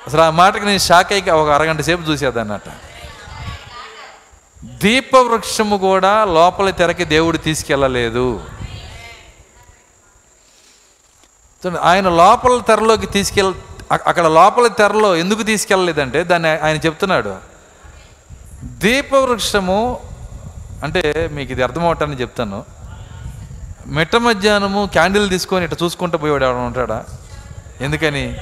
[0.07, 2.69] అసలు ఆ మాటకి నేను షాక్ అయ్యి ఒక అరగంట సేపు చూసేదన్నట.
[4.85, 8.27] దీపవృక్షము కూడా లోపల తెరకి దేవుడు తీసుకెళ్ళలేదు.
[11.63, 13.53] చూడండి, ఆయన లోపల తెరలోకి తీసుకెళ్
[13.93, 17.37] అక్కడ లోపల తెరలో ఎందుకు తీసుకెళ్ళలేదంటే దాన్ని ఆయన చెప్తున్నాడు.
[18.65, 20.01] దీపవృక్షము
[20.85, 22.65] అంటే మీకు ఇది అర్థమవటాన్ని చెప్తాను.
[23.87, 27.05] మిట్ట మధ్యాహ్నము క్యాండిల్ తీసుకొని ఇట్లా చూసుకుంటూ పోయేవాడు ఎవడ ఉంటాడా?
[27.81, 28.37] ఎందుకని?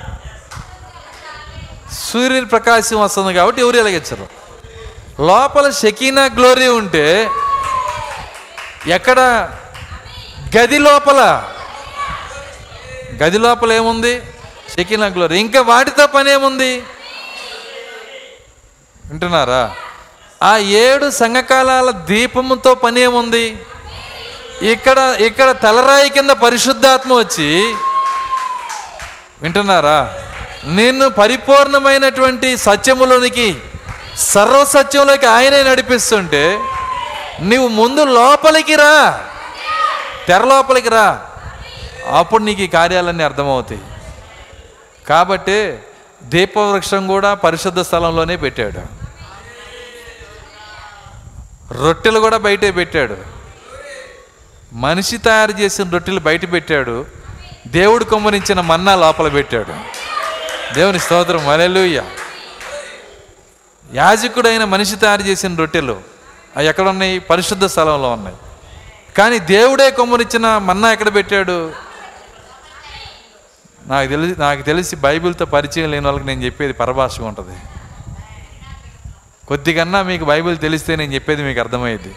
[1.93, 4.27] సూర్యుని ప్రకాశం వస్తుంది కాబట్టి ఎవరు ఎలాగించరు
[5.23, 7.31] లోపల షకీనా గ్లోరీ ఉంటే
[8.87, 9.21] ఎక్కడ?
[10.57, 11.51] గది లోపల.
[13.23, 14.23] గది లోపల ఏముంది?
[14.75, 16.73] షకీనా గ్లోరీ ఇంకా వాటితో పనేముంది
[19.11, 19.75] వింటున్నారా?
[20.43, 23.57] ఆ ఏడు సంఘకాలాల దీపముతో పనేముంది
[24.63, 27.49] ఇక్కడ ఇక్కడ తలరాయి కింద పరిశుద్ధాత్మ వచ్చి
[29.43, 29.99] వింటున్నారా?
[30.67, 33.49] నిన్ను పరిపూర్ణమైనటువంటి సత్యములోనికి
[34.17, 36.59] సర్వసత్యంలోకి ఆయనే నడిపిస్తుంటే
[37.41, 38.95] నీవు ముందు లోపలికి రా.
[40.29, 41.07] తెర లోపలికి రా.
[42.19, 43.81] అప్పుడు నీకు ఈ కార్యాలన్నీ అర్థమవుతాయి.
[45.09, 45.79] కాబట్టి
[46.23, 49.07] దీపవృక్షం కూడా పరిశుద్ధ స్థలంలోనే పెట్టాడు.
[51.75, 53.17] రొట్టెలు కూడా బయటే పెట్టాడు.
[54.73, 57.07] మనిషి తయారు చేసిన రొట్టెలు బయట పెట్టాడు.
[57.67, 59.75] దేవుడు కొమ్మరించిన మన్నా లోపల పెట్టాడు.
[60.75, 61.47] దేవుని స్తోత్రం.
[61.47, 62.05] మలెలుయ్య
[63.95, 66.01] యాజకుడైన మనిషి తయారు చేసిన రొట్టెలు
[66.57, 68.37] అవి ఎక్కడ ఉన్నాయి పరిశుద్ధ స్థలంలో ఉన్నాయి.
[69.19, 71.86] కానీ దేవుడే కొమ్మరిచ్చిన మన్నా ఎక్కడ పెట్టాడు?
[73.87, 77.59] నాకు తెలిసి నాకు తెలిసి బైబిల్తో పరిచయం లేని వాళ్ళకి నేను చెప్పేది పరభాషగా ఉంటుంది.
[79.49, 82.15] కొద్దిగన్నా మీకు బైబిల్ తెలిస్తే నేను చెప్పేది మీకు అర్థమయ్యేది.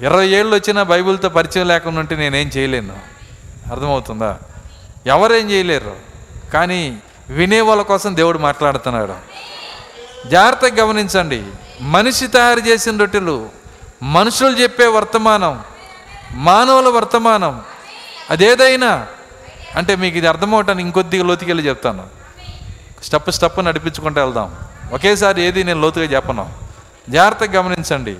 [0.00, 2.96] ఇరవై ఏళ్ళు వచ్చినా బైబిల్తో పరిచయం లేకుండా ఉంటే నేనేం చేయలేను.
[3.72, 4.38] అర్థమవుతుందా?
[5.06, 5.96] ఎవరేం చేయలేరు.
[6.52, 9.14] కానీ వినే వాళ్ళ కోసం దేవుడు మాట్లాడుతున్నాడు.
[10.28, 11.46] జాగ్రత్తగా గమనించండి.
[11.80, 13.48] మనిషి తయారు చేసిన రొట్టెలు
[14.02, 15.64] మనుషులు చెప్పే వర్తమానం
[16.30, 17.62] మానవుల వర్తమానం
[18.30, 19.06] అదేదైనా
[19.76, 22.06] అంటే మీకు ఇది అర్థమవటానికి ఇంకొద్దిగా లోతుకెళ్ళి చెప్తాను.
[23.02, 24.56] స్టెప్ స్టెప్ నడిపించుకుంటూ వెళ్దాం.
[24.92, 26.52] ఒకేసారి ఏది నేను లోతుగా చెప్పను.
[27.10, 28.16] జాగ్రత్తగా గమనించండి.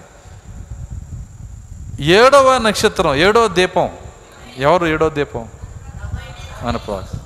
[2.00, 3.90] ఏడవ నక్షత్రం ఏడవ దీపం.
[4.58, 5.48] ఎవరు ఏడవ దీపం?
[6.62, 7.16] మన ప్రవక్త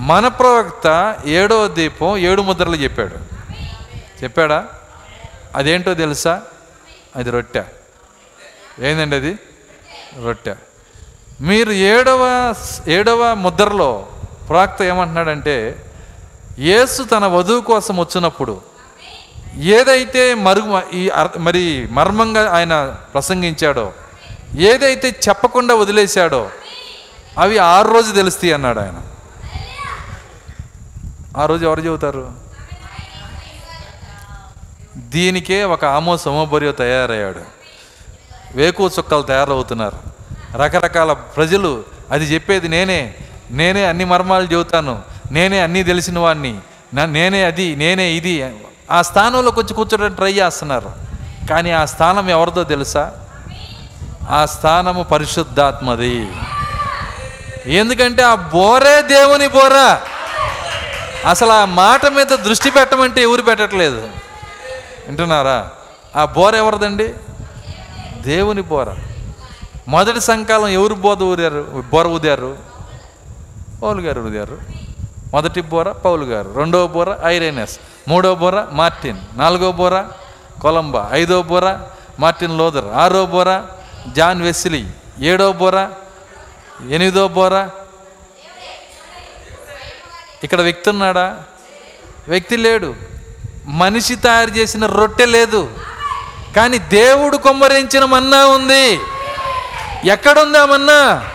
[0.00, 3.16] మన ప్రవక్త ఏడవ దీపం ఏడు ముద్రలు చెప్పాడు.
[4.24, 4.66] చెప్పాడా?
[5.56, 6.42] అదేంటో తెలుసా?
[7.16, 7.62] అది రొట్టె.
[8.80, 9.38] ఏందండి అది?
[10.24, 10.54] రొట్టె.
[11.40, 12.54] మీరు ఏడవ
[12.88, 14.06] ఏడవ ముద్రలో
[14.48, 15.86] ప్రాక్త ఏమంటున్నాడంటే
[16.58, 18.60] యేసు తన వధువు కోసం వచ్చినప్పుడు
[19.56, 23.92] ఏదైతే మరుగు ఈ మరి మర్మంగా ఆయన ప్రసంగించాడో
[24.56, 26.50] ఏదైతే చెప్పకుండా వదిలేశాడో
[27.38, 29.02] అవి ఆరు రోజు తెలుస్తాయి అన్నాడు ఆయన.
[31.36, 32.32] ఆ రోజు ఎవరు చెబుతారు?
[34.96, 37.40] దీనికే ఒక ఆమో సమోబరియో తయారయ్యాడు.
[38.54, 40.15] వేకు చుక్కలు తయారవుతున్నారు.
[40.56, 43.14] రకరకాల ప్రజలు అది చెప్పేది నేనే.
[43.50, 45.02] నేనే అన్ని మర్మాలు చెబుతాను.
[45.30, 46.58] నేనే అన్నీ తెలిసిన వాడిని
[47.06, 48.54] నేనే అది నేనే ఇది.
[48.90, 50.92] ఆ స్థానంలో కొంచెం కూర్చోడానికి ట్రై చేస్తున్నారు.
[51.50, 53.12] కానీ ఆ స్థానం ఎవరిదో తెలుసా?
[54.30, 56.32] ఆ స్థానము పరిశుద్ధాత్మది.
[57.66, 60.00] ఎందుకంటే ఆ బోరే దేవుని బోరా.
[61.26, 64.08] అసలు ఆ మాట మీద దృష్టి పెట్టమంటే ఎవరు పెట్టట్లేదు.
[65.06, 65.70] వింటున్నారా?
[66.16, 67.14] ఆ బోర ఎవరిదండి?
[68.20, 69.05] దేవుని బోర.
[69.88, 71.84] మొదటి సంకాలం ఎవరు బోధ ఊదారు?
[71.92, 72.58] బోర ఊదారు?
[73.82, 74.58] పౌలు గారు ఊదారు.
[75.32, 76.54] మొదటి బోర పౌలు గారు.
[76.56, 77.78] రెండవ బోర ఐరేనస్.
[78.08, 79.18] మూడవ బోర మార్టిన్.
[79.34, 80.02] నాలుగో బోర
[80.62, 81.08] కొలంబా.
[81.12, 81.76] ఐదో బోర
[82.20, 82.84] మార్టిన్ లోదర్.
[82.84, 83.62] ఆరో బోర
[84.12, 84.86] జాన్ వెస్లీ.
[85.18, 85.88] ఏడో బోర
[86.88, 87.68] ఎనిమిదో బోర
[90.44, 91.42] ఇక్కడ వ్యక్తి ఉన్నాడా?
[92.28, 92.94] వ్యక్తి లేడు.
[93.66, 95.70] మనిషి తయారు చేసిన రొట్టె లేదు.
[96.56, 99.00] కానీ దేవుడు కొమ్మరించిన మన్నా ఉంది.
[100.06, 101.30] ఎక్కడుంది మన్నా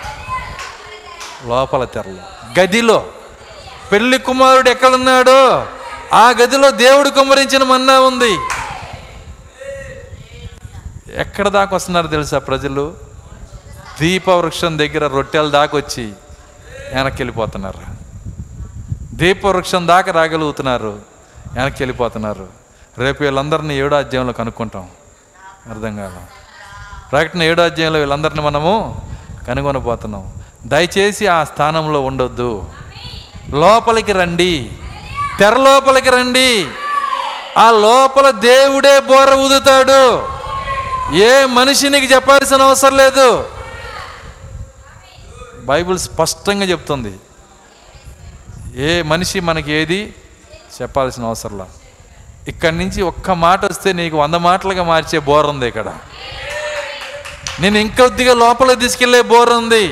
[1.46, 2.60] లోపల తెరలో.
[2.60, 3.06] గదిలో.
[3.92, 5.68] పెళ్ళి కుమారుడు ఎక్కడున్నాడో?
[6.14, 8.38] ఆ గదిలో దేవుడు కుమరించిన మన్నా ఉంది.
[11.16, 12.98] ఎక్కడ దాకా వస్తున్నారు తెలుసా ప్రజలు?
[14.00, 16.14] దీపవృక్షం దగ్గర రొట్టెల దాకా వచ్చి
[16.94, 17.80] వెనక్కి వెళ్ళిపోతున్నారు
[19.14, 21.02] దీపవృక్షం దాకా రాగలుగుతున్నారు.
[21.54, 22.48] వెనక్కి వెళ్ళిపోతున్నారు
[22.98, 24.90] రేపు వీళ్ళందరినీ ఏడో అధ్యాయంలో కనుక్కుంటాం.
[25.70, 26.41] అర్థం కాల.
[27.12, 29.02] ప్రకటన ఏడో అధ్యాయంలో వీళ్ళందరినీ మనము
[29.48, 30.34] కనుగొనబోతున్నాం.
[30.66, 32.66] దయచేసి ఆ స్థానంలో ఉండొద్దు.
[33.50, 34.70] లోపలికి రండి.
[35.40, 36.68] తెర లోపలికి రండి.
[37.58, 40.28] ఆ లోపల దేవుడే బోర ఊదుతాడు.
[41.16, 43.50] ఏ మనిషి నీకు చెప్పాల్సిన అవసరం లేదు.
[45.66, 47.14] బైబిల్ స్పష్టంగా చెప్తుంది.
[48.76, 50.14] ఏ మనిషి మనకి ఏది
[50.82, 51.66] చెప్పాల్సిన అవసరంలా.
[52.48, 55.94] ఇక్కడి నుంచి ఒక్క మాట వస్తే నీకు వంద మాటలుగా మార్చే బోర్ ఉంది ఇక్కడ.
[57.62, 59.88] నేను ఇంకొద్దిగా లోపల తీసుకెళ్ళే బోర్ ఉంది.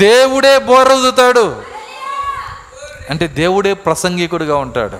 [0.00, 0.88] దేవుడే బోర్
[3.10, 4.98] అంటే దేవుడే ప్రసంగికుడిగా ఉంటాడు.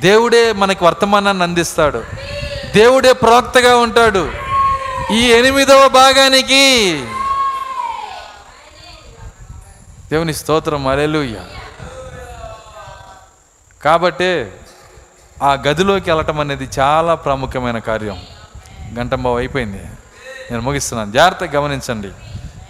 [0.00, 2.04] దేవుడే మనకి వర్తమానాన్ని అందిస్తాడు.
[2.74, 4.32] దేవుడే ప్రవక్తగా ఉంటాడు.
[5.12, 6.92] ఈ ఎనిమిదవ భాగానికి
[10.10, 11.36] దేవుని స్తోత్రం అలెలుయ్య
[13.84, 14.60] కాబట్టే
[15.42, 18.22] ఆ గదిలోకి వెళ్ళటం అనేది చాలా ప్రాముఖ్యమైన కార్యం.
[18.98, 19.80] గంటంబావు అయిపోయింది.
[20.50, 21.12] నేను ముగిస్తున్నాను.
[21.12, 22.08] జాగ్రత్తగా గమనించండి.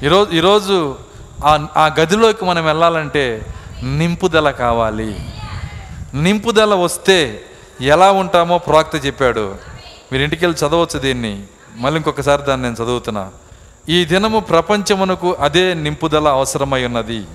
[0.07, 0.99] ఈరోజు ఈరోజు
[1.45, 5.21] ఆ ఆ గదిలోకి మనం వెళ్ళాలంటే నింపుదల కావాలి.
[6.15, 7.43] నింపుదల వస్తే
[7.81, 9.55] ఎలా ఉంటామో ప్రవక్త చెప్పాడు.
[10.13, 11.43] మీరు ఇంటికి వెళ్ళి చదవచ్చు దీన్ని.
[11.77, 13.31] మళ్ళీ ఇంకొకసారి దాన్ని నేను చదువుతున్నా.
[13.89, 17.27] ఈ దినము ప్రపంచమునకు అదే నింపుదల అవసరమై ఉన్నది.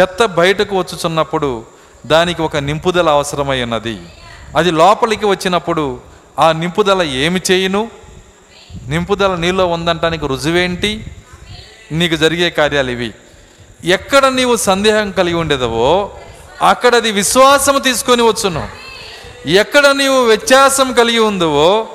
[0.00, 1.64] చెత్త బయటకు వచ్చుచున్నప్పుడు
[2.06, 4.00] దానికి ఒక నింపుదల అవసరమై ఉన్నది.
[4.56, 6.00] అది లోపలికి వచ్చినప్పుడు
[6.38, 7.88] ఆ నింపుదల ఏమి చేయును?
[8.88, 11.06] నింపుదల నీలో ఉందంటానికి రుజువేంటి?
[11.92, 13.12] నీకు జరిగే కార్యాలు ఇవి.
[13.84, 16.10] ఎక్కడ నీవు సందేహం కలిగి ఉండేదవో
[16.62, 18.68] అక్కడ అది విశ్వాసం తీసుకొని వచ్చును.
[19.46, 21.86] ఎక్కడ నీవు వ్యత్యాసం కలిగి ఉందవో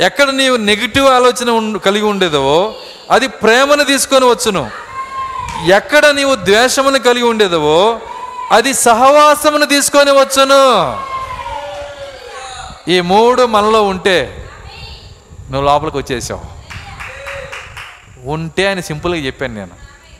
[0.00, 2.74] ఎక్కడ నీవు నెగిటివ్ ఆలోచన కలిగి ఉండేదో
[3.10, 4.70] అది ప్రేమను తీసుకొని వచ్చును.
[5.66, 8.00] ఎక్కడ నీవు ద్వేషమును కలిగి ఉండేదవో
[8.52, 10.62] అది సహవాసమును తీసుకొని వచ్చును.
[12.90, 14.49] ఈ మూడు మనలో ఉంటే
[15.50, 16.60] నువ్వు లోపలికి వచ్చేసావు.
[18.30, 19.70] ఉంటే అని సింపుల్గా చెప్పాను నేను.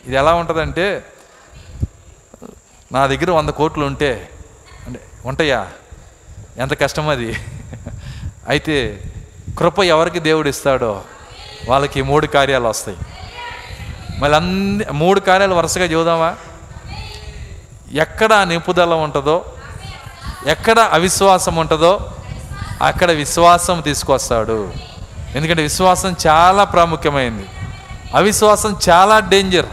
[0.07, 1.05] ఇది ఎలా ఉంటుందంటే
[2.93, 4.31] నా దగ్గర వంద కోట్లు ఉంటే
[4.87, 5.69] అంటే ఉంటాయా?
[6.59, 7.37] ఎంత కష్టం అది?
[8.49, 9.03] అయితే
[9.59, 11.03] కృప ఎవరికి దేవుడు ఇస్తాడో
[11.69, 12.99] వాళ్ళకి మూడు కార్యాలు వస్తాయి.
[14.19, 16.37] మళ్ళీ అన్ని మూడు కార్యాలు వరుసగా చూద్దామా
[17.93, 19.53] ఎక్కడ నిపుదల ఉంటుందో
[20.47, 22.13] ఎక్కడ అవిశ్వాసం ఉంటుందో
[22.83, 24.73] అక్కడ విశ్వాసం తీసుకొస్తాడు.
[25.35, 27.47] ఎందుకంటే విశ్వాసం చాలా ప్రాముఖ్యమైంది.
[28.15, 29.67] అవిశ్వాసం చాలా డేంజర్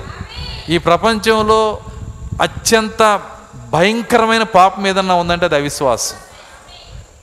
[0.70, 1.80] ఈ ప్రపంచంలో
[2.42, 3.22] అత్యంత
[3.70, 6.16] భయంకరమైన పాపం ఏదన్నా ఉందంటే అది అవిశ్వాసం.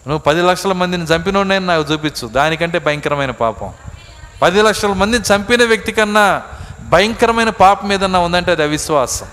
[0.07, 3.73] నువ్వు పది లక్షల మందిని చంపినోడని నాకు చూపించు దానికంటే భయంకరమైన పాపం.
[4.43, 6.43] పది లక్షల మందిని చంపిన వ్యక్తి కన్నా
[6.89, 9.27] భయంకరమైన పాపం ఏదన్నా ఉందంటే అది అవిశ్వాసం.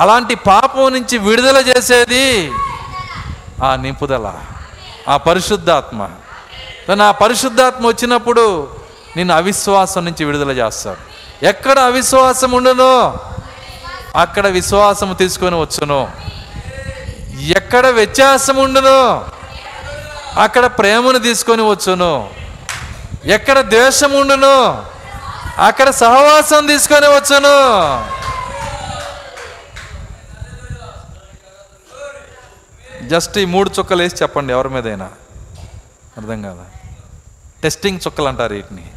[0.00, 2.52] అలాంటి పాపం నుంచి విడుదల చేసేది
[3.64, 4.34] ఆ నింపుదల
[5.08, 6.08] ఆ పరిశుద్ధాత్మ.
[6.94, 8.70] నా పరిశుద్ధాత్మ వచ్చినప్పుడు
[9.16, 10.96] నిన్ను అవిశ్వాసం నుంచి విడుదల చేస్తాను
[11.42, 13.18] ఎక్కడ అవిశ్వాసం ఉండను
[14.16, 16.10] అక్కడ విశ్వాసం తీసుకొని వచ్చును.
[17.38, 19.24] ఎక్కడ వ్యత్యాసం ఉండను
[20.40, 22.30] అక్కడ ప్రేమను తీసుకొని వచ్చును.
[23.24, 24.84] ఎక్కడ ద్వేషం ఉండును
[25.58, 27.56] అక్కడ సహవాసం తీసుకొని వచ్చును.
[33.08, 35.10] జస్ట్ ఈ మూడు చుక్కలు వేసి చెప్పండి ఎవరి మీదైనా.
[36.16, 36.64] అర్థం కాదా?
[37.66, 38.92] టెస్టింగ్ చుక్కలు అంటారు వీటిని.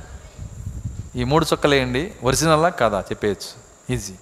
[1.16, 3.70] ఈ మూడు చుక్కలు వేయండి ఒరిజినల్లా కాదా చెప్పేయచ్చు.
[3.94, 4.14] ఈజీ.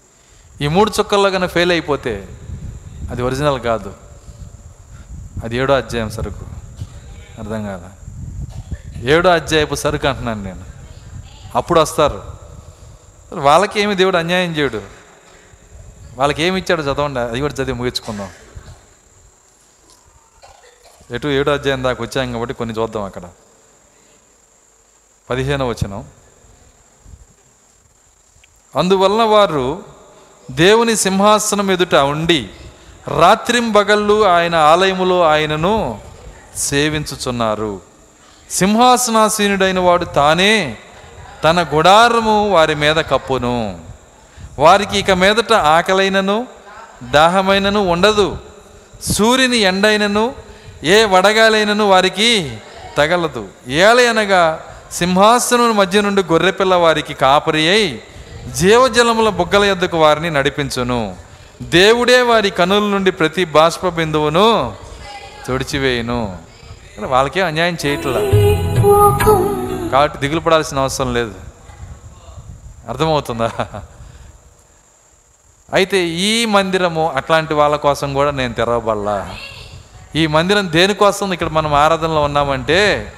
[0.61, 2.27] ఈ మూడు చుక్కల్లో కన్నా ఫెయిల్ అయిపోతే
[3.11, 3.93] అది ఒరిజినల్ కాదు.
[5.43, 6.45] అది ఏడో అధ్యాయం సరుకు.
[7.39, 7.91] అర్థం కాదా?
[8.97, 10.65] ఏడో అధ్యాయపు సరుకు అంటున్నాను నేను.
[11.55, 12.23] అప్పుడు వస్తారు.
[13.33, 14.81] వాళ్ళకి ఏమి దేవుడు అన్యాయం చేయడు.
[16.15, 18.29] వాళ్ళకి ఏమి ఇచ్చాడు చదవండి అది కూడా చదివి ముగించుకుందాం.
[21.11, 23.23] ఎటు ఏడో అధ్యాయం దాకా వచ్చాం కాబట్టి కొన్ని చూద్దాం అక్కడ.
[25.29, 26.05] పదిహేను వచనం.
[28.75, 29.83] అందువలన వారు
[30.51, 32.49] దేవుని సింహాసనం ఎదుట ఉండి
[33.07, 36.01] రాత్రింబగళ్ళు ఆయన ఆలయములో ఆయనను
[36.55, 37.81] సేవించుచున్నారు.
[38.51, 40.77] సింహాసనాసీనుడైన వాడు తానే
[41.43, 43.79] తన గుడారము వారి మీద కప్పును.
[44.59, 46.47] వారికి ఇక మీదట ఆకలైనను
[47.03, 48.37] దాహమైనను ఉండదు.
[49.11, 50.35] సూర్యుని ఎండైనను
[50.83, 52.57] ఏ వడగాలైనను వారికి
[52.97, 53.47] తగలదు.
[53.67, 54.59] ఏల అనగా
[54.91, 58.01] సింహాసనం మధ్య నుండి గొర్రెపిల్ల వారికి కాపరి అయి
[58.55, 61.15] జీవజలముల బుగ్గల యొద్దకు వారిని నడిపించును.
[61.61, 64.75] దేవుడే వారి కనుల నుండి ప్రతి బాష్ప బిందువును
[65.47, 66.37] తుడిచివేయును
[66.99, 68.19] వాళ్ళకే అన్యాయం చేయట్లా?
[69.91, 71.33] కాబట్టి దిగులు పడాల్సిన అవసరం లేదు.
[72.89, 73.51] అర్థమవుతుందా?
[75.73, 79.35] అయితే ఈ మందిరము అట్లాంటి వాళ్ళ కోసం కూడా నేను తెరవబల్లా
[80.15, 83.13] ఈ మందిరం దేనికోసం ఇక్కడ మనం ఆరాధనలో ఉన్నామంటే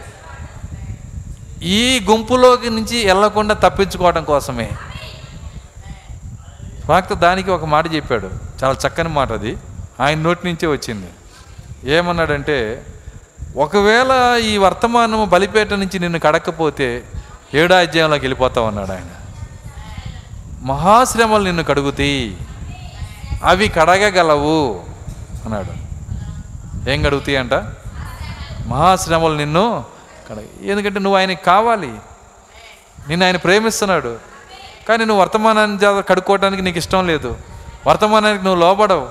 [1.63, 4.71] ఈ గుంపులోకి నుంచి వెళ్ళకుండా తప్పించుకోవడం కోసమే.
[6.87, 8.29] ఫాక్ట్ దానికి ఒక మాట చెప్పాడు.
[8.63, 9.57] చాలా చక్కని మాట అది.
[9.99, 11.07] ఆయన నోటి నుంచే వచ్చింది.
[11.91, 12.85] ఏమన్నాడంటే
[13.57, 17.03] ఒకవేళ ఈ వర్తమానము బలిపేట నుంచి నిన్ను కడకపోతే
[17.53, 19.07] ఏడో అధ్యాయంలోకి వెళ్ళిపోతావు అన్నాడు ఆయన.
[20.61, 22.37] మహాశ్రమలు నిన్ను కడుగుతాయి
[23.43, 24.81] అవి కడగగలవు
[25.45, 25.89] అన్నాడు.
[26.89, 27.53] ఏం కడుగుతాయి అంట?
[28.67, 29.83] మహాశ్రమలు నిన్ను
[30.29, 30.65] అక్కడ.
[30.65, 31.91] ఎందుకంటే నువ్వు ఆయనకి కావాలి.
[33.07, 34.19] నిన్ను ఆయన ప్రేమిస్తున్నాడు.
[34.89, 37.37] కానీ నువ్వు వర్తమానాన్ని కడుక్కోవడానికి నీకు ఇష్టం లేదు.
[37.87, 39.09] వర్తమానానికి నువ్వు లోబడవు.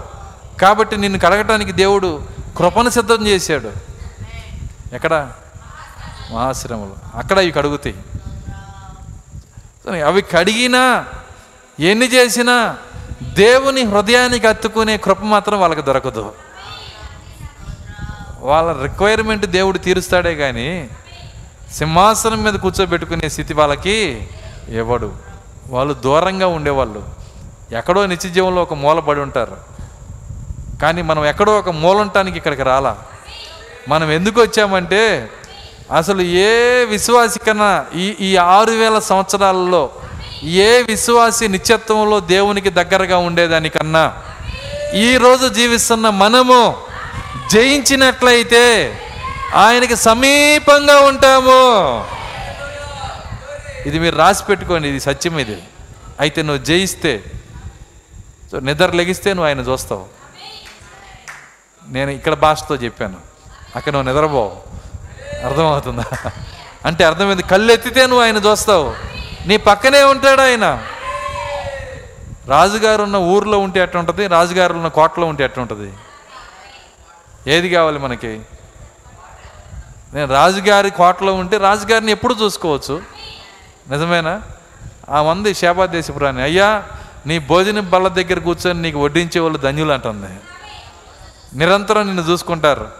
[0.60, 3.72] కాబట్టి నిన్ను కడగటానికి దేవుడు కృపను సిద్ధం చేశాడు.
[4.92, 5.32] ఎక్కడ?
[6.32, 6.94] మహాశ్రమలు.
[7.14, 7.96] అక్కడ ఇవి కడుగుతాయి.
[10.02, 11.06] అవి కడిగినా
[11.80, 12.78] ఎన్ని చేసినా
[13.22, 16.32] దేవుని హృదయానికి అత్తుకునే కృప మాత్రం వాళ్ళకి దొరకదు.
[18.40, 20.90] వాళ్ళ రిక్వైర్మెంట్ దేవుడు తీరుస్తాడే కానీ
[21.72, 24.28] సింహాసనం మీద కూర్చోబెట్టుకునే స్థితి వాళ్ళకి
[24.68, 25.12] ఇవ్వడు
[25.68, 27.02] వాళ్ళు దూరంగా ఉండేవాళ్ళు.
[27.72, 29.56] ఎక్కడో నిత్య జీవంలో ఒక మూల పడి ఉంటారు.
[30.82, 32.96] కానీ మనం ఎక్కడో ఒక మూల ఉండటానికి ఇక్కడికి రాలా.
[33.88, 35.30] మనం ఎందుకు వచ్చామంటే
[35.96, 39.90] అసలు ఏ విశ్వాసి కన్నా ఈ ఈ ఆరు వేల సంవత్సరాలలో
[40.44, 44.12] ఏ విశ్వాసి నిత్యత్వంలో దేవునికి దగ్గరగా ఉండేదానికన్నా
[44.94, 46.76] ఈరోజు జీవిస్తున్న మనము
[47.52, 49.00] జయించినట్లయితే
[49.54, 52.04] ఆయనకి సమీపంగా ఉంటాము.
[53.88, 55.62] ఇది మీరు రాసి పెట్టుకోండి ఇది సత్యం ఇది.
[56.20, 57.24] అయితే నువ్వు జయిస్తే
[58.52, 60.06] సో నిద్ర లెగిస్తే నువ్వు ఆయన చూస్తావు.
[61.88, 63.16] నేను ఇక్కడ భాషతో చెప్పాను.
[63.76, 64.56] అక్కడ నువ్వు నిద్రపోవు.
[65.46, 66.04] అర్థమవుతుందా?
[66.84, 67.42] అంటే అర్థమైంది.
[67.42, 68.94] కళ్ళు ఎత్తితే నువ్వు ఆయన చూస్తావు.
[69.46, 70.84] నీ పక్కనే ఉంటాడు ఆయన.
[72.48, 75.92] రాజుగారు ఉన్న ఊర్లో ఉంటే ఎట్లా ఉంటుంది రాజుగారు ఉన్న కోటలో ఉంటే ఎట్లా ఉంటుంది
[77.46, 78.40] ఏది కావాలి మనకి?
[80.14, 83.02] నేను రాజుగారి కోటలో ఉంటే రాజుగారిని ఎప్పుడు చూసుకోవచ్చు?
[83.90, 84.43] నిజమేనా?
[85.10, 86.85] ఆ మంది శాపాదేశపురాణి అయ్యా
[87.26, 90.40] నీ భోజనం బల్ల దగ్గర కూర్చొని నీకు వడ్డించే వాళ్ళు ధన్యులు అంటుంది.
[91.59, 92.90] నిరంతరం నిన్ను చూసుకుంటారు.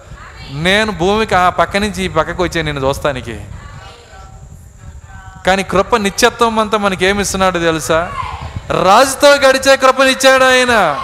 [0.51, 3.45] నేను భూమికి ఆ పక్క నుంచి ఈ పక్కకు వచ్చే నిన్ను చూస్తానికి.
[5.47, 8.13] కానీ కృప నిత్యత్వం అంతా మనకి ఏమి తెలుసా?
[8.83, 11.01] రాజుతో గడిచే కృపనిచ్చాడు ఆయన.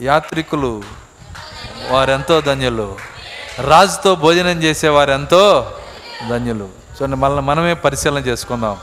[0.00, 0.82] యాత్రికులు
[1.88, 3.15] వారెంతో ధన్యులు.
[3.60, 5.72] రాజుతో భోజనం చేసేవారు ఎంతో
[6.30, 6.64] ధన్యులు.
[6.64, 8.76] చూడండి మళ్ళీ మనమే పరిశీలన చేసుకుందాం.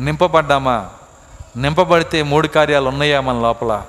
[0.00, 0.86] నింపబడ్డామా?
[1.56, 3.82] నింపబడితే మూడు కార్యాలు ఉన్నాయా మన లోపల?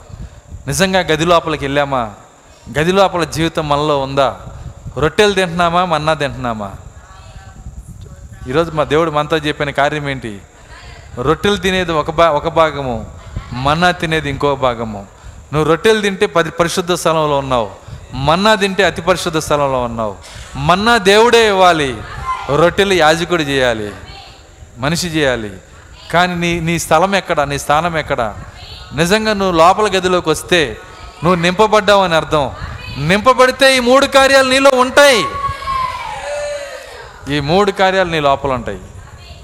[0.68, 2.12] నిజంగా గది లోపలికి వెళ్ళామా?
[2.80, 4.40] గది లోపల జీవితం మనలో ఉందా?
[4.98, 5.86] రొట్టెలు తింటున్నామా?
[5.86, 6.72] మన్నా తింటున్నామా?
[8.48, 10.42] ఈరోజు మా దేవుడు మనతో చెప్పిన కార్యం ఏంటి?
[11.22, 13.06] రొట్టెలు తినేది ఒక భా ఒక భాగము
[13.54, 15.06] మన్నా తినేది ఇంకో భాగము.
[15.54, 17.89] నువ్వు రొట్టెలు తింటే పది పరిశుద్ధ స్థలంలో ఉన్నావు.
[18.14, 20.16] మన్నా తింటే అతి పరిశుద్ధ స్థలంలో ఉన్నావు.
[20.56, 21.98] మన్నా దేవుడే ఇవ్వాలి.
[22.56, 23.92] రొట్టెలు యాజకుడు చేయాలి.
[24.78, 25.58] మనిషి చేయాలి.
[26.12, 27.42] కానీ నీ నీ స్థలం ఎక్కడ?
[27.42, 28.36] నీ స్థానం ఎక్కడ?
[28.96, 30.78] నిజంగా నువ్వు లోపల గదిలోకి వస్తే
[31.24, 32.52] నువ్వు నింపబడ్డావు అని అర్థం.
[32.98, 35.26] నింపబడితే ఈ మూడు కార్యాలు నీలో ఉంటాయి.
[37.36, 38.80] ఈ మూడు కార్యాలు నీ లోపల ఉంటాయి.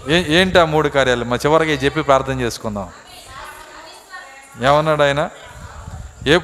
[0.10, 1.26] ఏ ఏంటి ఆ మూడు కార్యాలు?
[1.26, 2.90] మా చివరికి చెప్పి ప్రార్థన చేసుకుందాం.
[4.66, 5.30] ఏమన్నాడు ఆయన?
[6.28, 6.40] ఏ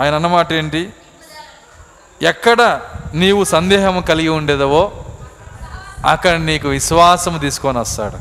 [0.00, 0.92] ఆయన అన్నమాట ఏంటి?
[2.22, 2.80] ఎక్కడ
[3.14, 4.92] నీవు సందేహం కలిగి ఉండేదవో
[6.04, 8.18] అక్కడ నీకు విశ్వాసం తీసుకొని వస్తాడు.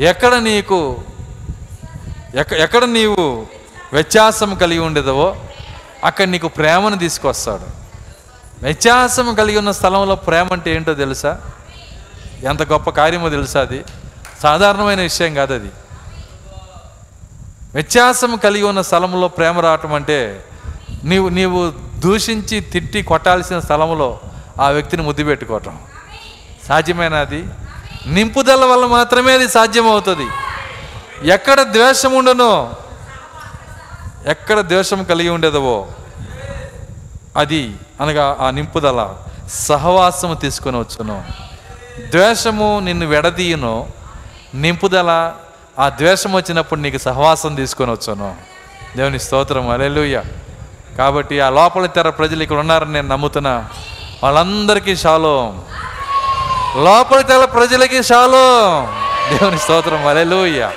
[0.00, 1.02] ఎక్కడ నీకు
[2.34, 3.46] ఎక్క ఎక్కడ నీవు
[3.92, 5.36] వ్యత్యాసం కలిగి ఉండేదవో
[6.04, 7.66] అక్కడ నీకు ప్రేమను తీసుకొస్తాడు.
[8.62, 11.40] వ్యత్యాసం కలిగి ఉన్న స్థలంలో ప్రేమ అంటే ఏంటో తెలుసా?
[12.44, 13.84] ఎంత గొప్ప కార్యమో తెలుసా అది?
[14.42, 15.68] సాధారణమైన విషయం కాదు అది.
[17.74, 20.44] వ్యత్యాసం కలిగి ఉన్న స్థలంలో ప్రేమ రావటం అంటే
[21.04, 24.20] నీవు నీవు దూషించి తిట్టి కొట్టాల్సిన స్థలంలో
[24.60, 25.78] ఆ వ్యక్తిని ముద్దు పెట్టుకోవటం.
[26.68, 27.18] సాధ్యమైనది.
[27.20, 27.44] అది
[28.06, 30.26] నింపుదల వల్ల మాత్రమే అది సాధ్యమవుతుంది.
[31.28, 32.72] ఎక్కడ ద్వేషం ఉండనో
[34.26, 35.86] ఎక్కడ ద్వేషం కలిగి ఉండేదవో
[37.36, 39.14] అది అనగా ఆ నింపుదల
[39.48, 41.24] సహవాసము తీసుకొని వచ్చును.
[42.10, 43.88] ద్వేషము నిన్ను విడదీయను.
[44.54, 45.32] నింపుదల
[45.78, 48.36] ఆ ద్వేషం వచ్చినప్పుడు నీకు సహవాసం తీసుకొని వచ్చాను.
[48.96, 50.22] దేవుని స్తోత్రం అలెలుయ్య
[50.98, 53.70] కాబట్టి ఆ లోపల తెర ప్రజలు ఇక్కడ ఉన్నారని నేను నమ్ముతున్నా.
[54.22, 55.62] వాళ్ళందరికీ షాలో.
[56.76, 58.86] లోపల తెర ప్రజలకి షాలో.
[59.34, 60.06] దేవుని స్తోత్రం.
[60.06, 60.70] అలెలుయ్య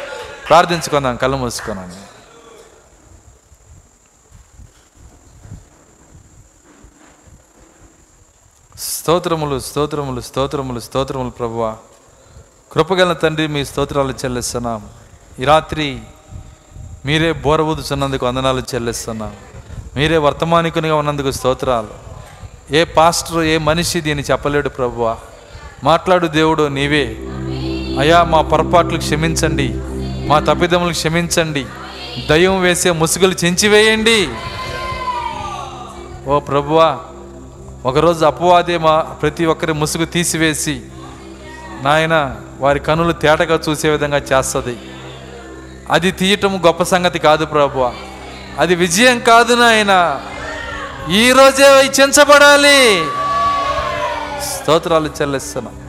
[0.50, 2.12] ప్రార్థించుకుందాం కళ్ళు మూసుకున్నాను.
[8.78, 11.78] స్తోత్రములు స్తోత్రములు స్తోత్రములు స్తోత్రములు ప్రభువ.
[12.72, 14.90] కృపగల తండ్రి మీ స్తోత్రాలు చెల్లిస్తున్నాం.
[15.40, 16.00] ఈ రాత్రి
[17.06, 19.36] మీరే బోరబుదుచున్నందుకు వందనాలు చెల్లిస్తున్నాం.
[19.96, 21.88] మీరే వర్తమానికునిగా ఉన్నందుకు స్తోత్రాలు.
[22.76, 25.18] ఏ పాస్టర్ ఏ మనిషి దీన్ని చెప్పలేడు ప్రభువా.
[25.84, 27.18] మాట్లాడు దేవుడు నీవే.
[28.00, 29.74] అయా మా పొరపాట్లు క్షమించండి.
[30.28, 31.66] మా తప్పిదములు క్షమించండి.
[32.30, 34.30] దయ్యం వేసే ముసుగులు చెంచివేయండి.
[36.28, 37.00] ఓ ప్రభువా
[37.86, 40.82] ఒకరోజు అపవాదే మా ప్రతి ఒక్కరి ముసుగు తీసివేసి
[41.84, 44.78] నాయన వారి కనులు తేటగా చూసే విధంగా చేస్తుంది.
[45.90, 47.94] అది తీయటం గొప్ప సంగతి కాదు ప్రభువా.
[48.60, 50.22] అది విజయం కాదు నాయన.
[51.12, 53.06] ఈరోజే అవి చెంచబడాలి.
[54.44, 55.80] స్తోత్రాలు చెల్లిస్తున్నాం.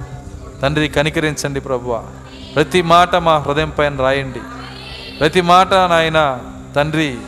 [0.62, 2.02] తండ్రి కనికరించండి ప్రభువ.
[2.54, 4.40] ప్రతి మాట మా హృదయం పైన రాయండి.
[5.20, 6.38] ప్రతి మాట నాయన
[6.76, 7.18] తండ్రి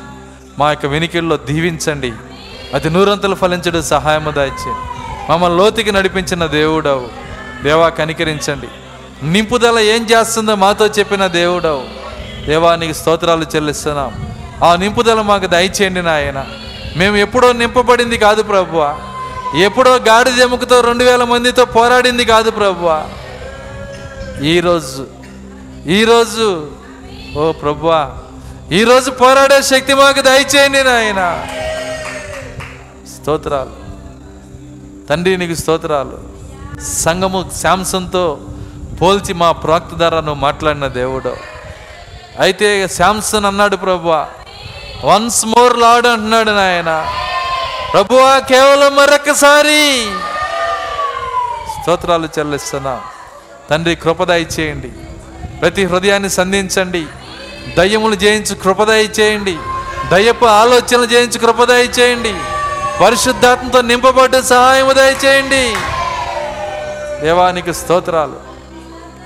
[0.58, 2.12] మా యొక్క వెనికిల్లో దీవించండి.
[2.74, 4.72] అది నూరంతలు ఫలించడం సహాయము దాచి
[5.30, 7.08] మమ్మల్ని లోతుకి నడిపించిన దేవుడవు.
[7.64, 8.68] దేవా కనికరించండి.
[9.22, 11.84] నింపుదల ఏం చేస్తుందో మాతో చెప్పిన దేవుడవు.
[12.46, 14.33] దేవా నీకు స్తోత్రాలు చెల్లిస్తున్నాం.
[14.62, 16.46] ఆ నింపుదల మాకు దయచేయండి నాయన.
[16.96, 19.00] మేము ఎప్పుడో నింపబడింది కాదు ప్రభువ.
[19.58, 23.10] ఎప్పుడో గాడిద ఎముకతో రెండు వేల మందితో పోరాడింది కాదు ప్రభువ.
[24.42, 25.06] ఈరోజు
[25.86, 26.70] ఈరోజు
[27.38, 28.10] ఓ ప్రభువా
[28.72, 31.46] ఈరోజు పోరాడే శక్తి మాకు దయచేయండి నాయన.
[33.14, 33.84] స్తోత్రాలు.
[35.06, 36.18] తండ్రి నీకు స్తోత్రాలు.
[36.82, 38.40] సంఘము శాంసంతో
[39.02, 41.36] పోల్చి మా ప్రాక్త ద్వారా నువ్వు మాట్లాడిన దేవుడు.
[42.40, 44.28] అయితే శాంసన్ అన్నాడు ప్రభువా
[45.04, 47.08] వన్స్ మోర్ లాడ్ అంటున్నాడు నాయన.
[47.92, 50.06] ప్రభువా కేవలం మరొకసారి
[51.80, 53.00] స్తోత్రాలు చెల్లిస్తున్నా.
[53.70, 54.88] తండ్రి కృపదయ చేయండి
[55.60, 57.06] ప్రతి హృదయాన్ని సంధించండి.
[57.78, 59.56] దయ్యములు జయించు కృపదయ చేయండి
[60.12, 62.34] దయ్యపు ఆలోచనలు జయించి కృపదయ చేయండి
[63.04, 65.64] పరిశుద్ధాత్మతో నింపబడ్డ సహాయము దయచేయండి.
[67.26, 68.36] దేవానికి స్తోత్రాలు.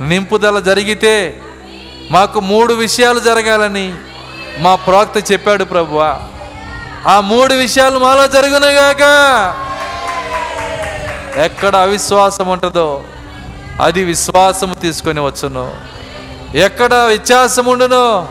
[0.03, 1.43] నింపుదల జరిగితే
[2.11, 3.95] మాకు మూడు విషయాలు జరగాలని
[4.59, 6.21] మా ప్రవక్త చెప్పాడు ప్రభువా
[7.07, 9.03] ఆ మూడు విషయాలు మాలో జరుగునగాక
[11.39, 13.03] ఎక్కడ అవిశ్వాసం ఉంటుందో
[13.81, 15.73] అది విశ్వాసము తీసుకొని వచ్చును.
[16.55, 18.29] ఎక్కడ వ్యత్యాసం ఉండును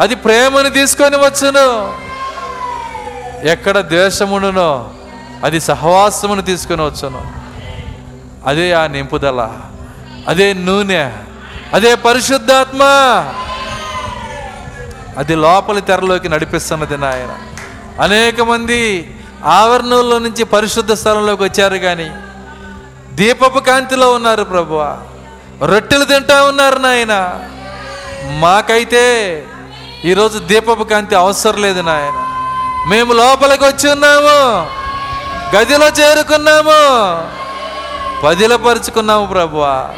[0.00, 1.66] అది ప్రేమను తీసుకొని వచ్చును.
[3.46, 4.90] ఎక్కడ ద్వేషముండునో
[5.44, 7.22] అది సహవాసమును తీసుకొని వచ్చును.
[8.46, 9.50] అదే ఆ నింపుదల
[10.28, 11.10] అదే నూనె
[11.74, 12.80] అదే పరిశుద్ధాత్మ.
[15.18, 17.38] అది లోపలి తెరలోకి నడిపిస్తున్నది నాయన.
[18.02, 19.14] అనేక మంది
[19.44, 22.10] ఆవరణంలో నుంచి పరిశుద్ధ స్థలంలోకి వచ్చారు కానీ
[23.12, 24.98] దీపపు కాంతిలో ఉన్నారు ప్రభువ.
[25.64, 27.40] రొట్టెలు తింటా ఉన్నారు నాయన.
[28.38, 29.44] మాకైతే
[30.04, 32.26] ఈరోజు దీపపు కాంతి అవసరం లేదు నాయన.
[32.88, 34.66] మేము లోపలికి వచ్చి ఉన్నాము.
[35.56, 37.30] గదిలో చేరుకున్నాము.
[38.26, 39.88] పదిలపరుచుకున్నాము ప్రభువా.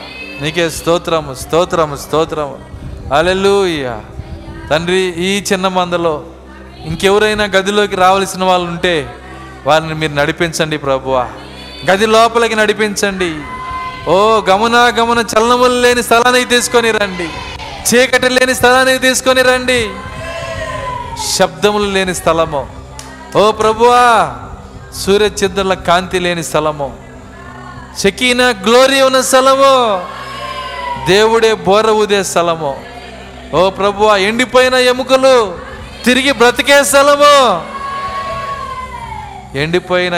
[0.41, 2.59] నీకే స్తోత్రము స్తోత్రము స్తోత్రము.
[3.15, 4.01] అలెలుయ్యా
[4.71, 6.25] తండ్రి ఈ చిన్న మందలో
[6.85, 9.15] ఇంకెవరైనా గదిలోకి రావాల్సిన వాళ్ళు ఉంటే
[9.67, 11.29] వారిని మీరు నడిపించండి ప్రభువా.
[11.91, 13.35] గది లోపలికి నడిపించండి.
[14.11, 17.29] ఓ గమన గమన చలనములు లేని స్థలానికి తీసుకొని రండి.
[17.95, 19.91] చీకటి లేని స్థలానికి తీసుకొని రండి.
[21.37, 22.67] శబ్దములు లేని స్థలము.
[23.37, 24.37] ఓ ప్రభువా
[25.01, 26.97] సూర్యచంద్రుల కాంతి లేని స్థలము.
[28.07, 30.07] చెకీన గ్లోరీ ఉన్న స్థలము.
[31.07, 32.92] దేవుడే బోర ఊదే స్థలము.
[33.53, 35.37] ఓ ప్రభువా ఎండిపోయిన ఎముకలు
[36.05, 37.35] తిరిగి బ్రతికే స్థలము
[39.59, 40.17] ఎండిపోయిన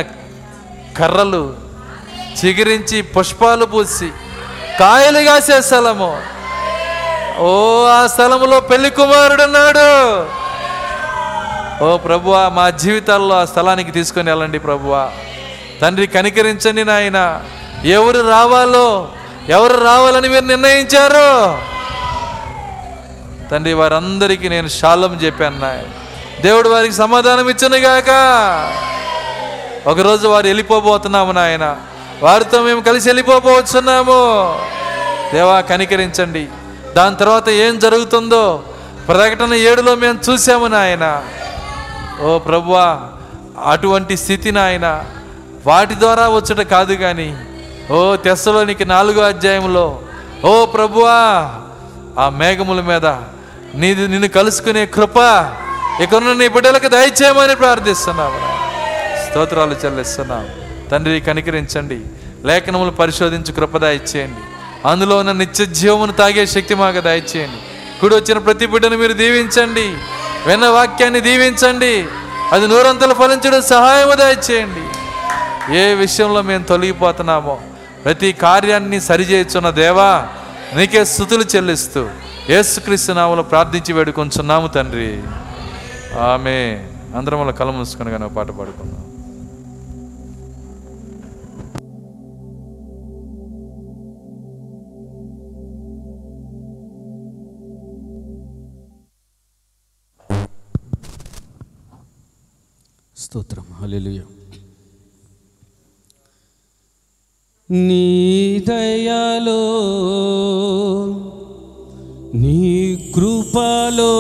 [0.97, 1.45] కర్రలు
[2.41, 4.09] చిగిరించి పుష్పాలు పూసి
[4.79, 6.11] కాయలు కాసే స్థలము
[7.41, 7.51] ఓ
[7.89, 9.89] ఆ స్థలములో పెళ్ళి కుమారుడున్నాడు
[11.85, 15.03] ఓ ప్రభువా మా జీవితాల్లో ఆ స్థలానికి తీసుకొని వెళ్ళండి ప్రభువా
[15.81, 17.19] తండ్రి కనికరించండి నాయన.
[17.89, 18.87] ఎవరు రావాలో
[19.49, 21.29] ఎవరు రావాలని మీరు నిర్ణయించారు
[23.51, 25.89] తండ్రి వారందరికీ నేను శాలం చెప్పాను నాయన.
[26.43, 28.11] దేవుడు వారికి సమాధానం ఇచ్చునుగాక
[29.89, 31.77] ఒకరోజు వారు వెళ్ళిపోబోతున్నాము నాయన.
[32.23, 34.21] వారితో మేము కలిసి వెళ్ళిపోబోతున్నాము
[35.35, 36.49] దేవా కనికరించండి.
[36.97, 38.63] దాని తర్వాత ఏం జరుగుతుందో
[39.09, 41.23] ప్రకటన ఏడులో మేము చూసాము నాయన.
[42.23, 43.01] ఓ ప్రభువా
[43.67, 45.05] అటువంటి స్థితి నాయన
[45.67, 47.37] వాటి ద్వారా వచ్చుట కాదు కానీ
[47.91, 49.99] ఓ తెస్సలోనికి నాలుగో అధ్యాయంలో
[50.45, 51.17] ఓ ప్రభువా
[52.19, 53.07] ఆ మేఘముల మీద
[53.75, 55.17] నీది నిన్ను కలుసుకునే కృప
[56.03, 58.39] ఇకనున్న నీ బిడ్డలకు దయచేయమని ప్రార్థిస్తున్నాము.
[59.27, 60.47] స్తోత్రాలు చెల్లిస్తున్నాం
[60.91, 62.01] తండ్రి కనికరించండి.
[62.45, 64.41] లేఖనములు పరిశోధించి కృప దయచేయండి.
[64.89, 68.01] అందులో ఉన్న నిత్య జీవమును తాగే శక్తి మాకు దయచేయండి.
[68.01, 69.87] కుడి వచ్చిన ప్రతి బిడ్డను మీరు దీవించండి.
[70.47, 72.07] విన్న వాక్యాన్ని దీవించండి.
[72.53, 74.85] అది నూరంతలు ఫలించడం సహాయము దయచేయండి.
[75.79, 77.61] ఏ విషయంలో మేము తొలగిపోతున్నామో
[78.05, 80.27] ప్రతి కార్యాన్ని సరిచేయుచున్న దేవా
[80.75, 82.09] నీకే స్థుతులు చెల్లిస్తూ
[82.51, 85.23] యేసుక్రీస్తు నామలో ప్రార్థించి వేడుకొంచున్నాము తండ్రి.
[86.19, 89.11] ఆమె అందరం వల్ల కళ మూసుకొని కానీ పాట పాడుకుందాం.
[103.17, 103.65] స్తోత్రం.
[103.73, 104.21] హల్లెలూయ.
[107.71, 109.61] నీ దయలో
[112.42, 112.58] నీ
[113.16, 114.14] కృపలో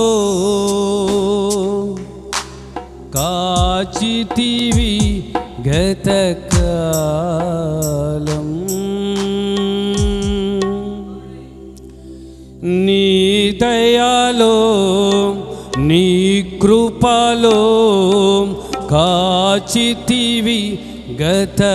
[3.15, 4.93] కాచితివి
[7.09, 8.47] గతకాలం
[12.85, 13.05] నీ
[13.61, 14.55] దయాలో
[15.89, 16.05] నీ
[16.61, 17.59] కృపలో
[18.91, 20.61] కాచితివి
[21.21, 21.69] గతకాలం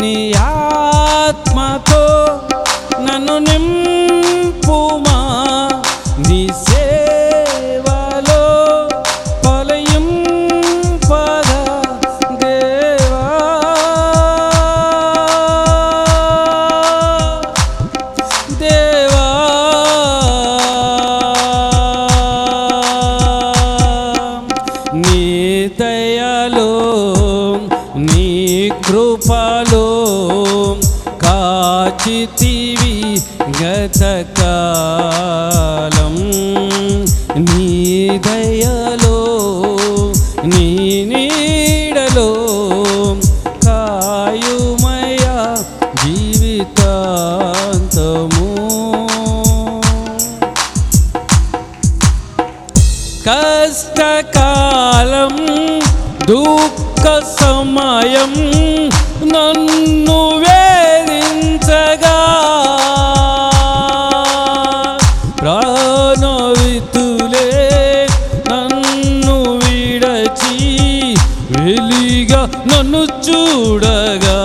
[0.00, 0.14] నీ
[0.44, 2.04] ఆత్మతో
[3.06, 5.11] నన్ను నింపుమా
[57.43, 58.33] సమయం
[59.33, 62.17] నన్ను వేధించగా.
[65.41, 67.49] ప్రాణవితులే
[68.49, 70.57] నన్ను విడచి
[71.51, 74.39] వెలిగా నన్ను చూడగా.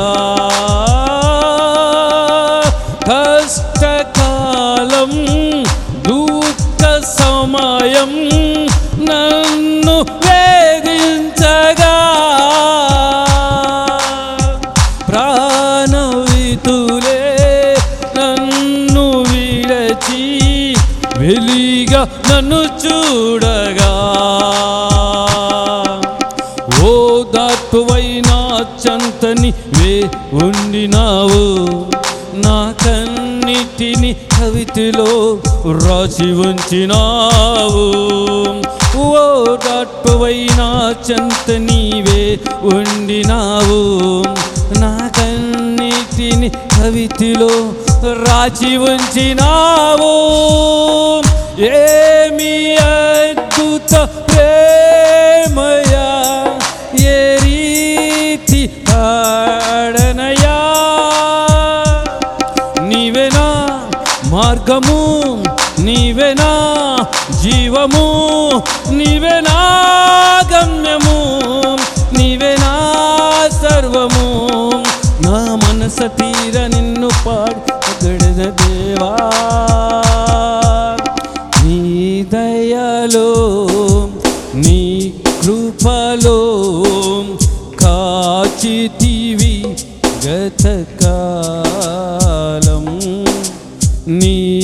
[21.28, 23.90] ఇలా నన్ను చూడగా.
[26.84, 26.92] ఓ
[27.34, 28.30] దాటువైన
[28.82, 31.44] చంతని వే ఉండినావు.
[32.44, 35.38] నా కన్నిటిని కవితలో
[35.84, 37.86] రాసి ఉంచినావు.
[38.98, 44.22] ఓ చెంత చంత నీవే ఉండినావు.
[44.80, 47.72] నా కన్నిటిని కవితిలో
[48.04, 50.12] రాచి ఉంచినావు.
[51.60, 56.08] ఏమి అద్భుత ప్రేమయా
[57.00, 60.58] ఏ రీతి ఆడనయా.
[62.82, 63.80] నీవేనా
[64.26, 65.44] మార్గము
[65.80, 66.52] నీవేనా
[67.42, 68.27] జీవము.
[68.90, 69.60] నీవే నా
[70.52, 71.18] గమ్యము
[72.18, 72.74] నీవే నా
[73.62, 74.28] సర్వము.
[75.22, 79.12] నా మనస తీర నిన్ను పాడగడిన దేవా.
[81.64, 81.80] నీ
[82.22, 83.30] దయలో
[84.54, 85.12] నీ
[85.44, 86.40] కృపలో
[87.82, 89.66] కాచితివి
[90.26, 91.14] గతకాలం.
[94.08, 94.57] నీ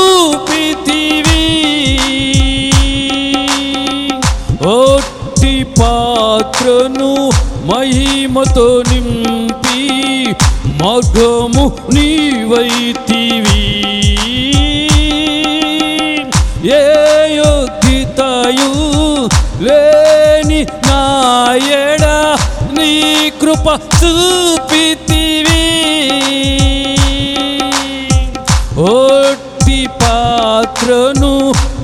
[0.46, 1.44] చూపితివి.
[4.68, 7.12] ఒట్టి పాత్రను
[7.70, 9.82] మహిమతో నింపి
[10.82, 13.62] మగము నీవైతివి.
[16.70, 16.84] ఏ
[17.40, 18.72] యోగ్యతయు
[19.66, 22.06] లేని నాయడ
[22.78, 22.94] నీ
[23.42, 23.68] కృప
[24.02, 25.25] చూపితి.
[30.76, 31.34] పాత్రను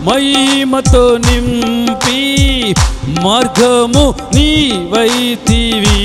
[0.05, 2.21] మహిమతో నింపి
[3.23, 4.03] మార్గము
[4.35, 6.01] నీవైతివి.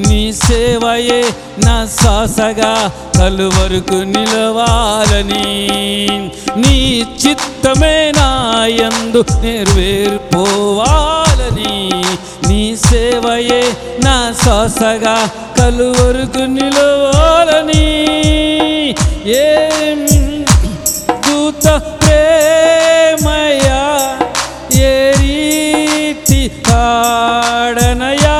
[0.02, 1.20] నీ సేవయే
[1.64, 2.72] నా శ్వాసగా
[3.18, 5.48] కలువరకు నిలవాలని
[6.62, 6.76] నీ
[7.22, 10.36] చిత్తమే నాయందు నెరవేర్పోవాలని
[12.56, 13.62] నీ సేవయే
[14.04, 15.14] నా శ్వాసగా
[15.58, 17.86] కలువరకు నిలవాలని
[19.38, 20.00] ఏం
[21.26, 21.66] దూత
[22.02, 23.80] ప్రేమయా?
[24.84, 28.38] ఏ రీతి పాడనయా?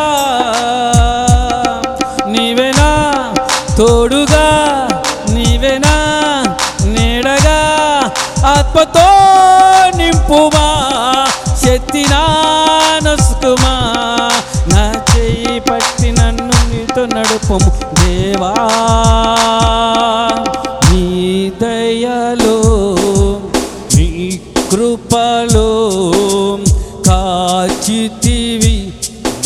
[2.27, 2.91] నీవేనా
[3.79, 4.47] తోడుగా?
[5.35, 5.97] నీవేనా
[6.87, 7.59] నీడగా?
[8.55, 9.09] ఆత్మతో
[9.97, 10.66] నింపుమా
[17.51, 18.53] పాపము దేవా?
[20.93, 21.07] నీ
[21.63, 22.59] దయలో
[23.97, 24.09] నీ
[24.71, 25.71] కృపలో
[27.07, 28.77] కాచితివి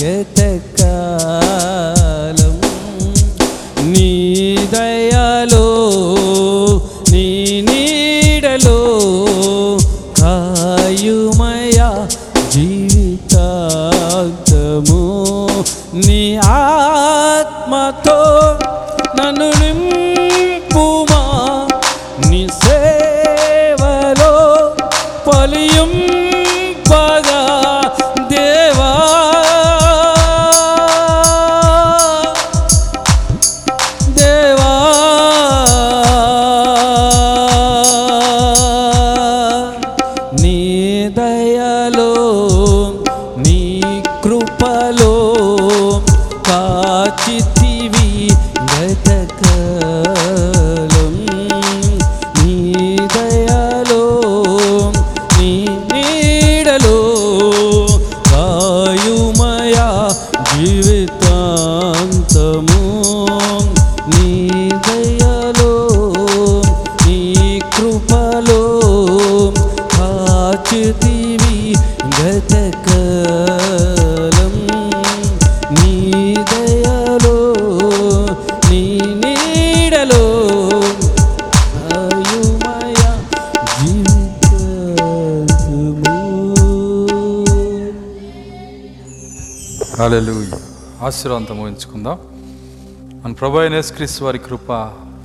[0.02, 0.96] గతకాలం.
[3.92, 4.10] నీ
[4.72, 5.68] దయలో
[7.10, 7.26] నీ
[7.60, 8.80] నీడలో
[10.20, 11.78] కాయుమయ
[12.50, 15.02] జీవితాంతము.
[15.94, 16.38] నీ ఆ
[19.18, 19.59] నన్ను నింపుమా
[90.10, 92.18] జీవితము హాలెలూయ ఆశీర్వాదంతో ముగించుకుందాం.
[93.24, 94.72] మన ప్రభు నేస్క్రీస్ వారి కృప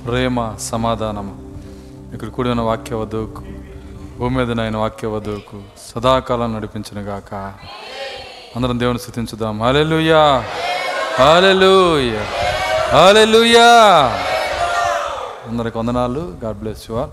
[0.06, 1.28] ప్రేమ సమాధానం
[2.14, 3.42] ఇక్కడ కూడిన వాక్య వధువుకు
[4.18, 5.62] భూమి మీద ఆయన వాక్య వధువుకు
[5.94, 7.34] సదాకాలం నడిపించిన గాక.
[8.56, 9.62] అందరం దేవుని స్థుతించుదాం.
[9.62, 10.44] హాలెలుయా
[11.18, 12.24] హాలెలుయా
[12.92, 13.68] హాలెలుయా
[15.48, 16.34] అందరికి వందనాలు.
[16.44, 17.10] God bless you all.